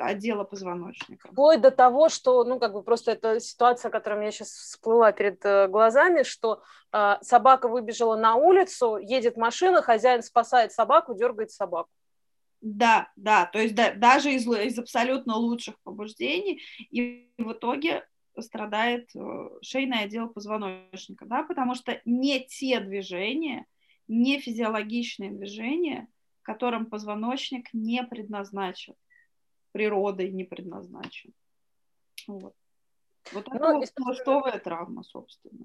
Отдела, 0.00 0.44
позвоночника. 0.44 1.28
Вплоть 1.28 1.60
до 1.60 1.70
того, 1.70 2.08
что, 2.08 2.44
ну, 2.44 2.58
как 2.58 2.72
бы 2.72 2.82
просто 2.82 3.12
эта 3.12 3.40
ситуация, 3.40 3.90
которая 3.90 4.20
меня 4.20 4.30
сейчас 4.30 4.48
всплыла 4.48 5.12
перед 5.12 5.44
э, 5.44 5.68
глазами, 5.68 6.22
что 6.22 6.62
э, 6.92 7.16
собака 7.22 7.68
выбежала 7.68 8.16
на 8.16 8.34
улицу, 8.34 8.96
едет 8.96 9.36
машина, 9.36 9.82
хозяин 9.82 10.22
спасает 10.22 10.72
собаку, 10.72 11.14
дергает 11.14 11.50
собаку. 11.50 11.90
Да, 12.60 13.10
да, 13.16 13.46
то 13.46 13.58
есть 13.58 13.74
да, 13.74 13.92
даже 13.92 14.32
из, 14.32 14.46
из 14.46 14.78
абсолютно 14.78 15.34
лучших 15.34 15.74
побуждений, 15.82 16.62
и 16.90 17.28
в 17.36 17.52
итоге 17.52 18.06
страдает 18.38 19.10
э, 19.16 19.48
шейный 19.62 20.04
отдел 20.04 20.28
позвоночника, 20.28 21.26
да, 21.26 21.42
потому 21.42 21.74
что 21.74 22.00
не 22.04 22.40
те 22.40 22.78
движения, 22.80 23.66
не 24.12 24.38
физиологичные 24.38 25.30
движения, 25.30 26.06
которым 26.42 26.86
позвоночник 26.86 27.72
не 27.72 28.02
предназначен, 28.02 28.94
природой 29.72 30.30
не 30.30 30.44
предназначен. 30.44 31.32
Вот. 32.26 32.54
Вот 33.32 33.48
это 33.48 33.58
ну, 33.58 33.78
вот 33.78 33.88
хвостовая 33.96 34.58
травма, 34.58 35.02
собственно. 35.02 35.64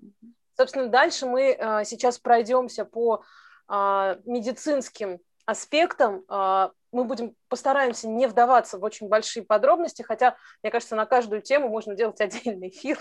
Собственно, 0.55 0.87
дальше 0.87 1.25
мы 1.25 1.57
э, 1.57 1.83
сейчас 1.83 2.19
пройдемся 2.19 2.85
по 2.85 3.23
э, 3.67 4.21
медицинским 4.25 5.19
аспектам. 5.45 6.23
Э, 6.29 6.69
мы 6.91 7.03
будем 7.03 7.35
постараемся 7.49 8.07
не 8.07 8.27
вдаваться 8.27 8.77
в 8.77 8.83
очень 8.83 9.09
большие 9.09 9.43
подробности, 9.43 10.03
хотя, 10.03 10.37
мне 10.63 10.71
кажется, 10.71 10.95
на 10.95 11.05
каждую 11.05 11.41
тему 11.41 11.67
можно 11.67 11.95
делать 11.95 12.21
отдельный 12.21 12.69
эфир. 12.69 12.99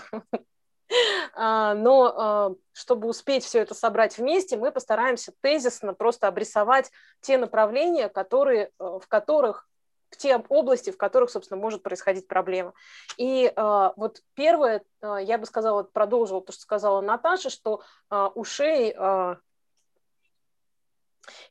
А, 1.33 1.73
но 1.73 2.13
а, 2.15 2.55
чтобы 2.73 3.07
успеть 3.09 3.43
все 3.43 3.59
это 3.59 3.73
собрать 3.73 4.17
вместе, 4.17 4.57
мы 4.57 4.71
постараемся 4.71 5.33
тезисно 5.41 5.93
просто 5.93 6.27
обрисовать 6.27 6.91
те 7.21 7.37
направления, 7.37 8.09
которые, 8.09 8.71
э, 8.79 8.99
в 9.01 9.07
которых 9.07 9.67
в 10.09 10.17
те 10.17 10.37
области, 10.37 10.89
в 10.91 10.97
которых, 10.97 11.29
собственно, 11.29 11.59
может 11.59 11.83
происходить 11.83 12.27
проблема. 12.27 12.73
И 13.17 13.51
э, 13.53 13.91
вот 13.95 14.21
первое, 14.35 14.83
э, 15.01 15.17
я 15.23 15.37
бы 15.37 15.45
сказала, 15.45 15.83
продолжила 15.83 16.41
то, 16.41 16.53
что 16.53 16.61
сказала 16.61 17.01
Наташа, 17.01 17.49
что 17.49 17.81
э, 18.09 18.29
у 18.33 18.43
шеи 18.43 18.95
э, 18.97 19.35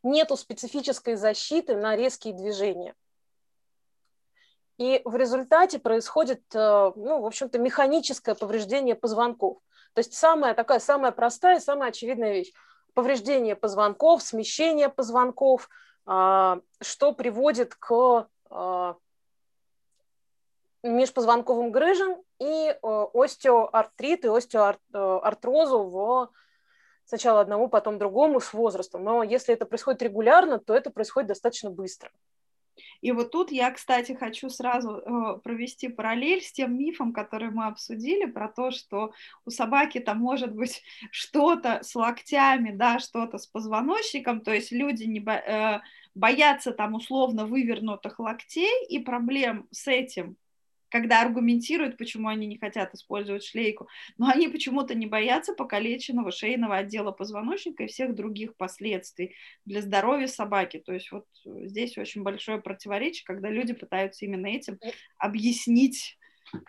нету 0.02 0.36
специфической 0.36 1.16
защиты 1.16 1.76
на 1.76 1.96
резкие 1.96 2.34
движения. 2.34 2.94
И 4.78 5.00
в 5.04 5.16
результате 5.16 5.78
происходит, 5.78 6.42
э, 6.54 6.92
ну, 6.96 7.20
в 7.20 7.26
общем-то, 7.26 7.58
механическое 7.58 8.34
повреждение 8.34 8.94
позвонков. 8.94 9.58
То 9.94 10.00
есть 10.00 10.12
самая 10.14 10.54
такая, 10.54 10.78
самая 10.78 11.12
простая, 11.12 11.60
самая 11.60 11.88
очевидная 11.88 12.32
вещь. 12.34 12.52
Повреждение 12.92 13.56
позвонков, 13.56 14.22
смещение 14.22 14.90
позвонков, 14.90 15.70
а, 16.04 16.60
что 16.82 17.12
приводит 17.12 17.74
к 17.74 18.28
а, 18.50 18.96
межпозвонковым 20.82 21.72
грыжам 21.72 22.22
и 22.38 22.68
э, 22.70 23.06
остеоартрит 23.14 24.24
и 24.24 24.28
остеоартрозу 24.28 25.82
в 25.84 26.30
сначала 27.06 27.40
одному, 27.40 27.68
потом 27.68 27.98
другому 27.98 28.40
с 28.40 28.52
возрастом. 28.52 29.02
Но 29.02 29.22
если 29.22 29.54
это 29.54 29.66
происходит 29.66 30.02
регулярно, 30.02 30.58
то 30.58 30.74
это 30.74 30.90
происходит 30.90 31.28
достаточно 31.28 31.70
быстро. 31.70 32.10
И 33.00 33.12
вот 33.12 33.30
тут 33.30 33.50
я, 33.52 33.70
кстати, 33.70 34.12
хочу 34.12 34.48
сразу 34.50 34.96
э, 34.96 35.38
провести 35.42 35.88
параллель 35.88 36.42
с 36.42 36.52
тем 36.52 36.76
мифом, 36.78 37.12
который 37.12 37.50
мы 37.50 37.66
обсудили, 37.66 38.26
про 38.26 38.48
то, 38.48 38.70
что 38.70 39.12
у 39.44 39.50
собаки 39.50 40.00
там 40.00 40.18
может 40.18 40.54
быть 40.54 40.82
что-то 41.10 41.80
с 41.82 41.94
локтями, 41.94 42.70
да, 42.70 42.98
что-то 42.98 43.38
с 43.38 43.46
позвоночником, 43.46 44.40
то 44.40 44.52
есть 44.52 44.72
люди 44.72 45.04
не 45.04 45.20
э, 45.20 45.80
боятся 46.14 46.72
там 46.72 46.94
условно 46.94 47.46
вывернутых 47.46 48.18
локтей, 48.18 48.86
и 48.88 48.98
проблем 48.98 49.66
с 49.70 49.86
этим 49.88 50.36
когда 50.90 51.22
аргументируют, 51.22 51.96
почему 51.96 52.28
они 52.28 52.46
не 52.46 52.58
хотят 52.58 52.94
использовать 52.94 53.44
шлейку, 53.44 53.88
но 54.18 54.28
они 54.28 54.48
почему-то 54.48 54.94
не 54.94 55.06
боятся 55.06 55.54
покалеченного 55.54 56.30
шейного 56.30 56.76
отдела 56.76 57.12
позвоночника 57.12 57.84
и 57.84 57.88
всех 57.88 58.14
других 58.14 58.56
последствий 58.56 59.34
для 59.64 59.82
здоровья 59.82 60.26
собаки. 60.26 60.82
То 60.84 60.92
есть 60.92 61.10
вот 61.12 61.26
здесь 61.44 61.98
очень 61.98 62.22
большое 62.22 62.60
противоречие, 62.60 63.24
когда 63.24 63.50
люди 63.50 63.72
пытаются 63.72 64.24
именно 64.24 64.46
этим 64.46 64.78
объяснить 65.18 66.18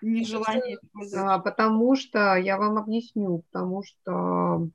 нежелание 0.02 0.78
использовать. 0.82 1.44
Потому 1.44 1.96
что, 1.96 2.36
я 2.36 2.58
вам 2.58 2.78
объясню, 2.78 3.44
потому 3.52 3.84
что 3.84 4.70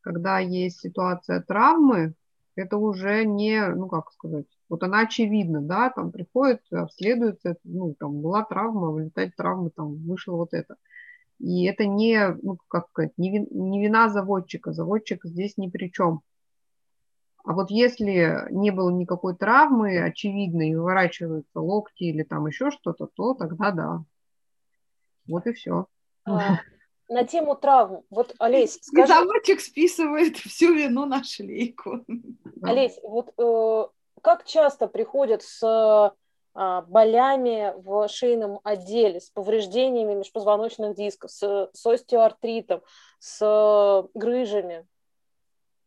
когда 0.00 0.38
есть 0.38 0.80
ситуация 0.80 1.42
травмы, 1.42 2.14
это 2.58 2.76
уже 2.76 3.24
не, 3.24 3.66
ну 3.68 3.88
как 3.88 4.12
сказать, 4.12 4.46
вот 4.68 4.82
она 4.82 5.00
очевидна, 5.00 5.60
да, 5.60 5.90
там 5.90 6.12
приходит, 6.12 6.62
обследуется, 6.70 7.56
ну, 7.64 7.94
там 7.98 8.20
была 8.20 8.44
травма, 8.44 8.90
вылетает 8.90 9.36
травма, 9.36 9.70
там 9.70 9.96
вышло 10.06 10.36
вот 10.36 10.52
это. 10.52 10.76
И 11.38 11.64
это 11.64 11.86
не, 11.86 12.36
ну, 12.42 12.58
как 12.68 12.88
сказать, 12.88 13.12
не, 13.16 13.30
вин, 13.30 13.46
не 13.50 13.82
вина 13.82 14.08
заводчика, 14.08 14.72
заводчик 14.72 15.24
здесь 15.24 15.56
ни 15.56 15.68
при 15.68 15.90
чем. 15.90 16.22
А 17.44 17.54
вот 17.54 17.70
если 17.70 18.46
не 18.50 18.70
было 18.70 18.90
никакой 18.90 19.36
травмы 19.36 20.02
очевидной, 20.02 20.74
выворачиваются 20.74 21.60
локти 21.60 22.04
или 22.04 22.22
там 22.22 22.46
еще 22.46 22.70
что-то, 22.70 23.06
то 23.06 23.34
тогда 23.34 23.70
да. 23.70 24.04
Вот 25.26 25.46
и 25.46 25.52
все. 25.52 25.86
На 27.08 27.24
тему 27.24 27.56
травм. 27.56 28.04
Вот, 28.10 28.34
Олесь, 28.38 28.78
скажи... 28.82 29.06
Заводчик 29.08 29.60
списывает 29.60 30.36
всю 30.36 30.74
вину 30.74 31.06
на 31.06 31.24
шлейку. 31.24 32.04
Олесь, 32.62 32.98
вот 33.02 33.32
э, 33.38 33.86
как 34.22 34.44
часто 34.44 34.88
приходят 34.88 35.42
с 35.42 36.14
а, 36.60 36.82
болями 36.82 37.72
в 37.76 38.08
шейном 38.08 38.58
отделе, 38.64 39.20
с 39.20 39.30
повреждениями 39.30 40.14
межпозвоночных 40.14 40.96
дисков, 40.96 41.30
с, 41.30 41.70
с 41.72 41.86
остеоартритом, 41.86 42.82
с 43.20 44.08
грыжами? 44.14 44.84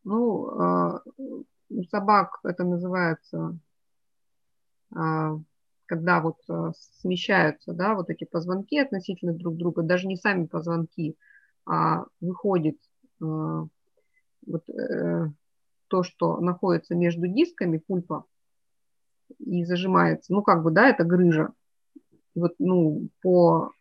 Ну, 0.06 0.48
а, 0.48 1.02
у 1.18 1.84
собак 1.90 2.40
это 2.46 2.64
называется, 2.64 3.58
а, 4.96 5.40
когда 5.92 6.22
вот 6.22 6.38
смещаются, 7.02 7.74
да, 7.74 7.96
вот 7.96 8.10
эти 8.10 8.24
позвонки 8.24 8.80
относительно 8.80 9.34
друг 9.34 9.58
друга, 9.58 9.84
даже 9.84 10.08
не 10.08 10.16
сами 10.16 10.46
позвонки, 10.46 11.18
а 11.66 12.06
выходит 12.22 12.78
вот 13.20 14.70
э, 14.70 15.28
то, 15.90 16.04
что 16.04 16.40
находится 16.40 16.96
между 16.96 17.28
дисками, 17.28 17.78
пульпа, 17.78 18.24
и 19.40 19.66
зажимается. 19.66 20.32
Ну, 20.32 20.42
как 20.44 20.64
бы, 20.64 20.72
да, 20.72 20.88
это 20.88 21.04
грыжа. 21.04 21.52
Вот, 22.36 22.54
ну, 22.58 23.10
по 23.22 23.74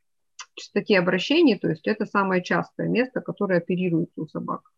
частоте 0.56 0.98
обращений, 0.98 1.56
то 1.60 1.68
есть 1.68 1.86
это 1.86 2.06
самое 2.06 2.42
частое 2.42 2.88
место, 2.88 3.20
которое 3.20 3.58
оперируется 3.58 4.20
у 4.20 4.26
собак. 4.26 4.72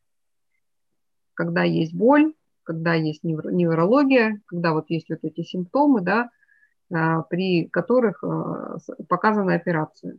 Когда 1.33 1.63
есть 1.63 1.95
боль, 1.95 2.35
когда 2.63 2.93
есть 2.93 3.25
неврология, 3.25 4.43
когда 4.45 4.75
вот 4.75 4.91
есть 4.91 5.09
вот 5.09 5.21
эти 5.23 5.41
симптомы, 5.41 6.03
да, 6.03 6.29
при 7.31 7.67
которых 7.67 8.23
а, 8.25 8.79
показана 9.09 9.55
операция. 9.55 10.19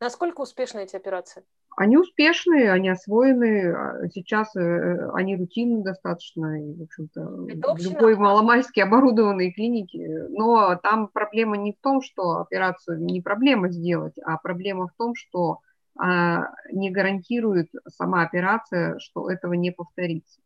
Насколько 0.00 0.42
успешны 0.42 0.80
эти 0.80 0.96
операции? 0.96 1.44
Они 1.76 1.96
успешные, 1.96 2.70
они 2.70 2.88
освоены, 2.88 3.74
а 3.74 4.08
сейчас 4.08 4.54
э, 4.54 5.10
они 5.12 5.36
рутинны 5.36 5.82
достаточно, 5.82 6.62
и, 6.62 6.74
в 6.74 6.82
общем-то, 6.82 7.20
в 7.20 7.78
любой 7.78 8.14
маломальски 8.14 8.78
оборудованной 8.80 9.50
клинике. 9.50 10.26
Но 10.30 10.76
там 10.76 11.08
проблема 11.08 11.56
не 11.56 11.72
в 11.72 11.80
том, 11.80 12.00
что 12.00 12.38
операцию 12.38 13.02
не 13.02 13.20
проблема 13.22 13.70
сделать, 13.70 14.14
а 14.24 14.36
проблема 14.38 14.86
в 14.86 14.92
том, 14.96 15.14
что 15.16 15.60
а, 15.96 16.48
не 16.72 16.90
гарантирует 16.90 17.70
сама 17.88 18.22
операция, 18.22 18.98
что 18.98 19.30
этого 19.30 19.54
не 19.54 19.72
повторится. 19.72 20.40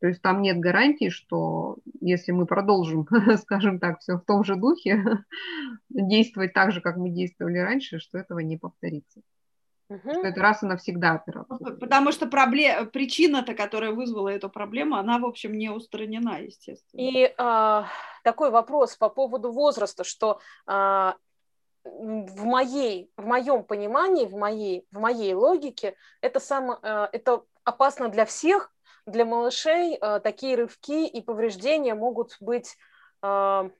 То 0.00 0.06
есть 0.06 0.22
там 0.22 0.42
нет 0.42 0.58
гарантии, 0.58 1.08
что 1.08 1.76
если 2.00 2.32
мы 2.32 2.46
продолжим, 2.46 3.06
скажем 3.42 3.80
так, 3.80 4.00
все 4.00 4.16
в 4.16 4.24
том 4.24 4.44
же 4.44 4.56
духе, 4.56 5.24
действовать 5.88 6.52
так 6.52 6.72
же, 6.72 6.80
как 6.80 6.96
мы 6.96 7.10
действовали 7.10 7.58
раньше, 7.58 7.98
что 7.98 8.18
этого 8.18 8.38
не 8.38 8.56
повторится. 8.56 9.20
Угу. 9.90 10.10
Что 10.10 10.26
это 10.26 10.40
раз 10.40 10.62
и 10.62 10.66
навсегда 10.66 11.12
операция. 11.12 11.76
Потому 11.76 12.12
что 12.12 12.26
проблем... 12.26 12.90
причина-то, 12.90 13.54
которая 13.54 13.92
вызвала 13.92 14.28
эту 14.28 14.50
проблему, 14.50 14.96
она, 14.96 15.18
в 15.18 15.24
общем, 15.24 15.56
не 15.56 15.70
устранена, 15.70 16.42
естественно. 16.42 17.00
И 17.00 17.34
а, 17.38 17.86
такой 18.22 18.50
вопрос 18.50 18.96
по 18.96 19.08
поводу 19.08 19.50
возраста, 19.50 20.04
что 20.04 20.40
а, 20.66 21.16
в 21.84 22.44
моей, 22.44 23.10
в 23.16 23.24
моем 23.24 23.64
понимании, 23.64 24.26
в 24.26 24.34
моей, 24.34 24.86
в 24.92 25.00
моей 25.00 25.32
логике, 25.32 25.94
это, 26.20 26.38
само, 26.38 26.78
а, 26.82 27.08
это 27.10 27.42
опасно 27.64 28.10
для 28.10 28.26
всех, 28.26 28.70
для 29.10 29.24
малышей 29.24 29.96
э, 29.96 30.20
такие 30.20 30.56
рывки 30.56 31.06
и 31.06 31.22
повреждения 31.22 31.94
могут 31.94 32.36
быть 32.40 32.76
э, 33.22 33.70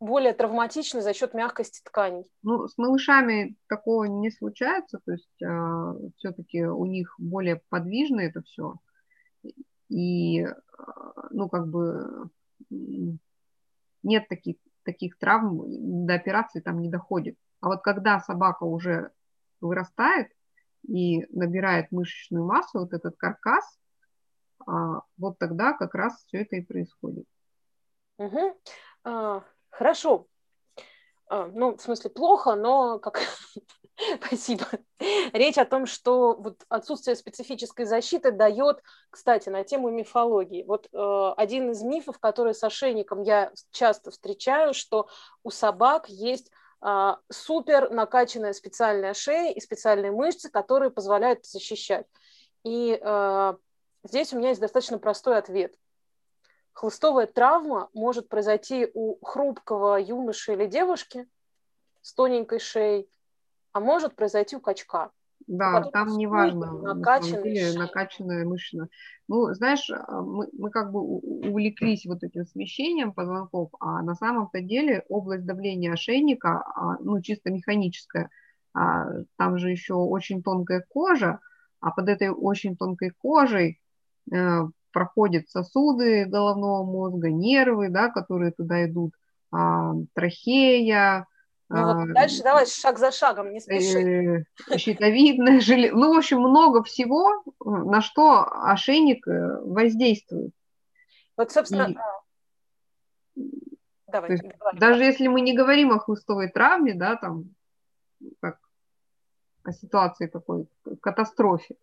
более 0.00 0.32
травматичны 0.32 1.00
за 1.00 1.14
счет 1.14 1.34
мягкости 1.34 1.82
тканей. 1.84 2.30
Ну, 2.42 2.68
с 2.68 2.76
малышами 2.76 3.56
такого 3.68 4.04
не 4.04 4.30
случается, 4.30 5.00
то 5.04 5.12
есть 5.12 5.42
э, 5.42 6.10
все-таки 6.16 6.64
у 6.64 6.84
них 6.86 7.14
более 7.18 7.62
подвижно 7.68 8.20
это 8.20 8.42
все. 8.42 8.76
И, 9.88 10.40
э, 10.42 10.52
ну, 11.30 11.48
как 11.48 11.68
бы 11.68 12.28
нет 12.70 14.28
таких, 14.28 14.56
таких 14.84 15.18
травм, 15.18 15.64
до 16.06 16.14
операции 16.14 16.60
там 16.60 16.80
не 16.80 16.90
доходит. 16.90 17.36
А 17.60 17.68
вот 17.68 17.82
когда 17.82 18.20
собака 18.20 18.64
уже 18.64 19.10
вырастает 19.60 20.28
и 20.86 21.24
набирает 21.30 21.90
мышечную 21.92 22.44
массу, 22.44 22.80
вот 22.80 22.92
этот 22.92 23.16
каркас, 23.16 23.78
вот 24.66 25.38
тогда 25.38 25.72
как 25.72 25.94
раз 25.94 26.24
все 26.26 26.42
это 26.42 26.56
и 26.56 26.62
происходит. 26.62 27.26
Угу. 28.18 28.58
А, 29.04 29.42
хорошо. 29.70 30.26
А, 31.26 31.46
ну, 31.46 31.76
в 31.76 31.80
смысле, 31.80 32.10
плохо, 32.10 32.54
но 32.54 32.98
как... 32.98 33.20
Спасибо. 34.26 34.66
Речь 35.32 35.58
о 35.58 35.64
том, 35.64 35.86
что 35.86 36.34
вот 36.34 36.64
отсутствие 36.68 37.16
специфической 37.16 37.84
защиты 37.84 38.32
дает, 38.32 38.82
кстати, 39.10 39.48
на 39.48 39.62
тему 39.64 39.90
мифологии. 39.90 40.64
Вот 40.64 40.88
э, 40.92 41.34
один 41.36 41.70
из 41.70 41.82
мифов, 41.82 42.18
который 42.18 42.54
с 42.54 42.64
ошейником 42.64 43.22
я 43.22 43.52
часто 43.70 44.10
встречаю, 44.10 44.74
что 44.74 45.08
у 45.44 45.50
собак 45.50 46.08
есть 46.08 46.50
э, 46.84 47.12
супер 47.30 47.90
накачанная 47.90 48.52
специальная 48.52 49.14
шея 49.14 49.52
и 49.52 49.60
специальные 49.60 50.10
мышцы, 50.10 50.50
которые 50.50 50.90
позволяют 50.90 51.46
защищать. 51.46 52.06
И 52.64 52.98
э, 53.00 53.54
Здесь 54.04 54.34
у 54.34 54.38
меня 54.38 54.50
есть 54.50 54.60
достаточно 54.60 54.98
простой 54.98 55.38
ответ. 55.38 55.74
Хлыстовая 56.72 57.26
травма 57.26 57.88
может 57.94 58.28
произойти 58.28 58.86
у 58.92 59.16
хрупкого 59.24 59.96
юноши 59.96 60.52
или 60.52 60.66
девушки 60.66 61.26
с 62.02 62.12
тоненькой 62.12 62.60
шеей, 62.60 63.08
а 63.72 63.80
может 63.80 64.14
произойти 64.14 64.56
у 64.56 64.60
качка. 64.60 65.10
Да, 65.46 65.82
там 65.90 66.08
не 66.16 66.26
важно, 66.26 66.72
накачанная, 66.72 67.72
накачанная 67.74 68.44
мышца. 68.44 68.88
Ну, 69.28 69.52
знаешь, 69.52 69.90
а, 69.90 70.22
мы, 70.22 70.48
мы 70.52 70.70
как 70.70 70.90
бы 70.90 71.00
увлеклись 71.00 72.06
вот 72.06 72.22
этим 72.22 72.46
смещением 72.46 73.12
позвонков, 73.12 73.70
а 73.78 74.02
на 74.02 74.14
самом-то 74.14 74.60
деле 74.60 75.04
область 75.08 75.44
давления 75.44 75.92
ошейника, 75.92 76.62
а, 76.74 76.96
ну, 77.00 77.20
чисто 77.20 77.50
механическая, 77.50 78.30
а, 78.74 79.06
там 79.36 79.58
же 79.58 79.70
еще 79.70 79.94
очень 79.94 80.42
тонкая 80.42 80.84
кожа, 80.88 81.40
а 81.80 81.90
под 81.90 82.08
этой 82.08 82.30
очень 82.30 82.76
тонкой 82.76 83.10
кожей 83.10 83.80
Э, 83.83 83.83
проходят 84.94 85.50
сосуды 85.50 86.24
головного 86.24 86.84
мозга, 86.84 87.30
нервы, 87.30 87.90
да, 87.90 88.08
которые 88.08 88.52
туда 88.52 88.86
идут, 88.86 89.12
а, 89.50 89.92
трахея. 90.14 91.26
Ну 91.68 91.84
вот 91.84 92.10
а, 92.10 92.12
дальше 92.12 92.42
давай 92.42 92.66
шаг 92.66 92.98
за 92.98 93.10
шагом, 93.10 93.52
не 93.52 93.60
спеши. 93.60 94.46
Э, 94.70 94.78
щитовидная 94.78 95.60
железа. 95.60 95.96
Ну, 95.96 96.14
в 96.14 96.18
общем, 96.18 96.40
много 96.40 96.82
всего, 96.82 97.42
на 97.64 98.00
что 98.00 98.46
ошейник 98.50 99.26
э, 99.26 99.60
воздействует. 99.62 100.52
Вот, 101.36 101.50
собственно, 101.50 101.94
И... 103.34 103.50
Давай, 104.06 104.30
есть, 104.30 104.44
давай, 104.44 104.78
даже 104.78 105.02
если 105.02 105.26
мы 105.26 105.40
не 105.40 105.56
говорим 105.56 105.90
о 105.90 105.98
хлыстовой 105.98 106.48
травме, 106.48 106.94
да, 106.94 107.16
там, 107.16 107.46
как 108.40 108.58
о 109.64 109.72
ситуации 109.72 110.28
такой, 110.28 110.68
катастрофе, 111.00 111.74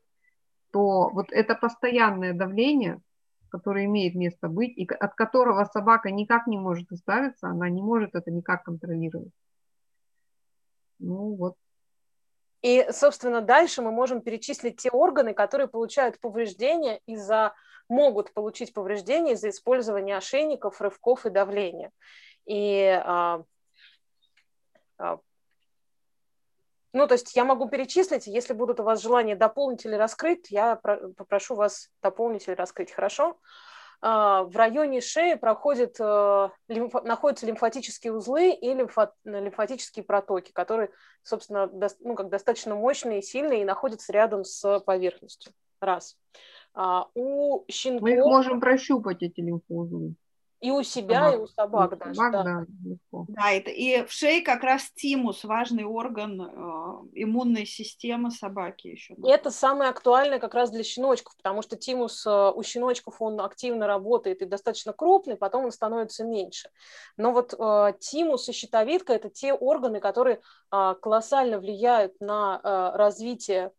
то 0.72 1.10
вот 1.10 1.32
это 1.32 1.56
постоянное 1.56 2.34
давление, 2.34 3.02
которое 3.50 3.86
имеет 3.86 4.16
место 4.16 4.48
быть, 4.48 4.78
и 4.78 4.86
от 4.88 5.16
которого 5.16 5.64
собака 5.66 6.12
никак 6.12 6.48
не 6.48 6.58
может 6.58 6.92
избавиться, 6.92 7.48
она 7.48 7.70
не 7.70 7.82
может 7.82 8.16
это 8.16 8.32
никак 8.32 8.64
контролировать. 8.64 9.34
Ну 11.00 11.36
вот. 11.36 11.56
И, 12.62 12.88
собственно, 12.92 13.42
дальше 13.42 13.82
мы 13.82 13.92
можем 13.92 14.22
перечислить 14.22 14.78
те 14.78 14.92
органы, 14.92 15.34
которые 15.34 15.68
получают 15.68 16.20
повреждения 16.20 17.00
из-за 17.08 17.54
могут 17.90 18.34
получить 18.34 18.74
повреждения 18.74 19.34
из-за 19.34 19.50
использования 19.50 20.16
ошейников, 20.16 20.80
рывков 20.80 21.26
и 21.26 21.30
давления. 21.30 21.92
И 22.46 22.86
а, 23.04 23.44
а, 24.98 25.20
ну, 26.94 27.08
то 27.08 27.14
есть 27.14 27.36
я 27.36 27.46
могу 27.46 27.70
перечислить, 27.70 28.28
если 28.28 28.54
будут 28.54 28.80
у 28.80 28.84
вас 28.84 29.02
желания 29.02 29.36
дополнить 29.36 29.86
или 29.86 29.96
раскрыть, 29.96 30.52
я 30.52 30.76
попрошу 30.76 31.56
вас 31.56 31.90
дополнить 32.02 32.48
или 32.48 32.56
раскрыть, 32.56 32.92
хорошо? 32.92 33.38
А, 34.04 34.44
в 34.44 34.56
районе 34.56 35.00
шеи 35.00 35.36
проходят, 35.36 35.96
э, 36.00 36.50
находятся 36.68 37.46
лимфатические 37.46 38.14
узлы 38.14 38.52
и 38.52 38.74
лимфатические 38.74 40.04
протоки, 40.04 40.52
которые, 40.52 40.90
собственно, 41.22 41.70
ну, 42.00 42.16
как 42.16 42.30
достаточно 42.30 42.76
мощные 42.76 43.20
и 43.20 43.24
сильные 43.24 43.62
и 43.62 43.66
находятся 43.66 44.12
рядом 44.12 44.44
с 44.44 44.80
поверхностью. 44.80 45.54
Раз. 45.80 46.18
А, 46.74 47.08
у 47.14 47.64
щенков... 47.70 48.02
Мы 48.02 48.14
их 48.14 48.26
можем 48.26 48.60
прощупать, 48.60 49.22
эти 49.22 49.40
лимфоузлы. 49.40 50.16
И 50.62 50.70
у 50.70 50.84
себя, 50.84 51.32
собак. 51.32 51.34
и 51.34 51.38
у 51.38 51.48
собак, 51.48 51.98
даже. 51.98 52.14
Собак, 52.14 52.32
да. 52.32 52.66
Да, 53.12 53.26
да 53.28 53.52
это, 53.52 53.72
и 53.72 54.06
в 54.06 54.12
шее 54.12 54.44
как 54.44 54.64
раз 54.64 54.92
тимус, 54.92 55.44
важный 55.44 55.86
орган 55.86 56.40
э, 56.40 56.46
иммунной 57.14 57.66
системы 57.66 58.30
собаки 58.30 58.88
еще. 58.88 59.16
И 59.16 59.28
это 59.28 59.50
самое 59.50 59.90
актуальное 59.90 60.38
как 60.38 60.54
раз 60.54 60.70
для 60.70 60.84
щеночков, 60.84 61.36
потому 61.36 61.64
что 61.64 61.78
тимус 61.78 62.28
э, 62.28 62.52
у 62.52 62.62
щеночков, 62.62 63.20
он 63.24 63.42
активно 63.42 63.88
работает 63.88 64.44
и 64.44 64.46
достаточно 64.46 64.94
крупный, 64.94 65.36
потом 65.36 65.66
он 65.66 65.72
становится 65.72 66.24
меньше. 66.24 66.70
Но 67.18 67.32
вот 67.34 67.56
э, 67.58 67.94
тимус 68.00 68.48
и 68.48 68.52
щитовидка– 68.52 69.14
это 69.16 69.30
те 69.30 69.54
органы, 69.54 70.00
которые 70.00 70.42
э, 70.72 70.96
колоссально 71.02 71.60
влияют 71.60 72.22
на 72.22 72.62
э, 72.64 72.98
развитие 72.98 73.72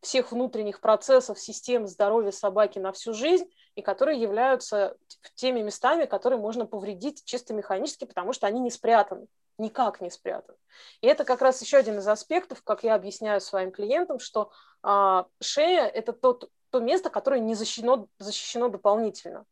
всех 0.00 0.32
внутренних 0.32 0.80
процессов, 0.80 1.38
систем 1.38 1.86
здоровья 1.86 2.30
собаки 2.30 2.78
на 2.78 2.92
всю 2.92 3.12
жизнь, 3.12 3.50
и 3.74 3.82
которые 3.82 4.20
являются 4.20 4.96
теми 5.34 5.60
местами, 5.60 6.06
которые 6.06 6.40
можно 6.40 6.66
повредить 6.66 7.24
чисто 7.24 7.54
механически, 7.54 8.04
потому 8.04 8.32
что 8.32 8.46
они 8.46 8.60
не 8.60 8.70
спрятаны, 8.70 9.26
никак 9.58 10.00
не 10.00 10.10
спрятаны. 10.10 10.56
И 11.00 11.06
это 11.06 11.24
как 11.24 11.42
раз 11.42 11.60
еще 11.60 11.76
один 11.76 11.98
из 11.98 12.08
аспектов, 12.08 12.62
как 12.62 12.84
я 12.84 12.94
объясняю 12.94 13.40
своим 13.40 13.70
клиентам, 13.72 14.18
что 14.18 14.50
а, 14.82 15.26
шея– 15.40 15.84
это 15.94 16.12
тот, 16.12 16.50
то 16.70 16.80
место, 16.80 17.10
которое 17.10 17.40
не 17.40 17.54
защищено, 17.54 18.08
защищено 18.18 18.68
дополнительно. 18.68 19.44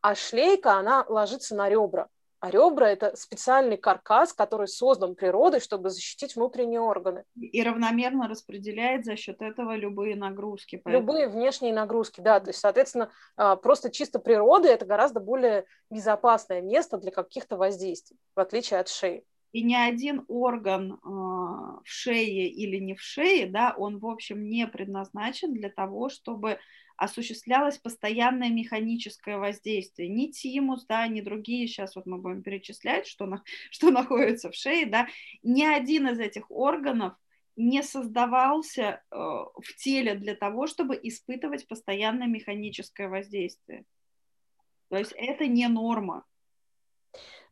А 0.00 0.14
шлейка, 0.14 0.72
она 0.72 1.04
ложится 1.08 1.54
на 1.54 1.68
ребра. 1.68 2.08
А 2.42 2.50
ребра– 2.50 2.90
это 2.90 3.14
специальный 3.14 3.76
каркас, 3.76 4.32
который 4.32 4.66
создан 4.66 5.14
природой, 5.14 5.60
чтобы 5.60 5.90
защитить 5.90 6.34
внутренние 6.34 6.80
органы. 6.80 7.22
И 7.40 7.62
равномерно 7.62 8.26
распределяет 8.26 9.04
за 9.04 9.14
счет 9.14 9.40
этого 9.40 9.76
любые 9.76 10.16
нагрузки. 10.16 10.80
Поэтому... 10.82 11.06
Любые 11.06 11.28
внешние 11.28 11.72
нагрузки, 11.72 12.20
да. 12.20 12.40
То 12.40 12.48
есть, 12.48 12.58
соответственно, 12.58 13.12
а, 13.36 13.54
просто 13.54 13.92
чисто 13.92 14.18
природа– 14.18 14.66
это 14.70 14.84
гораздо 14.84 15.20
более 15.20 15.66
безопасное 15.88 16.62
место 16.62 16.98
для 16.98 17.12
каких-то 17.12 17.56
воздействий, 17.56 18.18
в 18.34 18.40
отличие 18.40 18.80
от 18.80 18.88
шеи. 18.88 19.24
и 19.52 19.62
ни 19.62 19.74
один 19.74 20.24
орган 20.26 20.94
э, 20.94 20.98
в 21.06 21.82
шее 21.84 22.48
или 22.48 22.78
не 22.78 22.96
в 22.96 23.00
шее, 23.00 23.46
да, 23.46 23.72
он, 23.78 24.00
в 24.00 24.06
общем, 24.06 24.48
не 24.48 24.66
предназначен 24.66 25.54
для 25.54 25.70
того, 25.70 26.08
чтобы 26.08 26.58
осуществлялось 27.02 27.78
постоянное 27.78 28.48
механическое 28.48 29.36
воздействие. 29.36 30.08
Ни 30.08 30.28
тимус, 30.28 30.86
да, 30.86 31.06
ни 31.08 31.20
другие, 31.20 31.66
сейчас 31.66 31.96
вот 31.96 32.06
мы 32.06 32.18
будем 32.18 32.42
перечислять, 32.42 33.08
что, 33.08 33.26
на, 33.26 33.42
что 33.70 33.90
находится 33.90 34.50
в 34.50 34.54
шее, 34.54 34.86
да, 34.86 35.08
ни 35.42 35.64
один 35.64 36.08
из 36.08 36.20
этих 36.20 36.50
органов 36.50 37.14
не 37.56 37.82
создавался 37.82 39.02
э, 39.10 39.16
в 39.16 39.76
теле 39.76 40.14
для 40.14 40.34
того, 40.34 40.66
чтобы 40.66 40.98
испытывать 41.02 41.66
постоянное 41.66 42.28
механическое 42.28 43.08
воздействие. 43.08 43.84
То 44.88 44.96
есть 44.96 45.12
это 45.16 45.46
не 45.46 45.68
норма. 45.68 46.24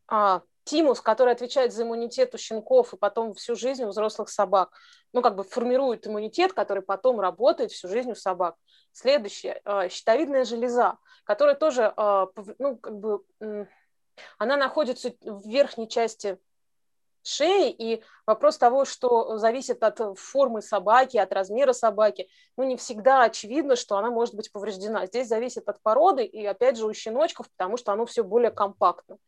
А, 0.07 0.43
тимус, 0.65 1.01
который 1.01 1.33
отвечает 1.33 1.73
за 1.73 1.83
иммунитет 1.83 2.35
у 2.35 2.39
щенков 2.39 2.93
и 2.95 2.97
потом 2.97 3.35
всю 3.35 3.57
жизнь 3.57 3.85
у 3.85 3.89
взрослых 3.89 4.29
собак, 4.29 4.71
ну, 5.13 5.23
как 5.23 5.37
бы 5.37 5.45
формирует 5.45 6.07
иммунитет, 6.07 6.53
который 6.53 6.83
потом 6.83 7.21
работает 7.21 7.73
всю 7.73 7.89
жизнь 7.89 8.13
у 8.13 8.15
собак. 8.15 8.57
Следующее, 8.93 9.61
э, 9.65 9.89
щитовидная 9.89 10.45
железа, 10.45 10.99
которая 11.25 11.55
тоже, 11.55 11.93
э, 11.97 12.27
ну, 12.59 12.77
как 12.77 12.99
бы, 12.99 13.25
она 14.39 14.57
находится 14.57 15.13
в 15.23 15.49
верхней 15.49 15.89
части 15.89 16.39
шеи, 17.23 17.71
и 17.71 18.03
вопрос 18.27 18.59
того, 18.59 18.85
что 18.85 19.39
зависит 19.39 19.83
от 19.83 20.19
формы 20.19 20.63
собаки, 20.63 21.17
от 21.17 21.33
размера 21.33 21.73
собаки, 21.73 22.29
ну, 22.57 22.65
не 22.65 22.77
всегда 22.77 23.23
очевидно, 23.25 23.77
что 23.77 23.97
она 23.97 24.11
может 24.11 24.35
быть 24.35 24.53
повреждена. 24.53 25.07
Здесь 25.07 25.29
зависит 25.29 25.69
от 25.69 25.83
породы, 25.83 26.25
и, 26.25 26.45
опять 26.47 26.77
же, 26.77 26.87
у 26.87 26.93
щеночков, 26.93 27.51
потому 27.51 27.77
что 27.77 27.93
оно 27.93 28.07
все 28.07 28.23
более 28.23 28.51
компактно. 28.51 29.19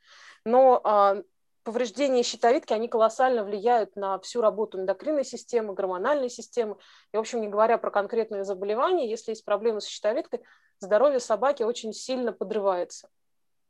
Но 0.45 0.80
а, 0.84 1.22
повреждения 1.64 2.22
щитовидки, 2.22 2.72
они 2.72 2.88
колоссально 2.88 3.45
влияют 3.45 3.97
на 3.97 4.18
всю 4.20 4.40
работу 4.40 4.78
эндокринной 4.78 5.24
системы, 5.24 5.74
гормональной 5.74 6.30
системы. 6.30 6.76
И, 7.12 7.16
в 7.16 7.20
общем, 7.20 7.40
не 7.40 7.49
говоря 7.49 7.78
про 7.78 7.90
конкретные 7.90 8.45
заболевания, 8.45 9.09
если 9.09 9.32
есть 9.32 9.45
проблемы 9.45 9.80
с 9.80 9.86
щитовидкой, 9.86 10.43
здоровье 10.80 11.20
собаки 11.20 11.62
очень 11.62 11.93
сильно 11.93 12.32
подрывается. 12.32 13.09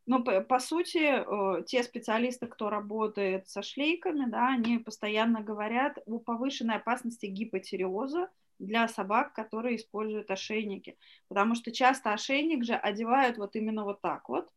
Ну, 0.06 0.24
по, 0.24 0.40
по 0.40 0.58
сути, 0.58 0.98
э, 0.98 1.62
те 1.64 1.82
специалисты, 1.82 2.46
кто 2.46 2.70
работает 2.70 3.48
со 3.48 3.62
шлейками, 3.62 4.28
да, 4.28 4.48
они 4.48 4.78
постоянно 4.78 5.40
говорят 5.40 5.98
о 6.06 6.18
повышенной 6.18 6.76
опасности 6.76 7.26
гипотиреоза 7.26 8.28
для 8.58 8.88
собак, 8.88 9.32
которые 9.32 9.76
используют 9.76 10.30
ошейники. 10.30 10.98
Потому 11.28 11.54
что 11.54 11.70
часто 11.70 12.12
ошейник 12.12 12.64
же 12.64 12.74
одевают 12.74 13.38
вот 13.38 13.54
именно 13.54 13.84
вот 13.84 14.00
так 14.00 14.28
вот. 14.28 14.50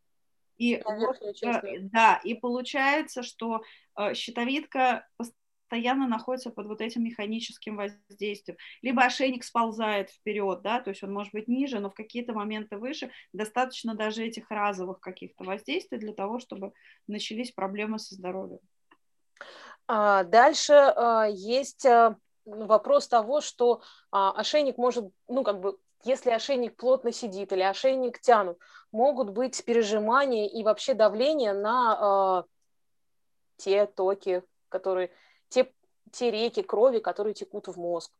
И, 0.57 0.81
вот, 0.83 1.17
э, 1.43 1.79
да, 1.79 2.19
и 2.23 2.33
получается, 2.33 3.21
что 3.21 3.61
э, 3.97 4.13
щитовидка 4.15 5.07
постоянно 5.65 6.07
находится 6.07 6.51
под 6.51 6.67
вот 6.67 6.81
этим 6.81 7.03
механическим 7.03 7.77
воздействием. 7.77 8.57
Либо 8.81 9.03
ошейник 9.03 9.43
сползает 9.43 10.11
вперед, 10.11 10.61
да, 10.61 10.79
то 10.79 10.91
есть 10.91 11.03
он 11.03 11.11
может 11.11 11.33
быть 11.33 11.47
ниже, 11.47 11.79
но 11.79 11.89
в 11.89 11.95
какие-то 11.95 12.33
моменты 12.33 12.77
выше. 12.77 13.11
Достаточно 13.33 13.95
даже 13.95 14.23
этих 14.23 14.49
разовых 14.49 14.99
каких-то 14.99 15.43
воздействий 15.43 15.97
для 15.97 16.13
того, 16.13 16.39
чтобы 16.39 16.73
начались 17.07 17.51
проблемы 17.51 17.99
со 17.99 18.15
здоровьем. 18.15 18.59
А, 19.87 20.23
дальше 20.23 20.73
а, 20.73 21.25
есть 21.27 21.85
а, 21.85 22.15
вопрос 22.45 23.07
того, 23.07 23.41
что 23.41 23.81
ошейник 24.11 24.77
может, 24.77 25.05
ну, 25.27 25.43
как 25.43 25.59
бы, 25.59 25.77
если 26.03 26.29
ошейник 26.29 26.75
плотно 26.75 27.11
сидит 27.11 27.51
или 27.51 27.61
ошейник 27.61 28.19
тянут, 28.19 28.59
могут 28.91 29.31
быть 29.31 29.65
пережимания 29.65 30.47
и 30.47 30.63
вообще 30.63 30.93
давление 30.93 31.53
на 31.53 32.45
те 33.57 33.87
токи, 33.87 34.43
которые 34.69 35.11
те, 36.11 36.31
реки 36.31 36.61
крови, 36.61 36.99
которые 36.99 37.33
текут 37.33 37.67
в 37.67 37.77
мозг. 37.77 38.11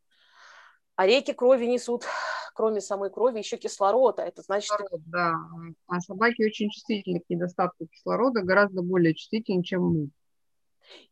А 0.95 1.05
реки 1.05 1.33
крови 1.33 1.65
несут, 1.65 2.05
кроме 2.53 2.81
самой 2.81 3.09
крови, 3.09 3.39
еще 3.39 3.57
кислород, 3.57 4.19
а 4.19 4.25
это 4.25 4.41
значит... 4.41 4.71
Кислород, 4.71 5.01
да, 5.07 5.33
а 5.87 5.99
собаки 5.99 6.45
очень 6.45 6.69
чувствительны 6.69 7.19
к 7.19 7.29
недостатку 7.29 7.87
кислорода, 7.87 8.41
гораздо 8.41 8.81
более 8.81 9.13
чувствительны, 9.13 9.63
чем 9.63 9.83
мы. 9.83 10.09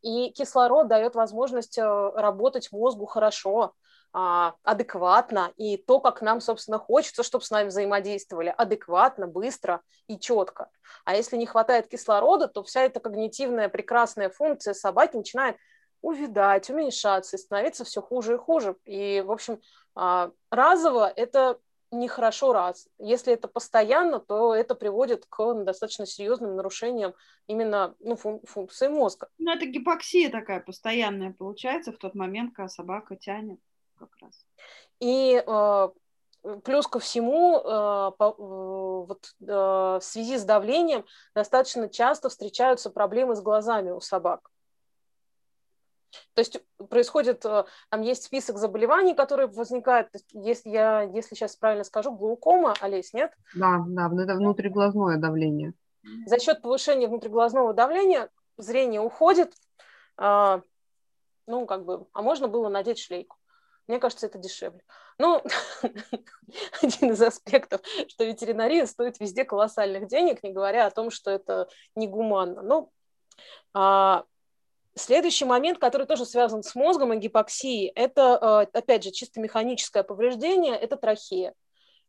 И 0.01 0.31
кислород 0.31 0.87
дает 0.87 1.15
возможность 1.15 1.77
э, 1.77 1.83
работать 1.83 2.71
мозгу 2.71 3.07
хорошо, 3.07 3.73
а, 4.15 4.53
адекватно, 4.61 5.51
и 5.57 5.75
то, 5.75 5.99
как 5.99 6.21
нам, 6.21 6.39
собственно, 6.39 6.77
хочется, 6.77 7.23
чтобы 7.23 7.43
с 7.43 7.49
нами 7.49 7.69
взаимодействовали, 7.69 8.53
адекватно, 8.55 9.25
быстро 9.25 9.81
и 10.07 10.19
четко. 10.19 10.69
А 11.03 11.15
если 11.15 11.35
не 11.35 11.47
хватает 11.47 11.87
кислорода, 11.87 12.47
то 12.47 12.61
вся 12.61 12.81
эта 12.83 12.99
когнитивная 12.99 13.69
прекрасная 13.69 14.29
функция 14.29 14.75
собаки 14.75 15.17
начинает 15.17 15.57
увядать, 16.03 16.69
уменьшаться 16.69 17.37
и 17.37 17.39
становиться 17.39 17.85
все 17.85 18.01
хуже 18.01 18.35
и 18.35 18.37
хуже. 18.37 18.75
И, 18.85 19.23
в 19.25 19.31
общем, 19.31 19.59
а, 19.95 20.31
разово 20.51 21.07
это 21.07 21.59
нехорошо 21.91 22.53
раз. 22.53 22.87
Если 22.99 23.33
это 23.33 23.47
постоянно, 23.47 24.19
то 24.19 24.53
это 24.53 24.75
приводит 24.75 25.25
к 25.29 25.53
достаточно 25.63 26.05
серьезным 26.05 26.55
нарушениям 26.55 27.13
именно 27.47 27.95
ну, 27.99 28.15
фун- 28.15 28.45
функции 28.45 28.87
мозга. 28.87 29.29
Ну, 29.37 29.51
это 29.51 29.65
гипоксия 29.65 30.29
такая 30.29 30.59
постоянная 30.59 31.31
получается 31.31 31.91
в 31.91 31.97
тот 31.97 32.15
момент, 32.15 32.53
когда 32.53 32.67
собака 32.67 33.15
тянет 33.15 33.59
как 33.97 34.09
раз. 34.19 34.45
И 34.99 35.41
э, 35.45 35.89
плюс 36.63 36.87
ко 36.87 36.99
всему, 36.99 37.59
э, 37.59 38.11
по, 38.17 38.35
э, 38.37 39.05
вот, 39.07 39.35
э, 39.41 39.45
в 39.45 40.01
связи 40.01 40.37
с 40.37 40.43
давлением 40.43 41.05
достаточно 41.33 41.87
часто 41.87 42.29
встречаются 42.29 42.89
проблемы 42.89 43.35
с 43.35 43.41
глазами 43.41 43.91
у 43.91 44.01
собак. 44.01 44.49
То 46.33 46.39
есть 46.39 46.61
происходит, 46.89 47.45
э, 47.45 47.65
там 47.89 48.01
есть 48.01 48.23
список 48.23 48.57
заболеваний, 48.57 49.13
которые 49.13 49.47
возникают, 49.47 50.09
если 50.31 50.69
я, 50.69 51.01
если 51.01 51.35
сейчас 51.35 51.55
правильно 51.55 51.83
скажу, 51.83 52.11
глаукома, 52.15 52.73
Олесь, 52.81 53.13
нет? 53.13 53.31
Да, 53.55 53.83
да, 53.87 54.09
это 54.23 54.35
внутриглазное 54.35 55.17
давление. 55.17 55.73
За 56.25 56.39
счет 56.39 56.61
повышения 56.61 57.07
внутриглазного 57.07 57.73
давления 57.73 58.29
зрение 58.57 59.01
уходит, 59.01 59.53
а, 60.17 60.61
ну, 61.47 61.65
как 61.65 61.85
бы, 61.85 62.07
а 62.13 62.21
можно 62.21 62.47
было 62.47 62.69
надеть 62.69 62.99
шлейку. 62.99 63.37
Мне 63.87 63.99
кажется, 63.99 64.27
это 64.27 64.37
дешевле. 64.37 64.81
Ну, 65.17 65.41
один 66.81 67.11
из 67.11 67.21
аспектов, 67.21 67.81
что 68.07 68.23
ветеринария 68.23 68.85
стоит 68.85 69.19
везде 69.19 69.45
колоссальных 69.45 70.07
денег, 70.07 70.41
не 70.43 70.51
говоря 70.51 70.87
о 70.87 70.91
том, 70.91 71.11
что 71.11 71.31
это 71.31 71.67
негуманно. 71.95 72.61
Ну, 72.61 72.91
а, 73.73 74.23
Следующий 74.95 75.45
момент, 75.45 75.79
который 75.79 76.05
тоже 76.05 76.25
связан 76.25 76.61
с 76.61 76.75
мозгом 76.75 77.13
и 77.13 77.17
гипоксией, 77.17 77.87
это, 77.95 78.67
э, 78.71 78.77
опять 78.77 79.03
же, 79.03 79.11
чисто 79.11 79.39
механическое 79.39 80.03
повреждение, 80.03 80.75
это 80.75 80.97
трахея 80.97 81.53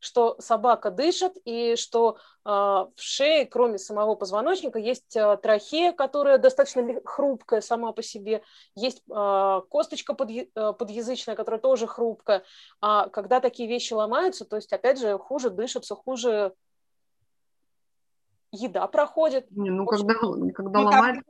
что 0.00 0.36
собака 0.38 0.90
дышит, 0.90 1.32
и 1.46 1.76
что 1.76 2.18
э, 2.44 2.50
в 2.50 2.92
шее, 2.96 3.46
кроме 3.46 3.78
самого 3.78 4.16
позвоночника, 4.16 4.78
есть 4.78 5.16
э, 5.16 5.38
трахея, 5.38 5.92
которая 5.92 6.36
достаточно 6.36 6.86
хрупкая 7.06 7.62
сама 7.62 7.92
по 7.92 8.02
себе, 8.02 8.42
есть 8.74 9.02
косточка 9.06 10.12
под, 10.12 10.28
подъязычная, 10.52 11.36
которая 11.36 11.58
тоже 11.58 11.86
хрупкая. 11.86 12.44
А 12.82 13.08
когда 13.08 13.40
такие 13.40 13.66
вещи 13.66 13.94
ломаются, 13.94 14.44
то 14.44 14.56
есть, 14.56 14.74
опять 14.74 15.00
же, 15.00 15.16
хуже 15.16 15.48
дышится, 15.48 15.94
хуже 15.94 16.52
еда 18.54 18.86
проходит. 18.86 19.50
Не, 19.50 19.70
ну, 19.70 19.86
когда, 19.86 20.14
когда 20.14 20.80
ну, 20.80 20.86
ломается, 20.86 21.22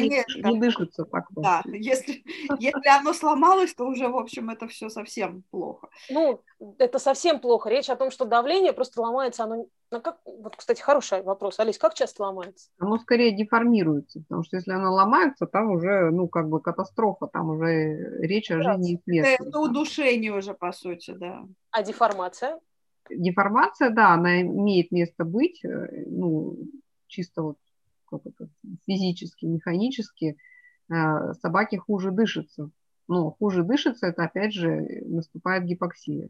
не, 0.00 0.52
не 0.52 0.60
дышится 0.60 1.04
так. 1.04 1.26
Да, 1.30 1.62
если, 1.66 2.22
если 2.58 2.88
оно 3.00 3.12
сломалось, 3.12 3.74
то 3.74 3.84
уже, 3.86 4.08
в 4.08 4.16
общем, 4.16 4.50
это 4.50 4.66
все 4.68 4.88
совсем 4.88 5.42
плохо. 5.50 5.88
Ну, 6.10 6.40
это 6.78 6.98
совсем 6.98 7.40
плохо. 7.40 7.70
Речь 7.70 7.90
о 7.90 7.96
том, 7.96 8.10
что 8.10 8.24
давление 8.24 8.72
просто 8.72 9.00
ломается, 9.00 9.44
оно... 9.44 9.66
Ну, 9.90 10.00
как... 10.00 10.18
Вот, 10.24 10.56
кстати, 10.56 10.80
хороший 10.80 11.22
вопрос. 11.22 11.60
Алис, 11.60 11.78
как 11.78 11.94
часто 11.94 12.22
ломается? 12.22 12.70
Оно 12.78 12.98
скорее 12.98 13.36
деформируется, 13.36 14.20
потому 14.20 14.42
что 14.42 14.56
если 14.56 14.72
оно 14.72 14.92
ломается, 14.92 15.46
там 15.46 15.70
уже, 15.70 16.10
ну, 16.10 16.28
как 16.28 16.48
бы 16.48 16.60
катастрофа, 16.60 17.26
там 17.26 17.50
уже 17.50 18.20
речь 18.20 18.50
о 18.50 18.62
жизни 18.62 18.94
и 18.94 19.02
смерти. 19.02 19.36
Это 19.40 19.60
удушение 19.60 20.32
уже, 20.32 20.54
по 20.54 20.72
сути, 20.72 21.12
да. 21.12 21.44
А 21.70 21.82
деформация? 21.82 22.58
Деформация, 23.10 23.90
да, 23.90 24.14
она 24.14 24.42
имеет 24.42 24.90
место 24.92 25.24
быть, 25.24 25.64
э, 25.64 26.04
ну, 26.06 26.56
чисто 27.06 27.42
вот 27.42 27.58
как 28.10 28.20
это, 28.26 28.48
физически, 28.86 29.46
механически, 29.46 30.36
э, 30.90 31.32
собаке 31.40 31.78
хуже 31.78 32.10
дышится. 32.10 32.70
Но 33.08 33.30
хуже 33.30 33.64
дышится, 33.64 34.06
это 34.06 34.24
опять 34.24 34.52
же 34.52 35.02
наступает 35.06 35.64
гипоксия. 35.64 36.28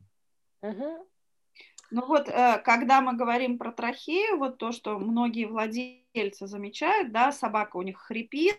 Ну 1.91 2.07
вот, 2.07 2.29
э, 2.29 2.63
когда 2.65 3.03
мы 3.03 3.15
говорим 3.15 3.59
про 3.59 3.71
трахею, 3.71 4.39
вот 4.39 4.57
то, 4.57 4.73
что 4.73 4.99
многие 4.99 5.45
владельцы 5.45 6.47
замечают, 6.47 7.13
да, 7.13 7.33
собака 7.33 7.77
у 7.77 7.83
них 7.83 7.99
хрипит 7.99 8.57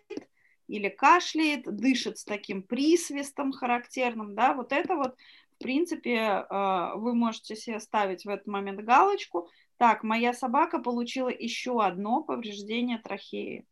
или 0.67 0.87
кашляет, 0.87 1.63
дышит 1.63 2.19
с 2.19 2.25
таким 2.25 2.61
присвистом 2.61 3.51
характерным, 3.51 4.35
да, 4.35 4.53
вот 4.53 4.71
это 4.71 4.95
вот 4.95 5.15
принципе, 5.63 6.45
а, 6.49 6.95
вы 6.95 7.15
можете 7.15 7.55
себе 7.55 7.79
ставить 7.79 8.25
в 8.25 8.29
этот 8.29 8.47
момент 8.47 8.81
галочку. 8.81 9.49
Так, 9.77 10.03
моя 10.03 10.33
собака 10.33 10.79
получила 10.79 11.29
еще 11.29 11.81
одно 11.81 12.23
повреждение 12.23 12.99
трахеи. 12.99 13.65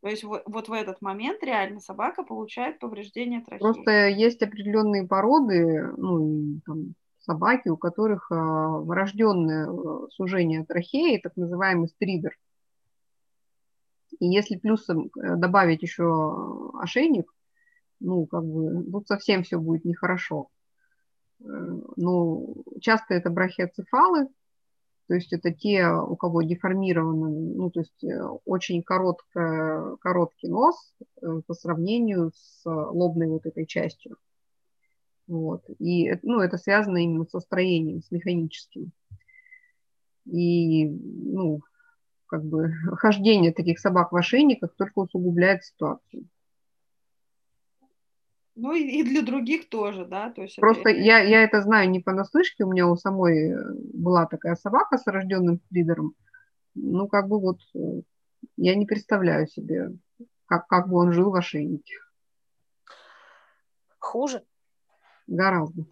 То 0.00 0.08
есть 0.08 0.24
вот, 0.24 0.42
вот 0.46 0.68
в 0.68 0.72
этот 0.72 1.00
момент 1.00 1.42
реально 1.42 1.80
собака 1.80 2.24
получает 2.24 2.78
повреждение 2.78 3.40
трахеи. 3.42 3.62
Просто 3.62 4.08
есть 4.08 4.42
определенные 4.42 5.06
породы, 5.06 5.92
ну, 5.96 6.60
там, 6.66 6.94
собаки, 7.18 7.68
у 7.68 7.76
которых 7.76 8.30
а, 8.30 8.78
врожденное 8.78 9.66
э, 9.66 10.08
сужение 10.10 10.64
трахеи, 10.64 11.20
так 11.22 11.36
называемый 11.36 11.88
стридер. 11.88 12.36
И 14.20 14.26
если 14.26 14.56
плюсом 14.56 15.10
э, 15.16 15.36
добавить 15.36 15.82
еще 15.82 16.70
ошейник, 16.78 17.32
ну, 18.00 18.26
как 18.26 18.44
бы, 18.44 18.84
тут 18.90 19.06
совсем 19.06 19.42
все 19.42 19.58
будет 19.58 19.84
нехорошо. 19.84 20.48
Э, 21.40 21.44
ну, 21.96 22.64
часто 22.80 23.14
это 23.14 23.30
брахиоцефалы, 23.30 24.28
то 25.06 25.14
есть 25.14 25.32
это 25.32 25.52
те, 25.52 25.86
у 25.86 26.16
кого 26.16 26.42
деформированы, 26.42 27.54
ну, 27.54 27.70
то 27.70 27.80
есть 27.80 28.04
очень 28.46 28.82
коротко, 28.82 29.96
короткий 30.00 30.48
нос 30.48 30.94
по 31.46 31.52
сравнению 31.52 32.32
с 32.34 32.62
лобной 32.64 33.28
вот 33.28 33.44
этой 33.44 33.66
частью. 33.66 34.16
Вот. 35.26 35.64
И 35.78 36.12
ну, 36.22 36.40
это 36.40 36.56
связано 36.56 36.98
именно 36.98 37.26
со 37.26 37.40
строением, 37.40 38.02
с 38.02 38.10
механическим. 38.10 38.92
И 40.26 40.86
ну, 40.88 41.60
как 42.26 42.44
бы 42.44 42.72
хождение 42.96 43.52
таких 43.52 43.78
собак 43.78 44.12
в 44.12 44.16
ошейниках 44.16 44.74
только 44.76 45.00
усугубляет 45.00 45.64
ситуацию. 45.64 46.26
Ну 48.56 48.72
и, 48.72 48.82
и 48.82 49.02
для 49.02 49.22
других 49.22 49.68
тоже, 49.68 50.04
да. 50.04 50.30
То 50.30 50.42
есть 50.42 50.56
Просто 50.56 50.90
это... 50.90 51.00
я, 51.00 51.18
я 51.18 51.42
это 51.42 51.60
знаю 51.62 51.90
не 51.90 52.00
понаслышке, 52.00 52.64
у 52.64 52.72
меня 52.72 52.86
у 52.86 52.96
самой 52.96 53.50
э, 53.50 53.56
была 53.92 54.26
такая 54.26 54.54
собака 54.54 54.96
с 54.96 55.06
рожденным 55.06 55.60
фридером. 55.68 56.14
Ну, 56.74 57.08
как 57.08 57.28
бы 57.28 57.40
вот 57.40 57.58
э, 57.74 58.02
я 58.56 58.76
не 58.76 58.86
представляю 58.86 59.48
себе, 59.48 59.90
как, 60.46 60.66
как 60.68 60.88
бы 60.88 60.98
он 60.98 61.12
жил 61.12 61.30
в 61.30 61.34
ошейнике. 61.34 61.94
Хуже? 63.98 64.44
Гораздо. 65.26 65.84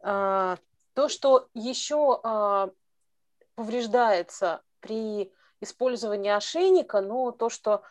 А, 0.00 0.56
то, 0.94 1.08
что 1.08 1.48
еще 1.52 2.20
а, 2.22 2.70
повреждается 3.56 4.62
при 4.80 5.32
использовании 5.60 6.30
ошейника, 6.30 7.00
но 7.00 7.32
то, 7.32 7.50
что 7.50 7.82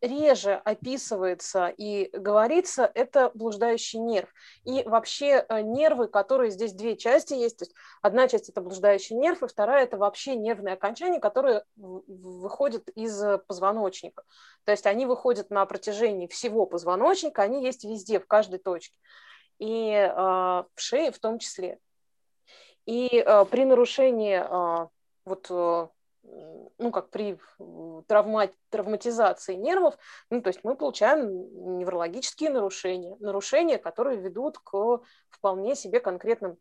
реже 0.00 0.54
описывается 0.64 1.66
и 1.66 2.08
говорится, 2.16 2.90
это 2.94 3.30
блуждающий 3.34 3.98
нерв. 3.98 4.32
И 4.64 4.82
вообще 4.84 5.44
э, 5.46 5.60
нервы, 5.60 6.08
которые 6.08 6.50
здесь 6.50 6.72
две 6.72 6.96
части 6.96 7.34
есть, 7.34 7.58
то 7.58 7.64
есть 7.66 7.74
одна 8.00 8.26
часть 8.26 8.48
это 8.48 8.62
блуждающий 8.62 9.16
нерв, 9.16 9.42
и 9.42 9.46
вторая 9.46 9.84
это 9.84 9.98
вообще 9.98 10.34
нервные 10.34 10.72
окончания, 10.74 11.20
которые 11.20 11.64
выходят 11.76 12.88
из 12.94 13.22
позвоночника. 13.46 14.22
То 14.64 14.72
есть 14.72 14.86
они 14.86 15.04
выходят 15.04 15.50
на 15.50 15.66
протяжении 15.66 16.26
всего 16.26 16.64
позвоночника, 16.64 17.42
они 17.42 17.62
есть 17.62 17.84
везде, 17.84 18.20
в 18.20 18.26
каждой 18.26 18.60
точке. 18.60 18.96
И 19.58 19.90
э, 19.90 20.10
в 20.16 20.66
шее 20.76 21.12
в 21.12 21.18
том 21.18 21.38
числе. 21.38 21.78
И 22.86 23.18
э, 23.18 23.44
при 23.50 23.66
нарушении 23.66 24.42
вот 25.26 25.93
ну, 26.78 26.90
как 26.90 27.10
при 27.10 27.38
травма, 28.06 28.50
травматизации 28.70 29.54
нервов, 29.54 29.96
ну, 30.30 30.40
то 30.40 30.48
есть 30.48 30.60
мы 30.64 30.76
получаем 30.76 31.78
неврологические 31.78 32.50
нарушения, 32.50 33.16
нарушения, 33.20 33.78
которые 33.78 34.20
ведут 34.20 34.58
к 34.58 35.00
вполне 35.30 35.74
себе 35.74 36.00
конкретным 36.00 36.56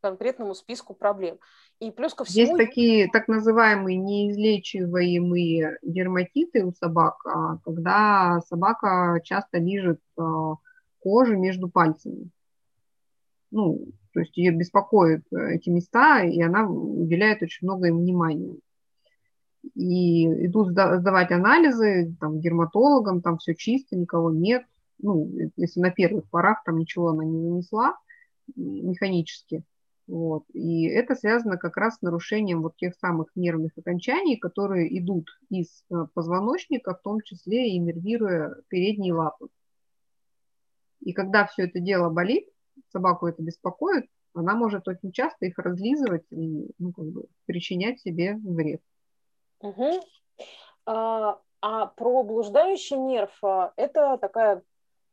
конкретному 0.00 0.52
списку 0.56 0.94
проблем. 0.94 1.38
И 1.78 1.92
плюс 1.92 2.12
ко 2.12 2.24
всему... 2.24 2.56
Есть 2.56 2.56
такие 2.56 3.08
так 3.08 3.28
называемые 3.28 3.96
неизлечиваемые 3.98 5.78
дерматиты 5.82 6.64
у 6.64 6.72
собак, 6.72 7.24
а 7.24 7.58
когда 7.58 8.40
собака 8.48 9.20
часто 9.22 9.58
лежит 9.58 10.00
а, 10.18 10.56
кожу 10.98 11.36
между 11.36 11.68
пальцами. 11.68 12.30
Ну, 13.52 13.92
то 14.12 14.18
есть 14.18 14.36
ее 14.36 14.50
беспокоят 14.50 15.22
э, 15.30 15.54
эти 15.54 15.70
места, 15.70 16.24
и 16.24 16.42
она 16.42 16.66
уделяет 16.68 17.40
очень 17.42 17.68
много 17.68 17.86
им 17.86 17.98
внимания 17.98 18.56
и 19.74 20.46
идут 20.46 20.70
сдавать 20.70 21.30
анализы 21.30 22.14
там, 22.20 22.40
дерматологам, 22.40 23.22
там 23.22 23.38
все 23.38 23.54
чисто, 23.54 23.96
никого 23.96 24.30
нет. 24.30 24.64
Ну, 24.98 25.30
если 25.56 25.80
на 25.80 25.90
первых 25.90 26.28
порах 26.30 26.62
там 26.64 26.78
ничего 26.78 27.08
она 27.08 27.24
не 27.24 27.38
нанесла 27.38 27.96
механически. 28.56 29.64
Вот. 30.06 30.44
И 30.52 30.84
это 30.86 31.14
связано 31.14 31.56
как 31.56 31.76
раз 31.76 31.96
с 31.96 32.02
нарушением 32.02 32.62
вот 32.62 32.76
тех 32.76 32.94
самых 32.96 33.28
нервных 33.34 33.72
окончаний, 33.78 34.36
которые 34.36 34.98
идут 34.98 35.28
из 35.48 35.84
э, 35.90 36.06
позвоночника, 36.12 36.94
в 36.94 37.02
том 37.02 37.20
числе 37.22 37.70
и 37.70 37.78
нервируя 37.78 38.56
передние 38.68 39.14
лапы. 39.14 39.48
И 41.00 41.12
когда 41.12 41.46
все 41.46 41.64
это 41.64 41.80
дело 41.80 42.10
болит, 42.10 42.48
собаку 42.90 43.26
это 43.26 43.42
беспокоит, 43.42 44.06
она 44.34 44.54
может 44.54 44.88
очень 44.88 45.12
часто 45.12 45.46
их 45.46 45.58
разлизывать 45.58 46.24
и 46.30 46.70
ну, 46.78 46.92
как 46.92 47.06
бы, 47.06 47.24
причинять 47.46 48.00
себе 48.00 48.36
вред. 48.36 48.80
Угу. 49.62 50.00
А, 50.86 51.38
а 51.60 51.86
про 51.86 52.22
блуждающий 52.24 52.96
нерв 52.96 53.32
а, 53.42 53.72
это 53.76 54.18
такая 54.18 54.62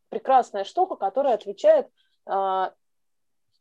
прекрасная 0.10 0.64
штука, 0.64 0.96
которая 0.96 1.36
отвечает 1.36 1.88
а, 2.26 2.74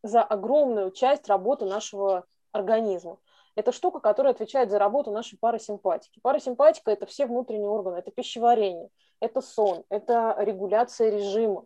за 0.03 0.23
огромную 0.23 0.91
часть 0.91 1.29
работы 1.29 1.67
нашего 1.67 2.25
организма. 2.53 3.19
Это 3.55 3.73
штука, 3.73 4.01
которая 4.01 4.33
отвечает 4.33 4.71
за 4.71 4.79
работу 4.79 5.11
нашей 5.11 5.39
парасимпатики. 5.39 6.21
Парасимпатика– 6.21 6.91
это 6.93 7.07
все 7.07 7.27
внутренние 7.27 7.69
органы, 7.69 7.97
это 7.97 8.11
пищеварение, 8.11 8.89
это 9.21 9.41
сон, 9.41 9.85
это 9.91 10.37
регуляция 10.39 11.11
режима. 11.11 11.65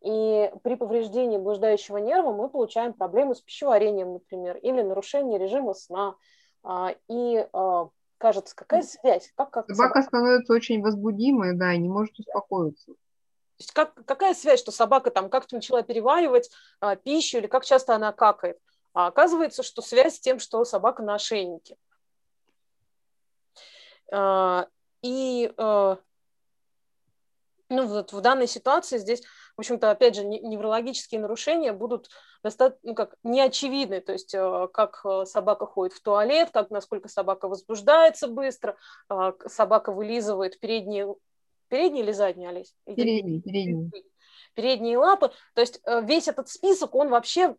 И 0.00 0.52
при 0.62 0.76
повреждении 0.76 1.36
блуждающего 1.36 1.96
нерва 1.98 2.32
мы 2.32 2.48
получаем 2.48 2.92
проблемы 2.92 3.34
с 3.34 3.40
пищеварением, 3.40 4.12
например, 4.12 4.56
или 4.58 4.80
нарушение 4.80 5.38
режима 5.38 5.74
сна. 5.74 6.14
А, 6.62 6.94
и 7.08 7.46
кажется, 8.18 8.54
какая 8.54 8.82
связь? 8.82 9.32
Как, 9.36 9.50
как 9.50 9.66
собака, 9.68 9.94
собака 9.94 10.02
становится 10.02 10.52
очень 10.52 10.82
возбудимой, 10.82 11.56
да, 11.56 11.72
и 11.72 11.78
не 11.78 11.88
может 11.88 12.18
успокоиться. 12.18 12.92
То 12.92 13.62
есть 13.62 13.72
как, 13.72 13.94
какая 14.04 14.34
связь, 14.34 14.60
что 14.60 14.70
собака 14.70 15.10
там 15.10 15.30
как-то 15.30 15.56
начала 15.56 15.82
переваривать 15.82 16.50
а, 16.80 16.96
пищу 16.96 17.38
или 17.38 17.46
как 17.46 17.64
часто 17.64 17.94
она 17.94 18.12
какает? 18.12 18.58
А 18.92 19.06
оказывается, 19.06 19.62
что 19.62 19.82
связь 19.82 20.16
с 20.16 20.20
тем, 20.20 20.38
что 20.38 20.64
собака 20.64 21.02
на 21.02 21.14
ошейнике. 21.14 21.76
А, 24.12 24.68
и 25.02 25.52
а, 25.56 25.98
ну, 27.68 27.86
вот 27.86 28.12
в 28.12 28.20
данной 28.20 28.46
ситуации 28.46 28.98
здесь 28.98 29.22
в 29.58 29.60
общем-то, 29.60 29.90
опять 29.90 30.14
же, 30.14 30.24
неврологические 30.24 31.20
нарушения 31.20 31.72
будут 31.72 32.10
достаточно, 32.44 32.90
ну, 32.90 32.94
как 32.94 33.16
неочевидны, 33.24 34.00
то 34.00 34.12
есть 34.12 34.32
э, 34.32 34.68
как 34.72 35.00
э, 35.04 35.24
собака 35.24 35.66
ходит 35.66 35.94
в 35.94 36.00
туалет, 36.00 36.50
как 36.52 36.70
насколько 36.70 37.08
собака 37.08 37.48
возбуждается 37.48 38.28
быстро, 38.28 38.76
э, 39.10 39.32
собака 39.46 39.90
вылизывает 39.90 40.60
передние, 40.60 41.12
передние 41.66 42.04
или 42.04 42.12
задние, 42.12 42.50
Олесь? 42.50 42.72
Передние, 42.86 43.40
передние. 43.40 43.90
Передние 44.54 44.96
лапы, 44.96 45.32
то 45.54 45.60
есть 45.60 45.80
весь 46.04 46.28
этот 46.28 46.48
список, 46.48 46.94
он 46.94 47.08
вообще 47.08 47.56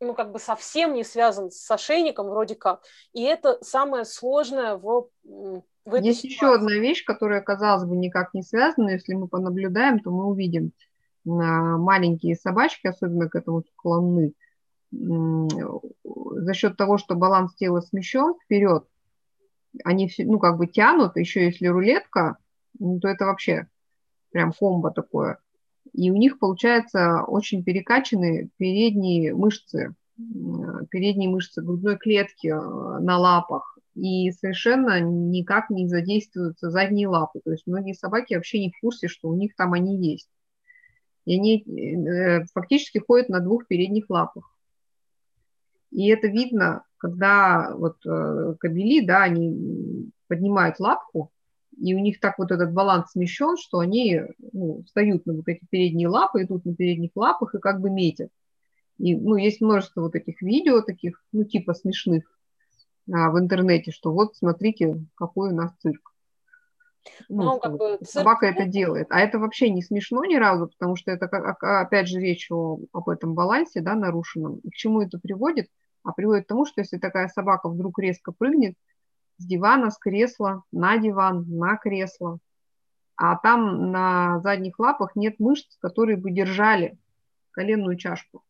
ну, 0.00 0.14
как 0.14 0.32
бы 0.32 0.40
совсем 0.40 0.92
не 0.94 1.04
связан 1.04 1.52
с 1.52 1.70
ошейником 1.70 2.30
вроде 2.30 2.56
как. 2.56 2.82
И 3.12 3.22
это 3.22 3.62
самое 3.62 4.04
сложное 4.04 4.74
в, 4.74 5.08
в 5.22 5.94
этой 5.94 6.06
Есть 6.06 6.22
ситуации. 6.22 6.34
еще 6.34 6.54
одна 6.54 6.72
вещь, 6.72 7.04
которая, 7.04 7.40
казалось 7.40 7.84
бы, 7.84 7.94
никак 7.94 8.34
не 8.34 8.42
связана, 8.42 8.90
если 8.90 9.14
мы 9.14 9.28
понаблюдаем, 9.28 10.00
то 10.00 10.10
мы 10.10 10.26
увидим– 10.26 10.72
маленькие 11.24 12.36
собачки, 12.36 12.86
особенно 12.86 13.28
к 13.28 13.34
этому 13.34 13.62
склонны, 13.62 14.32
за 14.92 16.54
счет 16.54 16.76
того, 16.76 16.98
что 16.98 17.14
баланс 17.14 17.54
тела 17.54 17.80
смещен 17.80 18.34
вперед, 18.44 18.84
они 19.84 20.08
все, 20.08 20.24
ну, 20.24 20.38
как 20.38 20.58
бы 20.58 20.66
тянут, 20.66 21.16
еще 21.16 21.46
если 21.46 21.66
рулетка, 21.66 22.36
ну, 22.78 23.00
то 23.00 23.08
это 23.08 23.24
вообще 23.24 23.68
прям 24.30 24.52
комбо 24.52 24.90
такое. 24.90 25.38
И 25.92 26.10
у 26.10 26.16
них 26.16 26.38
получается 26.38 27.22
очень 27.26 27.64
перекачанные 27.64 28.50
передние 28.58 29.34
мышцы, 29.34 29.94
передние 30.90 31.30
мышцы 31.30 31.62
грудной 31.62 31.96
клетки 31.96 32.48
э, 32.48 33.00
на 33.00 33.18
лапах, 33.18 33.78
и 33.94 34.30
совершенно 34.32 35.00
никак 35.00 35.70
не 35.70 35.88
задействуются 35.88 36.70
задние 36.70 37.08
лапы. 37.08 37.40
То 37.44 37.52
есть 37.52 37.66
многие 37.66 37.94
собаки 37.94 38.34
вообще 38.34 38.60
не 38.60 38.70
в 38.70 38.80
курсе, 38.80 39.08
что 39.08 39.28
у 39.28 39.34
них 39.34 39.54
там 39.56 39.72
они 39.72 39.96
есть 39.96 40.28
и 41.24 41.36
они 41.36 41.62
э, 41.62 42.44
фактически 42.52 42.98
ходят 42.98 43.28
на 43.28 43.40
двух 43.40 43.66
передних 43.66 44.10
лапах. 44.10 44.50
И 45.90 46.08
это 46.08 46.26
видно, 46.26 46.84
когда 46.96 47.74
вот 47.76 47.96
э, 48.06 48.54
кобели, 48.58 49.04
да, 49.04 49.24
они 49.24 50.10
поднимают 50.26 50.80
лапку, 50.80 51.30
и 51.78 51.94
у 51.94 51.98
них 51.98 52.20
так 52.20 52.38
вот 52.38 52.50
этот 52.50 52.72
баланс 52.72 53.12
смещен, 53.12 53.56
что 53.56 53.78
они 53.78 54.22
ну, 54.52 54.82
встают 54.84 55.26
на 55.26 55.34
вот 55.34 55.48
эти 55.48 55.64
передние 55.70 56.08
лапы, 56.08 56.42
идут 56.42 56.64
на 56.64 56.74
передних 56.74 57.10
лапах 57.14 57.54
и 57.54 57.58
как 57.58 57.80
бы 57.80 57.90
метят. 57.90 58.30
И 58.98 59.16
ну, 59.16 59.36
есть 59.36 59.60
множество 59.60 60.02
вот 60.02 60.12
таких 60.12 60.42
видео, 60.42 60.82
таких, 60.82 61.24
ну, 61.32 61.44
типа 61.44 61.74
смешных 61.74 62.24
а, 63.10 63.30
в 63.30 63.38
интернете, 63.38 63.90
что 63.90 64.12
вот 64.12 64.36
смотрите, 64.36 65.04
какой 65.14 65.50
у 65.50 65.54
нас 65.54 65.72
цирк. 65.80 66.11
Ну, 67.28 67.44
ну 67.44 67.58
как 67.58 67.76
бы 67.76 67.98
собака 68.02 68.46
это 68.46 68.64
делает. 68.64 69.08
А 69.10 69.20
это 69.20 69.38
вообще 69.38 69.70
не 69.70 69.82
смешно 69.82 70.24
ни 70.24 70.36
разу, 70.36 70.68
потому 70.68 70.96
что 70.96 71.10
это, 71.10 71.26
опять 71.26 72.08
же, 72.08 72.20
речь 72.20 72.50
о, 72.50 72.78
об 72.92 73.08
этом 73.08 73.34
балансе, 73.34 73.80
да, 73.80 73.94
нарушенном. 73.94 74.58
И 74.58 74.70
к 74.70 74.74
чему 74.74 75.02
это 75.02 75.18
приводит? 75.18 75.68
А 76.04 76.12
приводит 76.12 76.44
к 76.44 76.48
тому, 76.48 76.66
что 76.66 76.80
если 76.80 76.98
такая 76.98 77.28
собака 77.28 77.68
вдруг 77.68 77.98
резко 77.98 78.32
прыгнет 78.32 78.76
с 79.38 79.46
дивана, 79.46 79.90
с 79.90 79.98
кресла, 79.98 80.62
на 80.72 80.98
диван, 80.98 81.44
на 81.48 81.76
кресло, 81.76 82.38
а 83.16 83.36
там 83.36 83.90
на 83.90 84.40
задних 84.40 84.78
лапах 84.78 85.14
нет 85.16 85.38
мышц, 85.38 85.76
которые 85.78 86.16
бы 86.16 86.30
держали 86.30 86.98
коленную 87.52 87.96
чашку. 87.96 88.42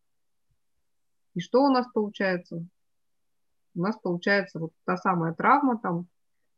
И 1.35 1.39
что 1.39 1.63
у 1.63 1.69
нас 1.69 1.87
получается? 1.93 2.65
У 3.75 3.81
нас 3.81 3.97
получается 3.97 4.59
вот 4.59 4.71
та 4.85 4.97
самая 4.97 5.33
травма 5.33 5.77
там, 5.79 6.07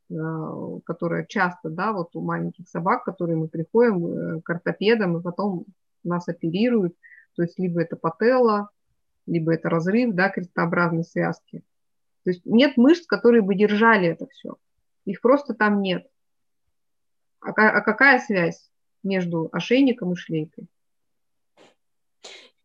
которая 0.08 1.26
часто, 1.26 1.70
да, 1.70 1.92
вот 1.92 2.16
у 2.16 2.22
маленьких 2.22 2.70
собак, 2.70 3.04
которые 3.04 3.38
мы 3.38 3.48
приходим 3.48 4.06
э, 4.06 4.42
к 4.42 4.50
ортопедам, 4.50 5.18
и 5.18 5.24
потом 5.24 5.66
нас 6.04 6.28
оперируют, 6.28 6.96
то 7.36 7.42
есть 7.42 7.58
либо 7.58 7.82
это 7.82 7.96
пателла, 7.96 8.70
либо 9.26 9.54
это 9.54 9.70
разрыв, 9.70 10.14
да, 10.14 10.30
крестообразной 10.30 11.04
связки. 11.04 11.64
То 12.24 12.30
есть 12.30 12.46
нет 12.46 12.78
мышц, 12.78 13.08
которые 13.08 13.42
бы 13.42 13.56
держали 13.56 14.08
это 14.08 14.28
все. 14.28 14.58
Их 15.06 15.22
просто 15.22 15.54
там 15.54 15.82
нет. 15.82 16.08
А, 17.42 17.50
а 17.50 17.82
какая 17.82 18.20
связь 18.20 18.70
между 19.04 19.50
ошейником 19.52 20.14
и 20.14 20.16
шлейкой? 20.16 20.68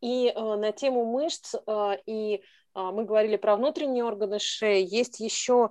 И 0.03 0.29
э, 0.35 0.57
на 0.57 0.73
тему 0.73 1.05
мышц, 1.05 1.55
э, 1.55 1.93
и 2.07 2.37
э, 2.37 2.41
мы 2.75 3.05
говорили 3.05 3.37
про 3.37 3.57
внутренние 3.57 4.05
органы 4.05 4.39
шеи, 4.39 4.87
есть 4.87 5.21
еще 5.21 5.65
а, 5.65 5.71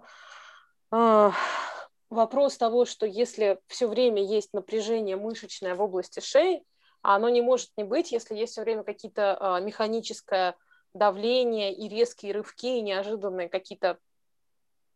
вопрос 2.09 2.57
того, 2.57 2.85
что 2.85 3.05
если 3.05 3.59
все 3.67 3.87
время 3.87 4.23
есть 4.23 4.53
напряжение 4.53 5.15
мышечное 5.15 5.75
в 5.75 5.81
области 5.81 6.19
шеи, 6.19 6.63
а 7.01 7.15
оно 7.15 7.29
не 7.29 7.41
может 7.41 7.69
не 7.77 7.83
быть, 7.83 8.11
если 8.11 8.35
есть 8.35 8.53
все 8.53 8.61
время 8.61 8.83
какие-то 8.83 9.37
а, 9.39 9.59
механическое 9.59 10.55
давление 10.93 11.73
и 11.73 11.87
резкие 11.87 12.33
рывки, 12.33 12.77
и 12.77 12.81
неожиданные 12.81 13.47
какие-то 13.47 13.99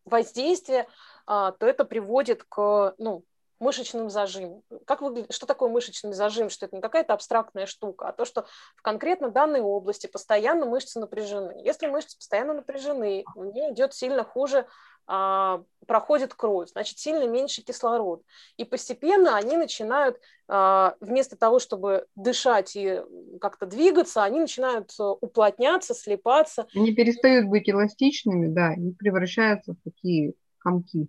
воздействия, 0.06 0.88
а, 1.26 1.52
то 1.52 1.66
это 1.66 1.86
приводит 1.86 2.44
к 2.44 2.96
ну, 2.98 3.24
мышечным 3.60 4.10
зажимам. 4.10 4.62
Как 4.86 5.02
выглядит, 5.02 5.34
что 5.34 5.46
такое 5.46 5.70
мышечный 5.70 6.14
зажим? 6.14 6.50
Что 6.50 6.66
это 6.66 6.76
не 6.76 6.82
какая-то 6.82 7.14
абстрактная 7.14 7.66
штука, 7.66 8.10
а 8.10 8.12
то, 8.12 8.26
что 8.26 8.46
в 8.76 8.82
конкретно 8.82 9.30
данной 9.30 9.62
области 9.62 10.08
постоянно 10.08 10.66
мышцы 10.66 11.00
напряжены. 11.00 11.62
Если 11.64 11.88
мышцы 11.88 12.18
постоянно 12.18 12.54
напряжены, 12.54 13.24
у 13.36 13.46
нее 13.46 13.72
идет 13.72 13.94
сильно 13.94 14.24
хуже 14.24 14.60
а, 14.60 14.68
проходит 15.06 16.34
кровь, 16.34 16.70
значит, 16.70 16.98
сильно 16.98 17.28
меньше 17.28 17.62
кислород. 17.62 18.24
И 18.58 18.64
постепенно 18.64 19.36
они 19.36 19.58
начинают, 19.58 20.20
а, 20.48 20.96
вместо 21.02 21.36
того, 21.36 21.60
чтобы 21.60 22.08
дышать 22.16 22.76
и 22.76 23.02
как-то 23.42 23.66
двигаться, 23.66 24.24
они 24.24 24.40
начинают 24.40 24.92
э, 25.00 25.04
уплотняться, 25.04 25.94
слепаться. 25.94 26.68
Они 26.74 26.94
перестают 26.94 27.48
быть 27.48 27.70
эластичными, 27.70 28.48
да, 28.48 28.74
и 28.74 28.92
превращаются 28.92 29.74
в 29.74 29.78
такие 29.84 30.34
комки. 30.60 31.08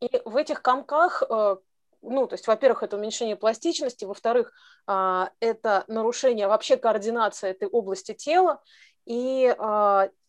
И 0.00 0.10
в 0.24 0.36
этих 0.36 0.62
комках 0.62 1.22
э, 1.28 1.56
ну, 2.00 2.26
то 2.26 2.34
есть, 2.34 2.46
во-первых, 2.46 2.84
это 2.84 2.96
уменьшение 2.96 3.36
пластичности, 3.36 4.04
во-вторых, 4.04 4.52
а, 4.86 5.30
это 5.40 5.84
нарушение 5.88 6.46
вообще 6.46 6.76
координации 6.76 7.50
этой 7.50 7.68
области 7.68 8.14
тела, 8.14 8.62
и 9.04 9.54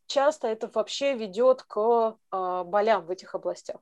часто 0.10 0.47
это 0.47 0.70
вообще 0.74 1.14
ведет 1.14 1.64
к 1.64 2.18
э, 2.32 2.64
болям 2.66 3.05
в 3.05 3.12
этих 3.12 3.36
областях 3.36 3.78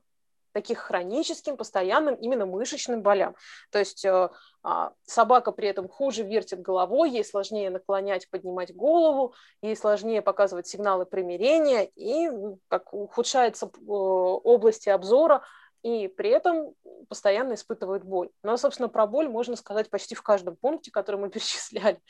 таких 0.52 0.78
хроническим, 0.78 1.56
постоянным 1.56 2.14
именно 2.16 2.46
мышечным 2.46 3.02
болям. 3.02 3.36
То 3.70 3.78
есть 3.78 4.04
э, 4.04 4.28
э, 4.64 4.90
собака 5.04 5.52
при 5.52 5.68
этом 5.68 5.88
хуже 5.88 6.24
вертит 6.24 6.60
головой, 6.60 7.10
ей 7.10 7.24
сложнее 7.24 7.70
наклонять, 7.70 8.28
поднимать 8.28 8.74
голову, 8.74 9.34
ей 9.62 9.76
сложнее 9.76 10.22
показывать 10.22 10.66
сигналы 10.66 11.06
примирения, 11.06 11.84
и 11.94 12.28
как 12.68 12.92
ухудшается 12.92 13.66
э, 13.66 13.70
области 13.86 14.88
обзора, 14.88 15.42
и 15.82 16.08
при 16.08 16.30
этом 16.30 16.74
постоянно 17.08 17.54
испытывает 17.54 18.02
боль. 18.02 18.30
Но, 18.42 18.56
собственно, 18.56 18.88
про 18.88 19.06
боль 19.06 19.28
можно 19.28 19.54
сказать 19.54 19.90
почти 19.90 20.16
в 20.16 20.22
каждом 20.22 20.56
пункте, 20.56 20.90
который 20.90 21.20
мы 21.20 21.30
перечисляли. 21.30 22.00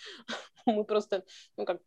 Мы 0.65 0.85
просто 0.85 1.25
ну, 1.57 1.67
как, 1.67 1.81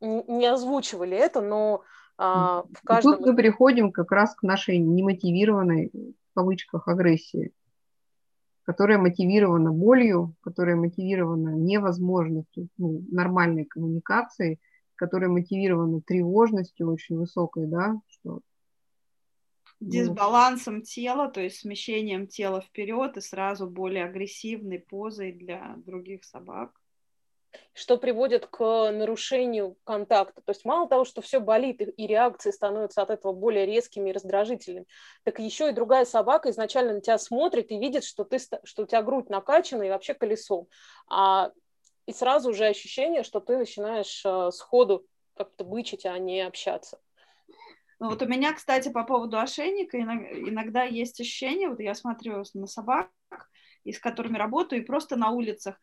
не 0.00 0.46
озвучивали 0.46 1.16
это, 1.16 1.40
но 1.40 1.82
а, 2.16 2.64
в 2.72 2.82
каждом... 2.82 3.14
И 3.14 3.16
тут 3.16 3.26
мы 3.26 3.36
переходим 3.36 3.92
как 3.92 4.10
раз 4.12 4.34
к 4.34 4.42
нашей 4.42 4.78
немотивированной, 4.78 5.90
в 5.92 6.34
кавычках, 6.34 6.88
агрессии, 6.88 7.52
которая 8.64 8.98
мотивирована 8.98 9.72
болью, 9.72 10.34
которая 10.40 10.76
мотивирована 10.76 11.50
невозможностью 11.50 12.68
ну, 12.76 13.02
нормальной 13.10 13.64
коммуникации, 13.64 14.58
которая 14.94 15.30
мотивирована 15.30 16.00
тревожностью 16.00 16.90
очень 16.90 17.16
высокой, 17.16 17.66
да, 17.66 18.00
что 18.08 18.40
дисбалансом 19.80 20.82
тела, 20.82 21.28
то 21.30 21.40
есть 21.40 21.60
смещением 21.60 22.26
тела 22.26 22.60
вперед 22.60 23.16
и 23.16 23.20
сразу 23.20 23.68
более 23.68 24.04
агрессивной 24.04 24.80
позой 24.80 25.32
для 25.32 25.76
других 25.86 26.24
собак 26.24 26.72
что 27.72 27.96
приводит 27.96 28.46
к 28.46 28.90
нарушению 28.90 29.76
контакта. 29.84 30.40
То 30.42 30.50
есть 30.50 30.64
мало 30.64 30.88
того, 30.88 31.04
что 31.04 31.22
все 31.22 31.40
болит, 31.40 31.80
и 31.80 32.06
реакции 32.06 32.50
становятся 32.50 33.02
от 33.02 33.10
этого 33.10 33.32
более 33.32 33.66
резкими 33.66 34.10
и 34.10 34.12
раздражительными, 34.12 34.86
так 35.24 35.38
еще 35.38 35.70
и 35.70 35.72
другая 35.72 36.04
собака 36.04 36.50
изначально 36.50 36.94
на 36.94 37.00
тебя 37.00 37.18
смотрит 37.18 37.70
и 37.70 37.78
видит, 37.78 38.04
что, 38.04 38.24
ты, 38.24 38.38
что 38.38 38.82
у 38.82 38.86
тебя 38.86 39.02
грудь 39.02 39.30
накачана 39.30 39.84
и 39.84 39.90
вообще 39.90 40.14
колесом. 40.14 40.68
А, 41.08 41.52
и 42.06 42.12
сразу 42.12 42.50
уже 42.50 42.66
ощущение, 42.66 43.22
что 43.22 43.40
ты 43.40 43.56
начинаешь 43.56 44.22
э, 44.24 44.50
сходу 44.50 45.06
как-то 45.36 45.64
бычить, 45.64 46.06
а 46.06 46.18
не 46.18 46.40
общаться. 46.40 46.98
Ну, 48.00 48.10
вот 48.10 48.22
у 48.22 48.26
меня, 48.26 48.52
кстати, 48.52 48.88
по 48.90 49.04
поводу 49.04 49.38
ошейника 49.38 49.98
иногда 50.00 50.84
есть 50.84 51.20
ощущение, 51.20 51.68
вот 51.68 51.80
я 51.80 51.94
смотрю 51.94 52.44
на 52.54 52.66
собак, 52.66 53.10
с 53.84 53.98
которыми 53.98 54.38
работаю, 54.38 54.82
и 54.82 54.86
просто 54.86 55.16
на 55.16 55.30
улицах, 55.30 55.80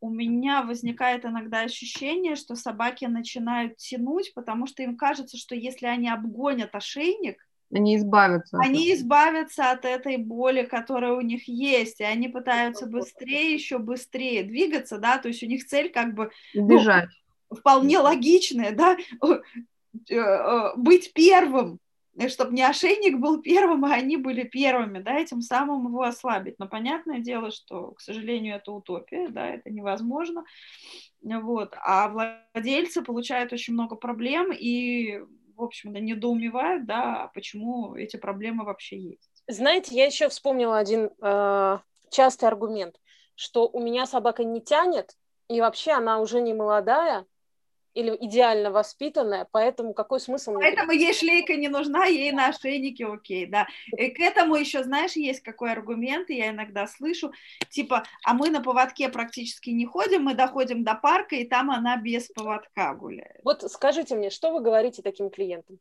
у 0.00 0.10
меня 0.10 0.62
возникает 0.62 1.24
иногда 1.24 1.60
ощущение, 1.62 2.36
что 2.36 2.54
собаки 2.54 3.06
начинают 3.06 3.76
тянуть, 3.76 4.32
потому 4.34 4.66
что 4.66 4.82
им 4.82 4.96
кажется, 4.96 5.36
что 5.36 5.54
если 5.54 5.86
они 5.86 6.08
обгонят 6.08 6.74
ошейник, 6.74 7.38
они 7.72 7.96
избавятся. 7.96 8.58
Они 8.58 8.92
от 8.92 8.98
избавятся 8.98 9.70
от 9.72 9.84
этой 9.84 10.18
боли, 10.18 10.62
которая 10.62 11.12
у 11.14 11.20
них 11.20 11.48
есть, 11.48 12.00
и 12.00 12.04
они 12.04 12.28
пытаются 12.28 12.86
быстрее, 12.86 13.54
еще 13.54 13.78
быстрее 13.78 14.44
двигаться, 14.44 14.98
да, 14.98 15.18
то 15.18 15.28
есть 15.28 15.42
у 15.42 15.46
них 15.46 15.66
цель 15.66 15.90
как 15.90 16.14
бы... 16.14 16.30
Убежать. 16.54 17.08
Ну, 17.50 17.56
вполне 17.56 17.98
логичная, 17.98 18.72
да, 18.72 18.96
э, 20.10 20.14
э, 20.14 20.76
быть 20.76 21.12
первым, 21.12 21.80
чтобы 22.28 22.52
не 22.52 22.62
ошейник 22.62 23.18
был 23.18 23.40
первым, 23.42 23.84
а 23.84 23.94
они 23.94 24.16
были 24.16 24.42
первыми, 24.42 24.98
да, 25.00 25.18
этим 25.18 25.40
самым 25.40 25.86
его 25.86 26.02
ослабить. 26.02 26.58
Но 26.58 26.68
понятное 26.68 27.20
дело, 27.20 27.50
что, 27.50 27.92
к 27.92 28.00
сожалению, 28.00 28.56
это 28.56 28.72
утопия, 28.72 29.28
да, 29.28 29.46
это 29.46 29.70
невозможно. 29.70 30.44
Вот. 31.22 31.74
А 31.82 32.08
владельцы 32.08 33.02
получают 33.02 33.52
очень 33.52 33.74
много 33.74 33.96
проблем 33.96 34.52
и, 34.52 35.20
в 35.56 35.62
общем-то, 35.62 36.00
недоумевают, 36.00 36.86
да, 36.86 37.30
почему 37.34 37.94
эти 37.94 38.16
проблемы 38.16 38.64
вообще 38.64 38.98
есть. 38.98 39.30
Знаете, 39.48 39.94
я 39.94 40.06
еще 40.06 40.28
вспомнила 40.28 40.78
один 40.78 41.10
э, 41.22 41.78
частый 42.10 42.48
аргумент, 42.48 42.96
что 43.34 43.68
у 43.68 43.80
меня 43.80 44.06
собака 44.06 44.42
не 44.44 44.60
тянет, 44.60 45.16
и 45.48 45.60
вообще 45.60 45.92
она 45.92 46.20
уже 46.20 46.40
не 46.40 46.52
молодая, 46.52 47.26
или 47.96 48.14
идеально 48.20 48.70
воспитанная, 48.70 49.48
поэтому 49.50 49.94
какой 49.94 50.20
смысл? 50.20 50.54
Поэтому 50.54 50.92
ей 50.92 51.14
шлейка 51.14 51.56
не 51.56 51.68
нужна, 51.68 52.04
ей 52.04 52.30
на 52.30 52.48
ошейнике 52.48 53.06
окей, 53.06 53.46
да. 53.46 53.66
И 53.96 54.10
к 54.10 54.20
этому 54.20 54.54
еще, 54.56 54.84
знаешь, 54.84 55.12
есть 55.12 55.40
какой 55.40 55.72
аргумент, 55.72 56.28
я 56.28 56.50
иногда 56.50 56.86
слышу, 56.86 57.32
типа, 57.70 58.04
а 58.22 58.34
мы 58.34 58.50
на 58.50 58.62
поводке 58.62 59.08
практически 59.08 59.70
не 59.70 59.86
ходим, 59.86 60.24
мы 60.24 60.34
доходим 60.34 60.84
до 60.84 60.94
парка, 60.94 61.36
и 61.36 61.44
там 61.44 61.70
она 61.70 61.96
без 61.96 62.28
поводка 62.28 62.92
гуляет. 62.94 63.40
Вот 63.42 63.62
скажите 63.62 64.14
мне, 64.14 64.28
что 64.28 64.52
вы 64.52 64.60
говорите 64.60 65.00
таким 65.00 65.30
клиентам? 65.30 65.78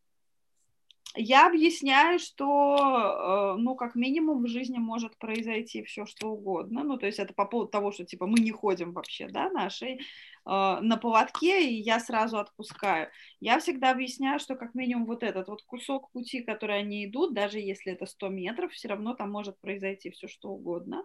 Я 1.15 1.47
объясняю, 1.47 2.19
что, 2.19 3.55
э, 3.55 3.61
ну, 3.61 3.75
как 3.75 3.95
минимум 3.95 4.43
в 4.43 4.47
жизни 4.47 4.77
может 4.77 5.17
произойти 5.17 5.83
все, 5.83 6.05
что 6.05 6.29
угодно. 6.29 6.83
Ну, 6.83 6.97
то 6.97 7.05
есть 7.05 7.19
это 7.19 7.33
по 7.33 7.45
поводу 7.45 7.69
того, 7.71 7.91
что, 7.91 8.05
типа, 8.05 8.27
мы 8.27 8.39
не 8.39 8.51
ходим 8.51 8.93
вообще, 8.93 9.27
да, 9.27 9.49
нашей 9.49 9.99
Э, 10.47 10.77
на 10.81 10.97
поводке, 10.97 11.67
и 11.67 11.81
я 11.81 11.99
сразу 11.99 12.37
отпускаю. 12.37 13.09
Я 13.39 13.59
всегда 13.59 13.91
объясняю, 13.91 14.39
что 14.39 14.55
как 14.55 14.75
минимум 14.75 15.05
вот 15.07 15.23
этот 15.23 15.47
вот 15.47 15.63
кусок 15.63 16.11
пути, 16.11 16.41
который 16.41 16.77
они 16.77 17.05
идут, 17.05 17.33
даже 17.33 17.59
если 17.59 17.93
это 17.93 18.05
100 18.05 18.29
метров, 18.29 18.71
все 18.71 18.89
равно 18.89 19.15
там 19.15 19.31
может 19.31 19.59
произойти 19.59 20.11
все 20.11 20.27
что 20.27 20.49
угодно. 20.49 21.03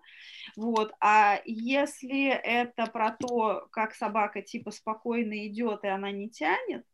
Вот. 0.56 0.92
А 1.00 1.40
если 1.46 2.28
это 2.28 2.86
про 2.86 3.12
то, 3.12 3.66
как 3.72 3.94
собака 3.94 4.42
типа 4.42 4.70
спокойно 4.72 5.46
идет, 5.46 5.84
и 5.84 5.88
она 5.88 6.10
не 6.10 6.28
тянет, 6.28 6.84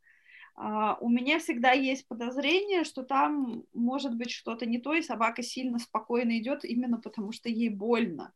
у 0.57 1.09
меня 1.11 1.39
всегда 1.39 1.73
есть 1.73 2.09
подозрение, 2.09 2.85
что 2.85 3.03
там 3.03 3.65
может 3.75 4.17
быть 4.17 4.31
что-то 4.31 4.65
не 4.65 4.79
то, 4.79 4.95
и 4.95 5.03
собака 5.03 5.43
сильно 5.43 5.79
спокойно 5.79 6.39
идет 6.39 6.65
именно 6.65 6.99
потому, 6.99 7.33
что 7.33 7.49
ей 7.49 7.69
больно. 7.69 8.33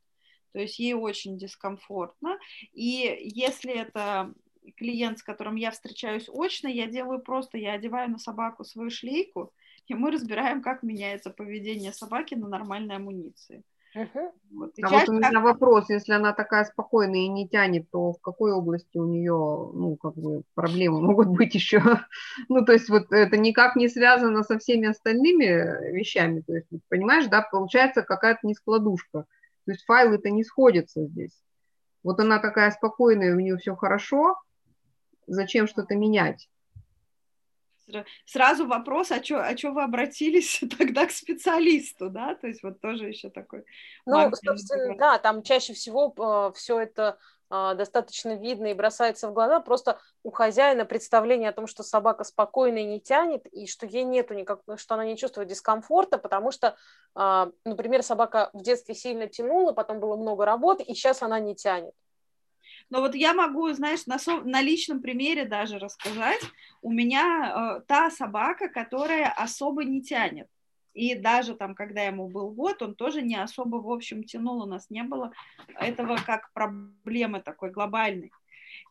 То 0.53 0.59
есть 0.59 0.79
ей 0.79 0.95
очень 0.95 1.39
дискомфортно. 1.39 2.39
И 2.73 3.19
если 3.35 3.73
это 3.73 4.35
клиент, 4.77 5.19
с 5.19 5.23
которым 5.23 5.57
я 5.57 5.71
встречаюсь 5.71 6.29
очно, 6.29 6.69
я 6.69 6.87
делаю 6.87 7.21
просто, 7.21 7.57
я 7.57 7.73
одеваю 7.73 8.11
на 8.11 8.19
собаку 8.19 8.65
свою 8.65 8.91
шлейку, 8.91 9.53
и 9.87 9.95
мы 9.95 10.11
разбираем, 10.11 10.63
как 10.63 10.83
меняется 10.83 11.31
поведение 11.31 11.93
собаки 11.93 12.35
на 12.35 12.49
нормальной 12.49 12.97
амуниции. 12.97 13.65
Uh-huh. 13.97 14.31
Вот. 14.53 14.73
А 14.83 14.89
вот 14.89 15.09
у 15.09 15.13
меня 15.13 15.41
вопрос, 15.41 15.91
если 15.91 16.13
она 16.13 16.33
такая 16.33 16.65
спокойная 16.65 17.21
и 17.21 17.29
не 17.29 17.49
тянет, 17.49 17.91
то 17.91 18.13
в 18.13 18.21
какой 18.21 18.53
области 18.53 18.99
у 18.99 19.05
нее, 19.05 19.33
ну, 19.33 19.97
как 19.97 20.15
бы 20.15 20.43
проблемы 20.55 21.01
могут 21.03 21.29
быть 21.29 21.55
еще? 21.55 21.83
ну, 22.49 22.65
то 22.65 22.73
есть 22.73 22.89
вот 22.89 23.13
это 23.13 23.37
никак 23.37 23.75
не 23.75 23.89
связано 23.89 24.45
со 24.45 24.59
всеми 24.59 24.89
остальными 24.89 25.93
вещами, 25.93 26.41
то 26.41 26.55
есть, 26.55 26.69
понимаешь, 26.89 27.27
да, 27.27 27.43
получается 27.43 28.03
какая-то 28.03 28.47
нескладушка, 28.47 29.27
то 29.65 29.73
есть 29.73 29.85
файлы-то 29.85 30.31
не 30.31 30.45
сходятся 30.45 31.05
здесь. 31.07 31.37
Вот 32.05 32.21
она 32.21 32.39
такая 32.39 32.71
спокойная, 32.71 33.35
у 33.35 33.41
нее 33.41 33.57
все 33.57 33.75
хорошо, 33.75 34.37
зачем 35.27 35.67
что-то 35.67 35.97
менять? 35.97 36.49
Сразу 38.25 38.67
вопрос, 38.67 39.11
а 39.11 39.23
что 39.23 39.45
а 39.45 39.55
чё 39.55 39.73
вы 39.73 39.83
обратились 39.83 40.61
тогда 40.79 41.07
к 41.07 41.11
специалисту, 41.11 42.11
да, 42.11 42.35
то 42.35 42.47
есть 42.47 42.63
вот 42.63 42.81
тоже 42.81 43.09
еще 43.09 43.31
такой... 43.31 43.65
Ну, 44.07 44.31
собственно, 44.35 44.97
да, 44.97 45.19
там 45.19 45.43
чаще 45.43 45.73
всего 45.73 46.15
э, 46.17 46.53
все 46.57 46.81
это 46.81 47.19
э, 47.51 47.75
достаточно 47.77 48.37
видно 48.37 48.69
и 48.69 48.75
бросается 48.75 49.29
в 49.29 49.33
глаза, 49.33 49.61
просто 49.61 50.01
у 50.23 50.31
хозяина 50.31 50.85
представление 50.85 51.51
о 51.51 51.53
том, 51.53 51.67
что 51.67 51.83
собака 51.83 52.25
спокойная 52.25 52.83
и 52.83 52.87
не 52.87 53.01
тянет, 53.01 53.47
и 53.47 53.67
что 53.67 53.87
ей 53.87 54.05
нету 54.05 54.35
никак, 54.35 54.61
что 54.77 54.95
она 54.95 55.05
не 55.05 55.17
чувствует 55.17 55.49
дискомфорта, 55.49 56.19
потому 56.19 56.51
что, 56.51 56.77
э, 57.17 57.51
например, 57.65 58.03
собака 58.03 58.51
в 58.53 58.63
детстве 58.63 58.95
сильно 58.95 59.27
тянула, 59.27 59.73
потом 59.73 60.01
было 60.01 60.17
много 60.17 60.45
работы, 60.45 60.83
и 60.83 60.95
сейчас 60.95 61.23
она 61.23 61.41
не 61.41 61.55
тянет. 61.55 61.95
Но 62.91 63.01
вот 63.01 63.15
я 63.15 63.35
могу, 63.35 63.71
знаешь, 63.73 64.07
на, 64.07 64.19
со, 64.19 64.41
на 64.41 64.61
личном 64.61 65.01
примере 65.01 65.45
даже 65.45 65.79
рассказать. 65.79 66.41
У 66.83 66.93
меня 66.93 67.79
э, 67.79 67.81
та 67.87 68.11
собака, 68.11 68.69
которая 68.69 69.31
особо 69.31 69.85
не 69.85 70.03
тянет. 70.03 70.49
И 70.93 71.15
даже 71.15 71.55
там, 71.55 71.75
когда 71.77 72.03
ему 72.03 72.29
был 72.29 72.51
год, 72.51 72.83
он 72.83 72.95
тоже 72.97 73.23
не 73.23 73.37
особо, 73.37 73.77
в 73.77 73.91
общем, 73.91 74.25
тянул. 74.25 74.63
У 74.63 74.67
нас 74.67 74.91
не 74.91 75.05
было 75.05 75.33
этого 75.79 76.17
как 76.27 76.53
проблемы 76.53 77.41
такой 77.41 77.71
глобальной. 77.71 78.33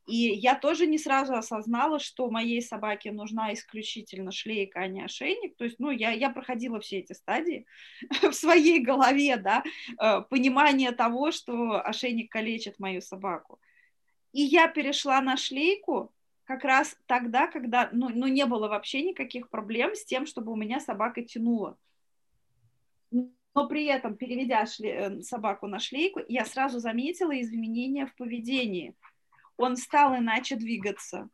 И 0.08 0.16
я 0.16 0.56
тоже 0.56 0.88
не 0.88 0.97
сразу 0.97 1.36
осознала, 1.36 2.00
что 2.00 2.30
моей 2.30 2.62
собаке 2.62 3.12
нужна 3.12 3.54
исключительно 3.54 4.32
шлейка, 4.32 4.80
а 4.80 4.88
не 4.88 5.04
ошейник. 5.04 5.56
То 5.56 5.66
есть, 5.66 5.78
ну, 5.80 5.91
я, 5.91 6.12
я 6.12 6.30
проходила 6.30 6.80
все 6.80 7.00
эти 7.00 7.14
стадии 7.14 7.66
в 8.22 8.34
своей 8.34 8.80
голове, 8.80 9.38
да, 9.38 9.64
э, 10.02 10.22
понимание 10.30 10.91
того, 10.93 11.32
что 11.32 11.86
ошейник 11.86 12.32
калечит 12.32 12.80
мою 12.80 13.02
собаку. 13.02 13.60
И 14.32 14.41
я 14.41 14.67
перешла 14.67 15.21
на 15.21 15.38
шлейку 15.38 16.13
как 16.43 16.63
раз 16.63 16.97
тогда, 17.05 17.47
когда 17.47 17.89
ну, 17.91 18.09
ну, 18.09 18.27
не 18.27 18.45
было 18.45 18.67
вообще 18.67 19.03
никаких 19.03 19.49
проблем 19.49 19.95
с 19.95 20.03
тем, 20.03 20.25
чтобы 20.25 20.51
у 20.51 20.55
меня 20.55 20.80
собака 20.80 21.23
тянула. 21.23 21.77
Но 23.11 23.67
при 23.67 23.86
этом, 23.86 24.15
переведя 24.15 24.65
шле... 24.65 24.89
Э, 24.89 25.21
собаку 25.21 25.67
на 25.67 25.80
шлейку, 25.80 26.21
я 26.27 26.45
сразу 26.45 26.80
заметила 26.80 27.39
изменения 27.41 28.05
в 28.05 28.15
поведении. 28.15 28.95
Он 29.57 29.75
стал 29.75 30.15
иначе 30.15 30.55
двигаться, 30.55 31.30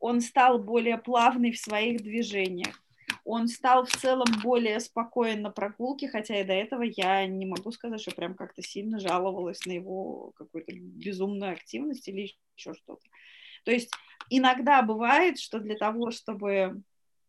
он 0.00 0.20
стал 0.20 0.58
более 0.58 0.98
плавный 0.98 1.52
в 1.52 1.58
своих 1.58 2.02
движениях 2.02 2.82
он 3.28 3.46
стал 3.48 3.84
в 3.84 3.94
целом 3.94 4.26
более 4.42 4.80
спокоен 4.80 5.42
на 5.42 5.50
прогулке, 5.50 6.08
хотя 6.08 6.40
и 6.40 6.44
до 6.44 6.54
этого 6.54 6.82
я 6.82 7.26
не 7.26 7.44
могу 7.44 7.70
сказать, 7.72 8.00
что 8.00 8.10
прям 8.10 8.34
как-то 8.34 8.62
сильно 8.62 8.98
жаловалась 8.98 9.66
на 9.66 9.72
его 9.72 10.32
какую-то 10.34 10.72
безумную 10.74 11.52
активность 11.52 12.08
или 12.08 12.34
еще 12.56 12.72
что-то. 12.72 13.06
То 13.64 13.70
есть 13.70 13.90
иногда 14.30 14.80
бывает, 14.80 15.38
что 15.38 15.58
для 15.58 15.76
того, 15.76 16.10
чтобы 16.10 16.80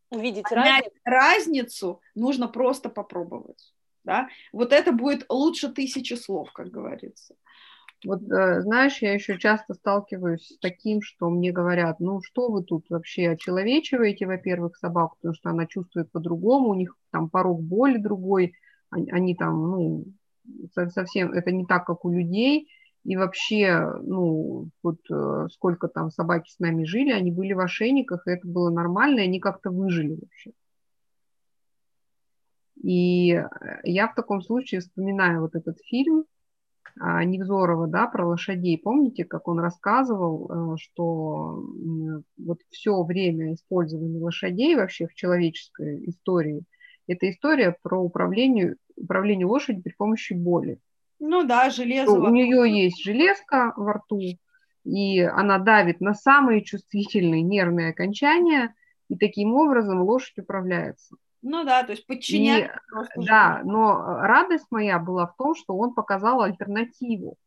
увидеть 0.10 0.50
разницу. 0.50 0.96
разницу, 1.04 2.02
нужно 2.16 2.48
просто 2.48 2.88
попробовать. 2.90 3.74
Да? 4.06 4.30
Вот 4.54 4.72
это 4.72 4.94
будет 4.94 5.26
лучше 5.28 5.68
тысячи 5.68 6.14
слов, 6.14 6.54
как 6.54 6.72
говорится. 6.72 7.36
Вот 8.06 8.22
э, 8.24 8.62
знаешь, 8.62 9.02
я 9.02 9.14
еще 9.14 9.38
часто 9.38 9.74
сталкиваюсь 9.74 10.48
с 10.48 10.60
таким, 10.60 11.02
что 11.02 11.30
мне 11.30 11.52
говорят, 11.52 12.00
ну 12.00 12.22
что 12.22 12.50
вы 12.50 12.64
тут 12.64 12.90
вообще 12.90 13.32
очеловечиваете, 13.32 14.26
во-первых, 14.26 14.78
собаку, 14.78 15.18
потому 15.18 15.36
что 15.36 15.50
она 15.50 15.66
чувствует 15.66 16.12
по-другому, 16.12 16.70
у 16.70 16.76
них 16.76 16.96
там 17.12 17.30
порог 17.30 17.62
боли 17.62 17.98
другой, 17.98 18.54
они, 18.90 19.12
они 19.12 19.36
там, 19.36 19.72
ну, 19.72 20.06
совсем, 20.74 21.34
это 21.34 21.52
не 21.52 21.66
так, 21.66 21.86
как 21.86 22.06
у 22.06 22.12
людей, 22.12 22.70
и 23.04 23.18
вообще, 23.18 23.94
ну, 24.02 24.70
вот 24.82 25.00
э, 25.12 25.48
сколько 25.52 25.88
там 25.90 26.10
собаки 26.10 26.50
с 26.52 26.60
нами 26.60 26.86
жили, 26.86 27.12
они 27.12 27.32
были 27.32 27.54
в 27.54 27.60
ошейниках, 27.60 28.28
и 28.28 28.32
это 28.32 28.48
было 28.48 28.70
нормально, 28.70 29.20
и 29.20 29.24
они 29.24 29.40
как-то 29.40 29.72
выжили 29.72 30.16
вообще. 30.16 30.52
И 32.82 33.34
э, 33.34 33.48
я 33.84 34.08
в 34.08 34.16
таком 34.16 34.42
случае 34.42 34.82
вспоминаю 34.82 35.42
вот 35.42 35.56
этот 35.56 35.80
фильм, 35.86 36.26
Невзорова, 36.98 37.88
да, 37.88 38.08
про 38.08 38.28
лошадей. 38.28 38.78
Помните, 38.78 39.26
как 39.26 39.48
он 39.48 39.60
рассказывал, 39.60 40.74
э, 40.74 40.78
что 40.78 41.64
вот 42.38 42.60
все 42.70 43.04
время 43.04 43.54
использования 43.54 44.20
лошадей 44.20 44.76
вообще 44.76 45.08
в 45.08 45.14
человеческой 45.14 46.10
истории, 46.10 46.64
это 47.08 47.30
история 47.30 47.76
про 47.82 48.00
управление, 48.00 48.76
управление 48.96 49.48
лошадью 49.48 49.84
при 49.84 49.94
помощи 49.94 50.34
боли. 50.34 50.80
Ну 51.20 51.44
да, 51.44 51.70
железо. 51.70 52.12
У 52.12 52.30
нее 52.30 52.84
есть 52.84 53.04
железка 53.04 53.74
во 53.76 53.94
рту, 53.94 54.22
и 54.86 55.20
она 55.20 55.58
давит 55.58 56.02
на 56.02 56.14
самые 56.14 56.64
чувствительные 56.64 57.42
нервные 57.42 57.90
окончания, 57.90 58.76
и 59.10 59.18
таким 59.18 59.54
образом 59.54 60.02
лошадь 60.02 60.38
управляется. 60.38 61.16
Ну 61.42 61.64
да, 61.64 61.84
то 61.84 61.92
есть 61.94 62.06
подчинять. 62.06 62.72
И, 63.16 63.26
да, 63.26 63.62
но 63.64 64.20
радость 64.20 64.68
моя 64.72 65.00
была 65.00 65.28
в 65.28 65.36
том, 65.38 65.56
что 65.56 65.76
он 65.76 65.94
показал 65.94 66.42
альтернативу. 66.42 67.38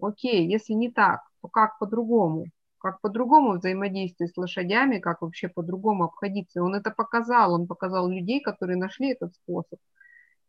Окей, 0.00 0.46
если 0.46 0.74
не 0.74 0.90
так, 0.90 1.22
то 1.42 1.48
как 1.48 1.78
по-другому? 1.78 2.46
Как 2.78 3.00
по-другому 3.00 3.52
взаимодействовать 3.52 4.32
с 4.32 4.36
лошадями, 4.36 4.98
как 4.98 5.20
вообще 5.20 5.48
по-другому 5.48 6.04
обходиться? 6.04 6.60
И 6.60 6.62
он 6.62 6.74
это 6.74 6.90
показал, 6.90 7.52
он 7.52 7.66
показал 7.66 8.08
людей, 8.08 8.40
которые 8.40 8.76
нашли 8.76 9.12
этот 9.12 9.34
способ, 9.34 9.78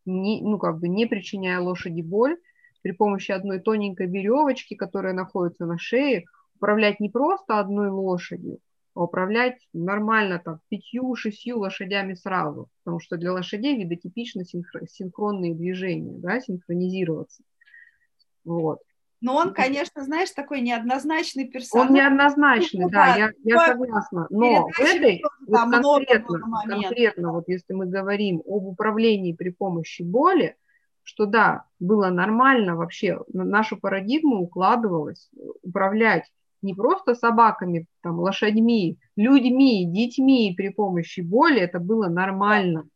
не, 0.05 0.41
ну 0.41 0.57
как 0.57 0.79
бы 0.79 0.87
не 0.87 1.05
причиняя 1.05 1.59
лошади 1.59 2.01
боль, 2.01 2.37
при 2.81 2.91
помощи 2.91 3.31
одной 3.31 3.59
тоненькой 3.59 4.07
веревочки, 4.07 4.75
которая 4.75 5.13
находится 5.13 5.65
на 5.65 5.77
шее, 5.77 6.25
управлять 6.55 6.99
не 6.99 7.09
просто 7.09 7.59
одной 7.59 7.89
лошадью, 7.89 8.59
управлять 8.93 9.57
нормально 9.73 10.41
там 10.43 10.59
пятью-шестью 10.69 11.59
лошадями 11.59 12.13
сразу, 12.13 12.69
потому 12.83 12.99
что 12.99 13.17
для 13.17 13.33
лошадей 13.33 13.77
видотипично 13.77 14.43
синхронные 14.43 15.55
движения, 15.55 16.17
да, 16.17 16.39
синхронизироваться. 16.39 17.43
Вот. 18.43 18.79
Но 19.21 19.35
он, 19.35 19.53
конечно, 19.53 20.03
знаешь, 20.03 20.31
такой 20.31 20.61
неоднозначный 20.61 21.47
персонаж. 21.47 21.89
Он 21.89 21.95
неоднозначный, 21.95 22.85
ну, 22.85 22.89
да, 22.89 23.15
я, 23.15 23.29
я 23.43 23.67
согласна. 23.67 24.25
Но 24.31 24.67
в 24.67 24.79
этой, 24.79 25.21
вот 25.45 25.69
конкретно, 25.69 26.39
конкретно, 26.67 27.31
вот 27.31 27.47
если 27.47 27.73
мы 27.73 27.85
говорим 27.85 28.41
об 28.47 28.65
управлении 28.65 29.33
при 29.33 29.49
помощи 29.49 30.01
боли, 30.01 30.55
что 31.03 31.27
да, 31.27 31.65
было 31.79 32.09
нормально 32.09 32.75
вообще, 32.75 33.19
нашу 33.31 33.77
парадигму 33.77 34.41
укладывалось 34.41 35.29
управлять 35.61 36.31
не 36.61 36.73
просто 36.73 37.15
собаками, 37.15 37.85
там, 38.01 38.19
лошадьми, 38.19 38.97
людьми, 39.15 39.85
детьми 39.85 40.53
при 40.55 40.69
помощи 40.69 41.21
боли, 41.21 41.59
это 41.59 41.79
было 41.79 42.07
нормально. 42.07 42.87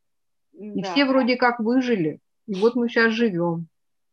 И 0.54 0.82
да. 0.82 0.92
все 0.92 1.06
вроде 1.06 1.36
как 1.36 1.60
выжили. 1.60 2.20
И 2.48 2.56
вот 2.56 2.76
мы 2.76 2.90
сейчас 2.90 3.14
живем. 3.14 3.68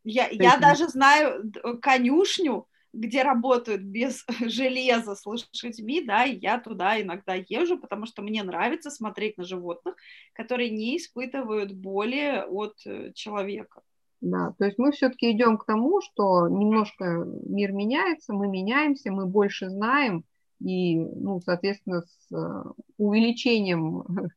Я, 0.05 0.29
я 0.29 0.57
даже 0.57 0.89
знаю 0.89 1.53
конюшню, 1.81 2.67
где 2.93 3.23
работают 3.23 3.83
без 3.83 4.25
железа 4.41 5.15
с 5.15 5.25
лошадьми, 5.25 6.03
да, 6.03 6.25
и 6.25 6.39
я 6.39 6.59
туда 6.59 7.01
иногда 7.01 7.35
езжу, 7.35 7.79
потому 7.79 8.07
что 8.07 8.23
мне 8.23 8.43
нравится 8.43 8.91
смотреть 8.91 9.39
на 9.39 9.45
животных, 9.45 9.95
которые 10.35 10.71
не 10.71 10.97
испытывают 10.97 11.73
боли 11.73 12.45
от 12.47 12.77
э, 12.85 13.13
человека. 13.15 13.83
Да, 14.23 14.55
то 14.57 14.67
есть 14.67 14.79
мы 14.79 14.93
все-таки 14.93 15.33
идем 15.33 15.59
к 15.59 15.67
тому, 15.67 16.01
что 16.01 16.47
немножко 16.47 17.27
мир 17.45 17.73
меняется, 17.73 18.33
мы 18.33 18.47
меняемся, 18.47 19.11
мы 19.11 19.27
больше 19.27 19.69
знаем, 19.69 20.25
и, 20.61 20.97
ну, 20.97 21.41
соответственно, 21.41 22.03
с 22.03 22.33
э, 22.33 22.63
увеличением 22.99 24.05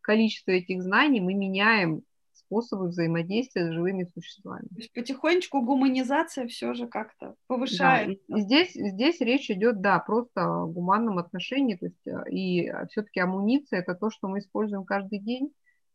количества 0.00 0.52
этих 0.52 0.80
знаний 0.80 1.20
мы 1.20 1.34
меняем 1.34 2.02
способы 2.32 2.86
взаимодействия 2.86 3.66
с 3.66 3.72
живыми 3.72 4.08
существами. 4.14 4.68
То 4.68 4.76
есть 4.76 4.92
потихонечку 4.92 5.60
гуманизация 5.60 6.46
все 6.46 6.72
же 6.72 6.86
как-то 6.86 7.34
повышает. 7.48 8.20
Да, 8.28 8.38
здесь, 8.38 8.74
здесь 8.74 9.20
речь 9.20 9.50
идет, 9.50 9.80
да, 9.80 9.98
просто 9.98 10.44
о 10.44 10.66
гуманном 10.66 11.18
отношении, 11.18 11.74
то 11.74 11.86
есть 11.86 12.06
э, 12.06 12.30
и 12.30 12.72
все-таки 12.90 13.18
амуниция– 13.18 13.80
это 13.80 13.96
то, 13.96 14.08
что 14.08 14.28
мы 14.28 14.38
используем 14.38 14.84
каждый 14.84 15.18
день, 15.18 15.50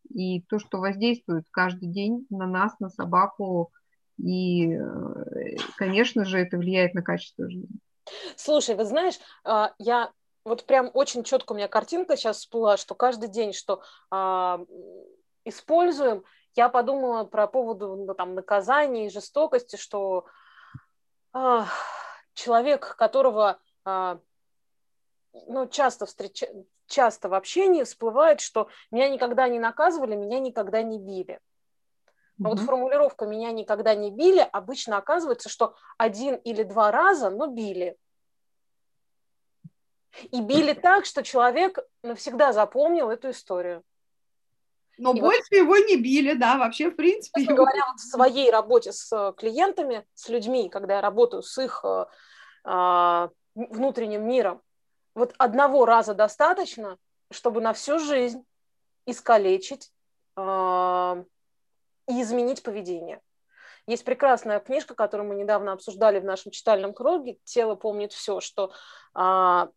и 0.09 0.41
то, 0.41 0.59
что 0.59 0.79
воздействует 0.79 1.45
каждый 1.51 1.89
день 1.89 2.25
на 2.29 2.47
нас, 2.47 2.79
на 2.79 2.89
собаку, 2.89 3.71
и, 4.17 4.73
э, 4.73 5.57
конечно 5.77 6.25
же, 6.25 6.39
это 6.39 6.57
влияет 6.57 6.93
на 6.93 7.01
качество 7.01 7.49
жизни. 7.49 7.79
Слушай, 8.35 8.75
вы 8.75 8.85
знаешь, 8.85 9.19
а, 9.43 9.73
я 9.77 10.11
вот 10.45 10.65
прям 10.65 10.89
очень 10.93 11.23
четко 11.23 11.51
у 11.51 11.55
меня 11.55 11.67
картинка 11.67 12.15
сейчас 12.15 12.37
всплыла, 12.37 12.77
что 12.77 12.95
каждый 12.95 13.29
день, 13.29 13.53
что 13.53 13.81
а, 14.09 14.61
используем, 15.43 16.23
я 16.55 16.69
подумала 16.69 17.25
про 17.25 17.47
поводу 17.47 17.95
ну, 17.95 18.13
там, 18.15 18.33
наказания 18.33 19.05
и 19.05 19.11
жестокости, 19.11 19.75
что 19.75 20.25
человек, 22.33 22.95
которого 22.97 23.59
а, 23.83 24.19
ну, 25.47 25.67
часто, 25.67 26.05
встреч... 26.05 26.43
часто 26.87 27.29
в 27.29 27.33
общении 27.33 27.83
всплывает, 27.83 28.41
что 28.41 28.69
меня 28.91 29.09
никогда 29.09 29.47
не 29.47 29.59
наказывали, 29.59 30.15
меня 30.15 30.39
никогда 30.39 30.81
не 30.81 30.99
били. 30.99 31.39
Mm-hmm. 32.39 32.49
вот 32.49 32.59
формулировка 32.59 33.25
«меня 33.25 33.51
никогда 33.51 33.95
не 33.95 34.11
били» 34.11 34.47
обычно 34.51 34.97
оказывается, 34.97 35.49
что 35.49 35.75
один 35.97 36.35
или 36.35 36.61
два 36.63 36.91
раза, 36.91 37.31
но 37.31 37.47
били. 37.47 37.97
И 40.31 40.41
били 40.41 40.73
так, 40.73 41.05
что 41.05 41.23
человек 41.23 41.79
навсегда 42.03 42.53
запомнил 42.53 43.09
эту 43.09 43.31
историю. 43.31 43.83
Но 44.97 45.13
и 45.13 45.21
больше 45.21 45.43
вот, 45.51 45.57
его 45.57 45.77
не 45.77 45.97
били, 45.97 46.33
да, 46.33 46.57
вообще, 46.57 46.89
в 46.89 46.95
принципе. 46.95 47.41
Его... 47.41 47.55
Говоря 47.55 47.87
вот 47.87 47.99
в 47.99 48.09
своей 48.09 48.49
работе 48.49 48.91
с 48.91 49.11
э, 49.13 49.33
клиентами, 49.37 50.05
с 50.15 50.27
людьми, 50.29 50.69
когда 50.69 50.95
я 50.95 51.01
работаю 51.01 51.43
с 51.43 51.57
их 51.61 51.81
э, 51.83 52.05
э, 52.65 53.29
внутренним 53.53 54.27
миром, 54.27 54.61
вот 55.17 55.33
одного 55.39 55.85
раза 55.85 56.13
достаточно, 56.13 56.97
чтобы 57.31 57.59
на 57.59 57.73
всю 57.73 57.97
жизнь 57.97 58.45
искалечить 59.07 59.91
э, 60.35 61.23
и 62.07 62.21
изменить 62.21 62.61
поведение. 62.61 63.21
Есть 63.87 64.05
прекрасная 64.05 64.59
книжка, 64.59 64.93
которую 64.93 65.29
мы 65.29 65.35
недавно 65.35 65.71
обсуждали 65.71 66.19
в 66.19 66.23
нашем 66.23 66.51
читальном 66.51 66.93
круге 66.93 67.39
«Тело 67.45 67.73
помнит 67.73 68.13
все», 68.13 68.41
что 68.41 68.71
э, 69.15 69.67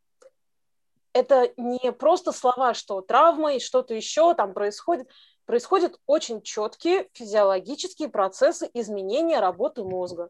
это 1.15 1.53
не 1.57 1.91
просто 1.93 2.33
слова, 2.33 2.75
что 2.75 3.01
травма 3.01 3.55
и 3.55 3.61
что-то 3.61 3.95
еще 3.95 4.35
там 4.35 4.53
происходит. 4.53 5.09
Происходят 5.47 5.99
очень 6.07 6.43
четкие 6.43 7.09
физиологические 7.15 8.11
процессы 8.11 8.69
изменения 8.75 9.41
работы 9.41 9.85
мозга. 9.85 10.29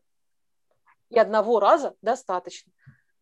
И 1.09 1.19
одного 1.19 1.59
раза 1.59 1.97
достаточно. 2.01 2.71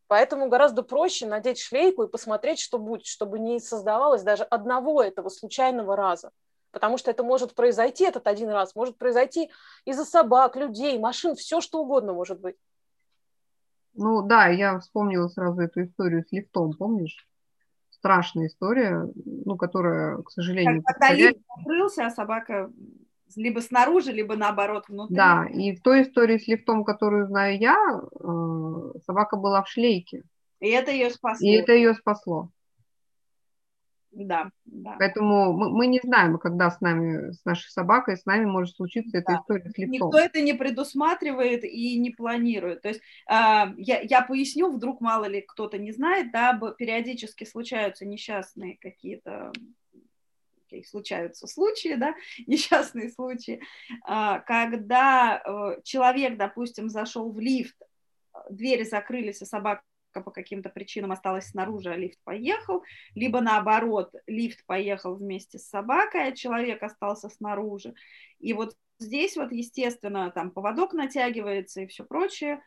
Поэтому 0.08 0.48
гораздо 0.48 0.82
проще 0.82 1.26
надеть 1.26 1.60
шлейку 1.60 2.02
и 2.02 2.08
посмотреть, 2.08 2.58
что 2.58 2.78
будет, 2.78 3.06
чтобы 3.06 3.38
не 3.38 3.60
создавалось 3.60 4.22
даже 4.22 4.42
одного 4.44 5.02
этого 5.02 5.28
случайного 5.28 5.96
раза. 5.96 6.30
Потому 6.70 6.98
что 6.98 7.10
это 7.10 7.22
может 7.22 7.54
произойти 7.54 8.04
этот 8.04 8.26
один 8.26 8.48
раз, 8.48 8.74
может 8.74 8.98
произойти 8.98 9.50
из-за 9.84 10.04
собак, 10.04 10.56
людей, 10.56 10.98
машин, 10.98 11.34
все 11.34 11.60
что 11.60 11.80
угодно 11.80 12.12
может 12.12 12.40
быть. 12.40 12.56
Ну 13.94 14.22
да, 14.22 14.48
я 14.48 14.78
вспомнила 14.80 15.28
сразу 15.28 15.60
эту 15.60 15.84
историю 15.84 16.24
с 16.24 16.32
лифтом, 16.32 16.72
помнишь? 16.72 17.28
страшная 17.98 18.46
история, 18.46 19.06
ну, 19.24 19.56
которая, 19.56 20.22
к 20.22 20.30
сожалению... 20.30 20.82
Когда 20.84 21.12
лифт 21.12 21.40
открылся, 21.48 22.06
а 22.06 22.10
собака 22.10 22.70
либо 23.36 23.60
снаружи, 23.60 24.12
либо 24.12 24.36
наоборот 24.36 24.88
внутри. 24.88 25.16
Да, 25.16 25.46
и 25.52 25.74
в 25.74 25.82
той 25.82 26.02
истории 26.02 26.38
с 26.38 26.46
лифтом, 26.48 26.84
которую 26.84 27.26
знаю 27.26 27.58
я, 27.58 27.76
э, 27.76 28.98
собака 29.04 29.36
была 29.36 29.62
в 29.62 29.68
шлейке. 29.68 30.22
И 30.60 30.68
это 30.68 30.90
ее 30.90 31.10
спасло. 31.10 31.46
И 31.46 31.52
это 31.52 31.72
ее 31.72 31.94
спасло. 31.94 32.50
Да, 34.10 34.50
да. 34.64 34.96
Поэтому 34.98 35.52
мы, 35.52 35.70
мы 35.70 35.86
не 35.86 36.00
знаем, 36.02 36.38
когда 36.38 36.70
с 36.70 36.80
нами, 36.80 37.32
с 37.32 37.44
нашей 37.44 37.70
собакой, 37.70 38.16
с 38.16 38.24
нами 38.24 38.46
может 38.46 38.74
случиться 38.74 39.12
да. 39.12 39.18
эта 39.18 39.34
история 39.34 39.70
с 39.70 39.78
лифтом. 39.78 40.08
Никто 40.08 40.18
это 40.18 40.40
не 40.40 40.54
предусматривает 40.54 41.62
и 41.64 41.98
не 41.98 42.10
планирует. 42.10 42.82
То 42.82 42.88
есть 42.88 43.00
э, 43.00 43.32
я, 43.76 44.00
я 44.00 44.22
поясню, 44.22 44.70
вдруг 44.70 45.00
мало 45.00 45.26
ли 45.26 45.42
кто-то 45.42 45.78
не 45.78 45.92
знает, 45.92 46.32
да, 46.32 46.58
периодически 46.78 47.44
случаются 47.44 48.06
несчастные 48.06 48.78
какие-то 48.80 49.52
случаются 50.86 51.46
случаи, 51.46 51.94
да, 51.94 52.14
несчастные 52.46 53.10
случаи, 53.10 53.60
а, 54.04 54.40
когда 54.40 55.42
э, 55.44 55.80
человек, 55.84 56.36
допустим, 56.36 56.88
зашел 56.88 57.30
в 57.32 57.38
лифт, 57.38 57.76
двери 58.50 58.84
закрылись, 58.84 59.42
а 59.42 59.46
собака 59.46 59.82
по 60.12 60.30
каким-то 60.30 60.68
причинам 60.68 61.12
осталась 61.12 61.48
снаружи, 61.48 61.90
а 61.90 61.96
лифт 61.96 62.18
поехал, 62.24 62.82
либо 63.14 63.40
наоборот, 63.40 64.12
лифт 64.26 64.64
поехал 64.66 65.14
вместе 65.14 65.58
с 65.58 65.68
собакой, 65.68 66.28
а 66.28 66.32
человек 66.32 66.82
остался 66.82 67.28
снаружи. 67.28 67.94
И 68.38 68.52
вот 68.52 68.74
здесь 68.98 69.36
вот, 69.36 69.52
естественно, 69.52 70.30
там 70.30 70.50
поводок 70.50 70.92
натягивается 70.92 71.82
и 71.82 71.86
все 71.86 72.04
прочее. 72.04 72.62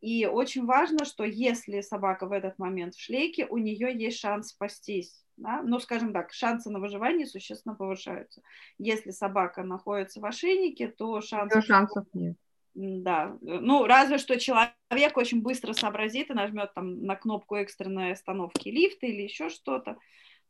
И 0.00 0.26
очень 0.26 0.66
важно, 0.66 1.04
что 1.04 1.24
если 1.24 1.80
собака 1.80 2.26
в 2.26 2.32
этот 2.32 2.58
момент 2.58 2.94
в 2.94 3.00
шлейке, 3.00 3.46
у 3.46 3.58
нее 3.58 3.96
есть 3.96 4.18
шанс 4.18 4.48
спастись. 4.48 5.24
Да? 5.42 5.60
Ну, 5.62 5.80
скажем 5.80 6.12
так, 6.12 6.32
шансы 6.32 6.70
на 6.70 6.78
выживание 6.78 7.26
существенно 7.26 7.74
повышаются. 7.74 8.42
Если 8.78 9.10
собака 9.10 9.64
находится 9.64 10.20
в 10.20 10.24
ошейнике, 10.24 10.88
то 10.88 11.20
шансов, 11.20 11.64
шансов 11.64 12.06
нет. 12.14 12.36
Да, 12.74 13.36
ну 13.42 13.84
разве 13.86 14.16
что 14.16 14.38
человек 14.38 15.16
очень 15.16 15.42
быстро 15.42 15.74
сообразит 15.74 16.30
и 16.30 16.34
нажмет 16.34 16.72
там 16.72 17.04
на 17.04 17.16
кнопку 17.16 17.56
экстренной 17.56 18.12
остановки 18.12 18.68
лифта 18.68 19.06
или 19.06 19.22
еще 19.22 19.50
что-то. 19.50 19.98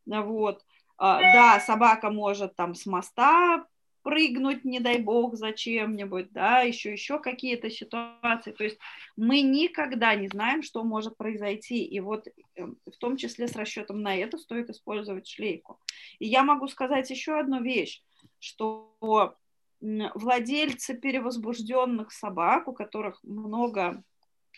Вот. 0.06 0.64
А, 0.98 1.20
да, 1.20 1.58
собака 1.58 2.10
может 2.10 2.54
там 2.54 2.74
с 2.74 2.86
моста 2.86 3.66
прыгнуть, 4.02 4.64
не 4.64 4.80
дай 4.80 4.98
бог, 4.98 5.36
зачем-нибудь, 5.36 6.32
да, 6.32 6.60
еще, 6.60 6.92
еще 6.92 7.18
какие-то 7.18 7.70
ситуации. 7.70 8.52
То 8.52 8.64
есть 8.64 8.78
мы 9.16 9.42
никогда 9.42 10.14
не 10.14 10.28
знаем, 10.28 10.62
что 10.62 10.84
может 10.84 11.16
произойти. 11.16 11.84
И 11.84 12.00
вот 12.00 12.28
эм, 12.56 12.78
в 12.86 12.96
том 12.98 13.16
числе 13.16 13.48
с 13.48 13.56
расчетом 13.56 14.02
на 14.02 14.16
это 14.16 14.38
стоит 14.38 14.70
использовать 14.70 15.26
шлейку. 15.26 15.78
И 16.18 16.26
я 16.26 16.42
могу 16.42 16.68
сказать 16.68 17.10
еще 17.10 17.38
одну 17.38 17.62
вещь, 17.62 18.02
что 18.38 19.36
владельцы 19.80 20.94
перевозбужденных 20.94 22.12
собак, 22.12 22.68
у 22.68 22.72
которых 22.72 23.22
много 23.22 24.02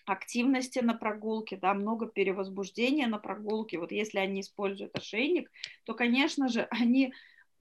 активности 0.05 0.81
на 0.81 0.95
прогулке, 0.95 1.57
да, 1.57 1.73
много 1.73 2.07
перевозбуждения 2.07 3.07
на 3.07 3.19
прогулке, 3.19 3.79
вот 3.79 3.91
если 3.91 4.19
они 4.19 4.43
используют 4.43 4.97
ошейник, 4.97 5.51
то, 5.85 5.95
конечно 5.95 6.49
же, 6.49 6.67
они 6.71 7.15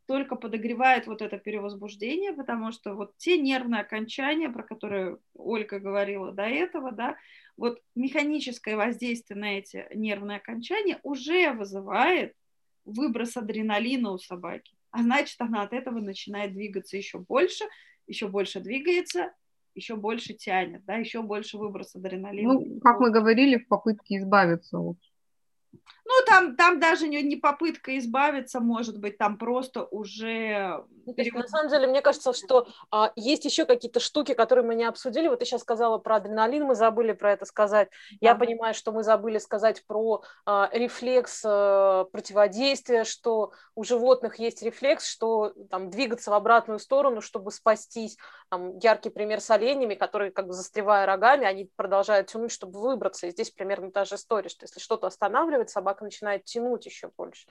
только 0.05 0.35
подогревают 0.35 1.07
вот 1.07 1.21
это 1.21 1.37
перевозбуждение, 1.37 2.33
потому 2.33 2.71
что 2.71 2.93
вот 2.93 3.17
те 3.17 3.37
нервные 3.37 3.81
окончания, 3.81 4.49
про 4.49 4.63
которые 4.63 5.17
Ольга 5.33 5.79
говорила 5.79 6.31
до 6.31 6.43
этого, 6.43 6.91
да, 6.91 7.15
вот 7.57 7.81
механическое 7.95 8.75
воздействие 8.75 9.39
на 9.39 9.57
эти 9.57 9.87
нервные 9.93 10.37
окончания 10.37 10.99
уже 11.03 11.53
вызывает 11.53 12.33
выброс 12.85 13.37
адреналина 13.37 14.11
у 14.11 14.17
собаки 14.17 14.73
а 14.93 15.01
значит, 15.01 15.41
она 15.41 15.63
от 15.63 15.73
этого 15.73 15.99
начинает 15.99 16.53
двигаться 16.53 16.95
еще 16.95 17.17
больше, 17.17 17.65
еще 18.05 18.27
больше 18.27 18.59
двигается, 18.59 19.33
еще 19.73 19.95
больше 19.95 20.35
тянет, 20.35 20.85
да, 20.85 20.97
еще 20.97 21.23
больше 21.23 21.57
выброс 21.57 21.95
адреналина. 21.95 22.53
Ну, 22.53 22.79
как 22.79 22.99
мы 22.99 23.09
говорили, 23.09 23.57
в 23.57 23.67
попытке 23.67 24.17
избавиться 24.17 24.77
от 24.77 24.97
ну, 26.13 26.25
там, 26.25 26.55
там 26.55 26.79
даже 26.79 27.07
не, 27.07 27.21
не 27.23 27.35
попытка 27.35 27.97
избавиться, 27.97 28.59
может 28.59 28.99
быть, 28.99 29.17
там 29.17 29.37
просто 29.37 29.85
уже... 29.85 30.83
Ну, 31.05 31.13
есть, 31.17 31.33
на 31.33 31.47
самом 31.47 31.69
деле, 31.69 31.87
мне 31.87 32.01
кажется, 32.01 32.33
что 32.33 32.67
а, 32.91 33.11
есть 33.15 33.43
еще 33.45 33.65
какие-то 33.65 33.99
штуки, 33.99 34.33
которые 34.33 34.65
мы 34.65 34.75
не 34.75 34.85
обсудили. 34.85 35.27
Вот 35.27 35.39
ты 35.39 35.45
сейчас 35.45 35.61
сказала 35.61 35.97
про 35.97 36.17
адреналин, 36.17 36.63
мы 36.63 36.75
забыли 36.75 37.11
про 37.11 37.33
это 37.33 37.45
сказать. 37.45 37.89
Да. 38.11 38.17
Я 38.29 38.35
понимаю, 38.35 38.73
что 38.73 38.91
мы 38.91 39.03
забыли 39.03 39.37
сказать 39.39 39.85
про 39.85 40.23
а, 40.45 40.69
рефлекс 40.71 41.43
а, 41.45 42.05
противодействия, 42.05 43.03
что 43.03 43.51
у 43.75 43.83
животных 43.83 44.39
есть 44.39 44.61
рефлекс, 44.61 45.05
что 45.09 45.53
там 45.69 45.89
двигаться 45.89 46.31
в 46.31 46.35
обратную 46.35 46.79
сторону, 46.79 47.21
чтобы 47.21 47.51
спастись. 47.51 48.17
Там, 48.49 48.77
яркий 48.77 49.09
пример 49.09 49.41
с 49.41 49.49
оленями, 49.49 49.95
которые, 49.95 50.31
как 50.31 50.47
бы 50.47 50.53
застревая 50.53 51.05
рогами, 51.05 51.45
они 51.45 51.69
продолжают 51.75 52.27
тянуть, 52.27 52.51
чтобы 52.51 52.79
выбраться. 52.79 53.27
И 53.27 53.31
здесь 53.31 53.49
примерно 53.49 53.91
та 53.91 54.05
же 54.05 54.15
история, 54.15 54.49
что 54.49 54.63
если 54.63 54.79
что-то 54.79 55.07
останавливает, 55.07 55.69
собака 55.69 56.02
начинает 56.03 56.45
тянуть 56.45 56.85
еще 56.85 57.09
больше. 57.17 57.47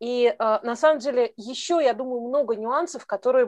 И 0.00 0.26
э, 0.26 0.34
на 0.38 0.76
самом 0.76 0.98
деле 0.98 1.32
еще, 1.36 1.80
я 1.82 1.94
думаю, 1.94 2.20
много 2.20 2.56
нюансов, 2.56 3.06
которые 3.06 3.46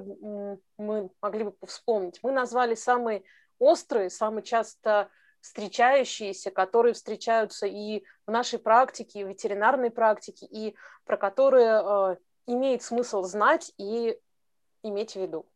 мы 0.79 1.11
могли 1.21 1.45
бы 1.45 1.55
вспомнить. 1.67 2.21
Мы 2.23 2.33
назвали 2.33 2.75
самые 2.75 3.25
острые, 3.59 4.11
самые 4.11 4.45
часто 4.45 5.11
встречающиеся, 5.41 6.51
которые 6.51 6.95
встречаются 6.95 7.67
и 7.67 8.05
в 8.27 8.31
нашей 8.31 8.59
практике, 8.59 9.21
и 9.21 9.25
в 9.25 9.29
ветеринарной 9.29 9.91
практике, 9.91 10.47
и 10.47 10.77
про 11.05 11.17
которые 11.17 11.83
э, 11.83 12.17
имеет 12.47 12.83
смысл 12.83 13.23
знать 13.23 13.73
и 13.79 14.19
иметь 14.83 15.13
в 15.13 15.21
виду. 15.21 15.47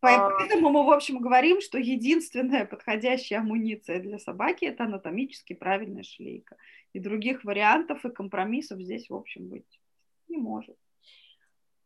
А. 0.00 0.30
Поэтому 0.30 0.70
мы, 0.70 0.84
в 0.84 0.90
общем, 0.90 1.18
говорим, 1.18 1.60
что 1.60 1.78
единственная 1.78 2.64
подходящая 2.64 3.40
амуниция 3.40 4.00
для 4.00 4.18
собаки– 4.18 4.64
это 4.66 4.84
анатомически 4.84 5.54
правильная 5.54 6.02
шлейка. 6.02 6.56
И 6.92 7.00
других 7.00 7.44
вариантов 7.44 8.04
и 8.04 8.10
компромиссов 8.10 8.80
здесь, 8.80 9.10
в 9.10 9.14
общем, 9.14 9.48
быть 9.48 9.80
не 10.28 10.38
может. 10.38 10.76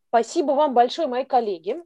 Спасибо 0.08 0.52
вам 0.52 0.74
большое, 0.74 1.08
мои 1.08 1.24
коллеги. 1.24 1.76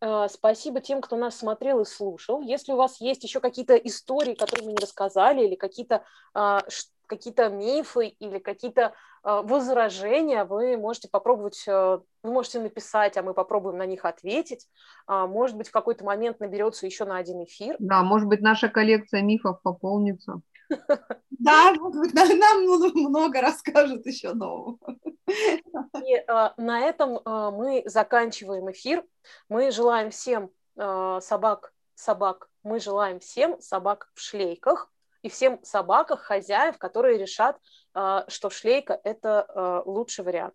А, 0.00 0.28
спасибо 0.28 0.80
тем, 0.80 1.00
кто 1.00 1.16
нас 1.16 1.36
смотрел 1.36 1.80
и 1.80 1.84
слушал. 1.84 2.40
Если 2.40 2.72
у 2.72 2.76
вас 2.76 3.00
есть 3.00 3.22
еще 3.22 3.40
какие-то 3.40 3.76
истории, 3.76 4.34
которые 4.34 4.66
мы 4.66 4.72
не 4.72 4.78
рассказали, 4.78 5.46
или 5.46 5.54
какие-то 5.54 6.04
а, 6.34 6.62
какие-то 7.10 7.48
мифы 7.50 8.06
или 8.06 8.38
какие-то 8.38 8.94
а, 9.22 9.42
возражения, 9.42 10.44
вы 10.44 10.76
можете 10.76 11.08
попробовать, 11.08 11.64
вы 11.66 12.02
можете 12.22 12.60
написать, 12.60 13.16
а 13.16 13.22
мы 13.22 13.34
попробуем 13.34 13.76
на 13.76 13.86
них 13.86 14.04
ответить. 14.04 14.66
Может 15.06 15.56
быть, 15.56 15.68
в 15.68 15.72
какой-то 15.72 16.04
момент 16.04 16.40
наберется 16.40 16.86
еще 16.86 17.04
на 17.04 17.16
один 17.16 17.44
эфир. 17.44 17.76
Да, 17.78 18.02
может 18.02 18.28
быть, 18.28 18.40
наша 18.40 18.68
коллекция 18.68 19.22
мифов 19.22 19.60
пополнится. 19.62 20.40
Да, 21.42 21.72
нам 21.72 22.64
много 22.94 23.40
расскажут 23.40 24.04
еще 24.06 24.34
нового. 24.34 24.78
И 25.26 26.14
э, 26.14 26.50
на 26.56 26.80
этом 26.80 27.16
э, 27.16 27.50
мы 27.50 27.82
заканчиваем 27.86 28.70
эфир. 28.70 29.04
Мы 29.48 29.70
желаем 29.70 30.10
всем 30.10 30.50
э, 30.76 31.18
собак, 31.22 31.72
собак, 31.94 32.48
мы 32.62 32.80
желаем 32.80 33.20
всем 33.20 33.60
собак 33.60 34.10
в 34.14 34.20
шлейках 34.20 34.90
и 35.22 35.28
всем 35.28 35.62
собаках 35.62 36.20
хозяев, 36.20 36.78
которые 36.78 37.18
решат, 37.18 37.60
э, 37.94 38.24
что 38.28 38.50
шлейка– 38.50 38.98
это 39.04 39.46
э, 39.48 39.82
лучший 39.84 40.24
вариант. 40.24 40.54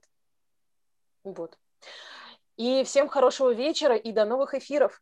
Вот. 1.24 1.58
И 2.58 2.84
всем 2.84 3.08
хорошего 3.08 3.54
вечера 3.54 3.96
и 3.96 4.12
до 4.12 4.26
новых 4.26 4.54
эфиров. 4.54 5.02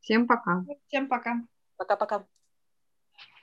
Всем 0.00 0.26
пока. 0.26 0.64
Всем 0.86 1.08
пока. 1.08 1.36
Пока-пока. 1.76 2.24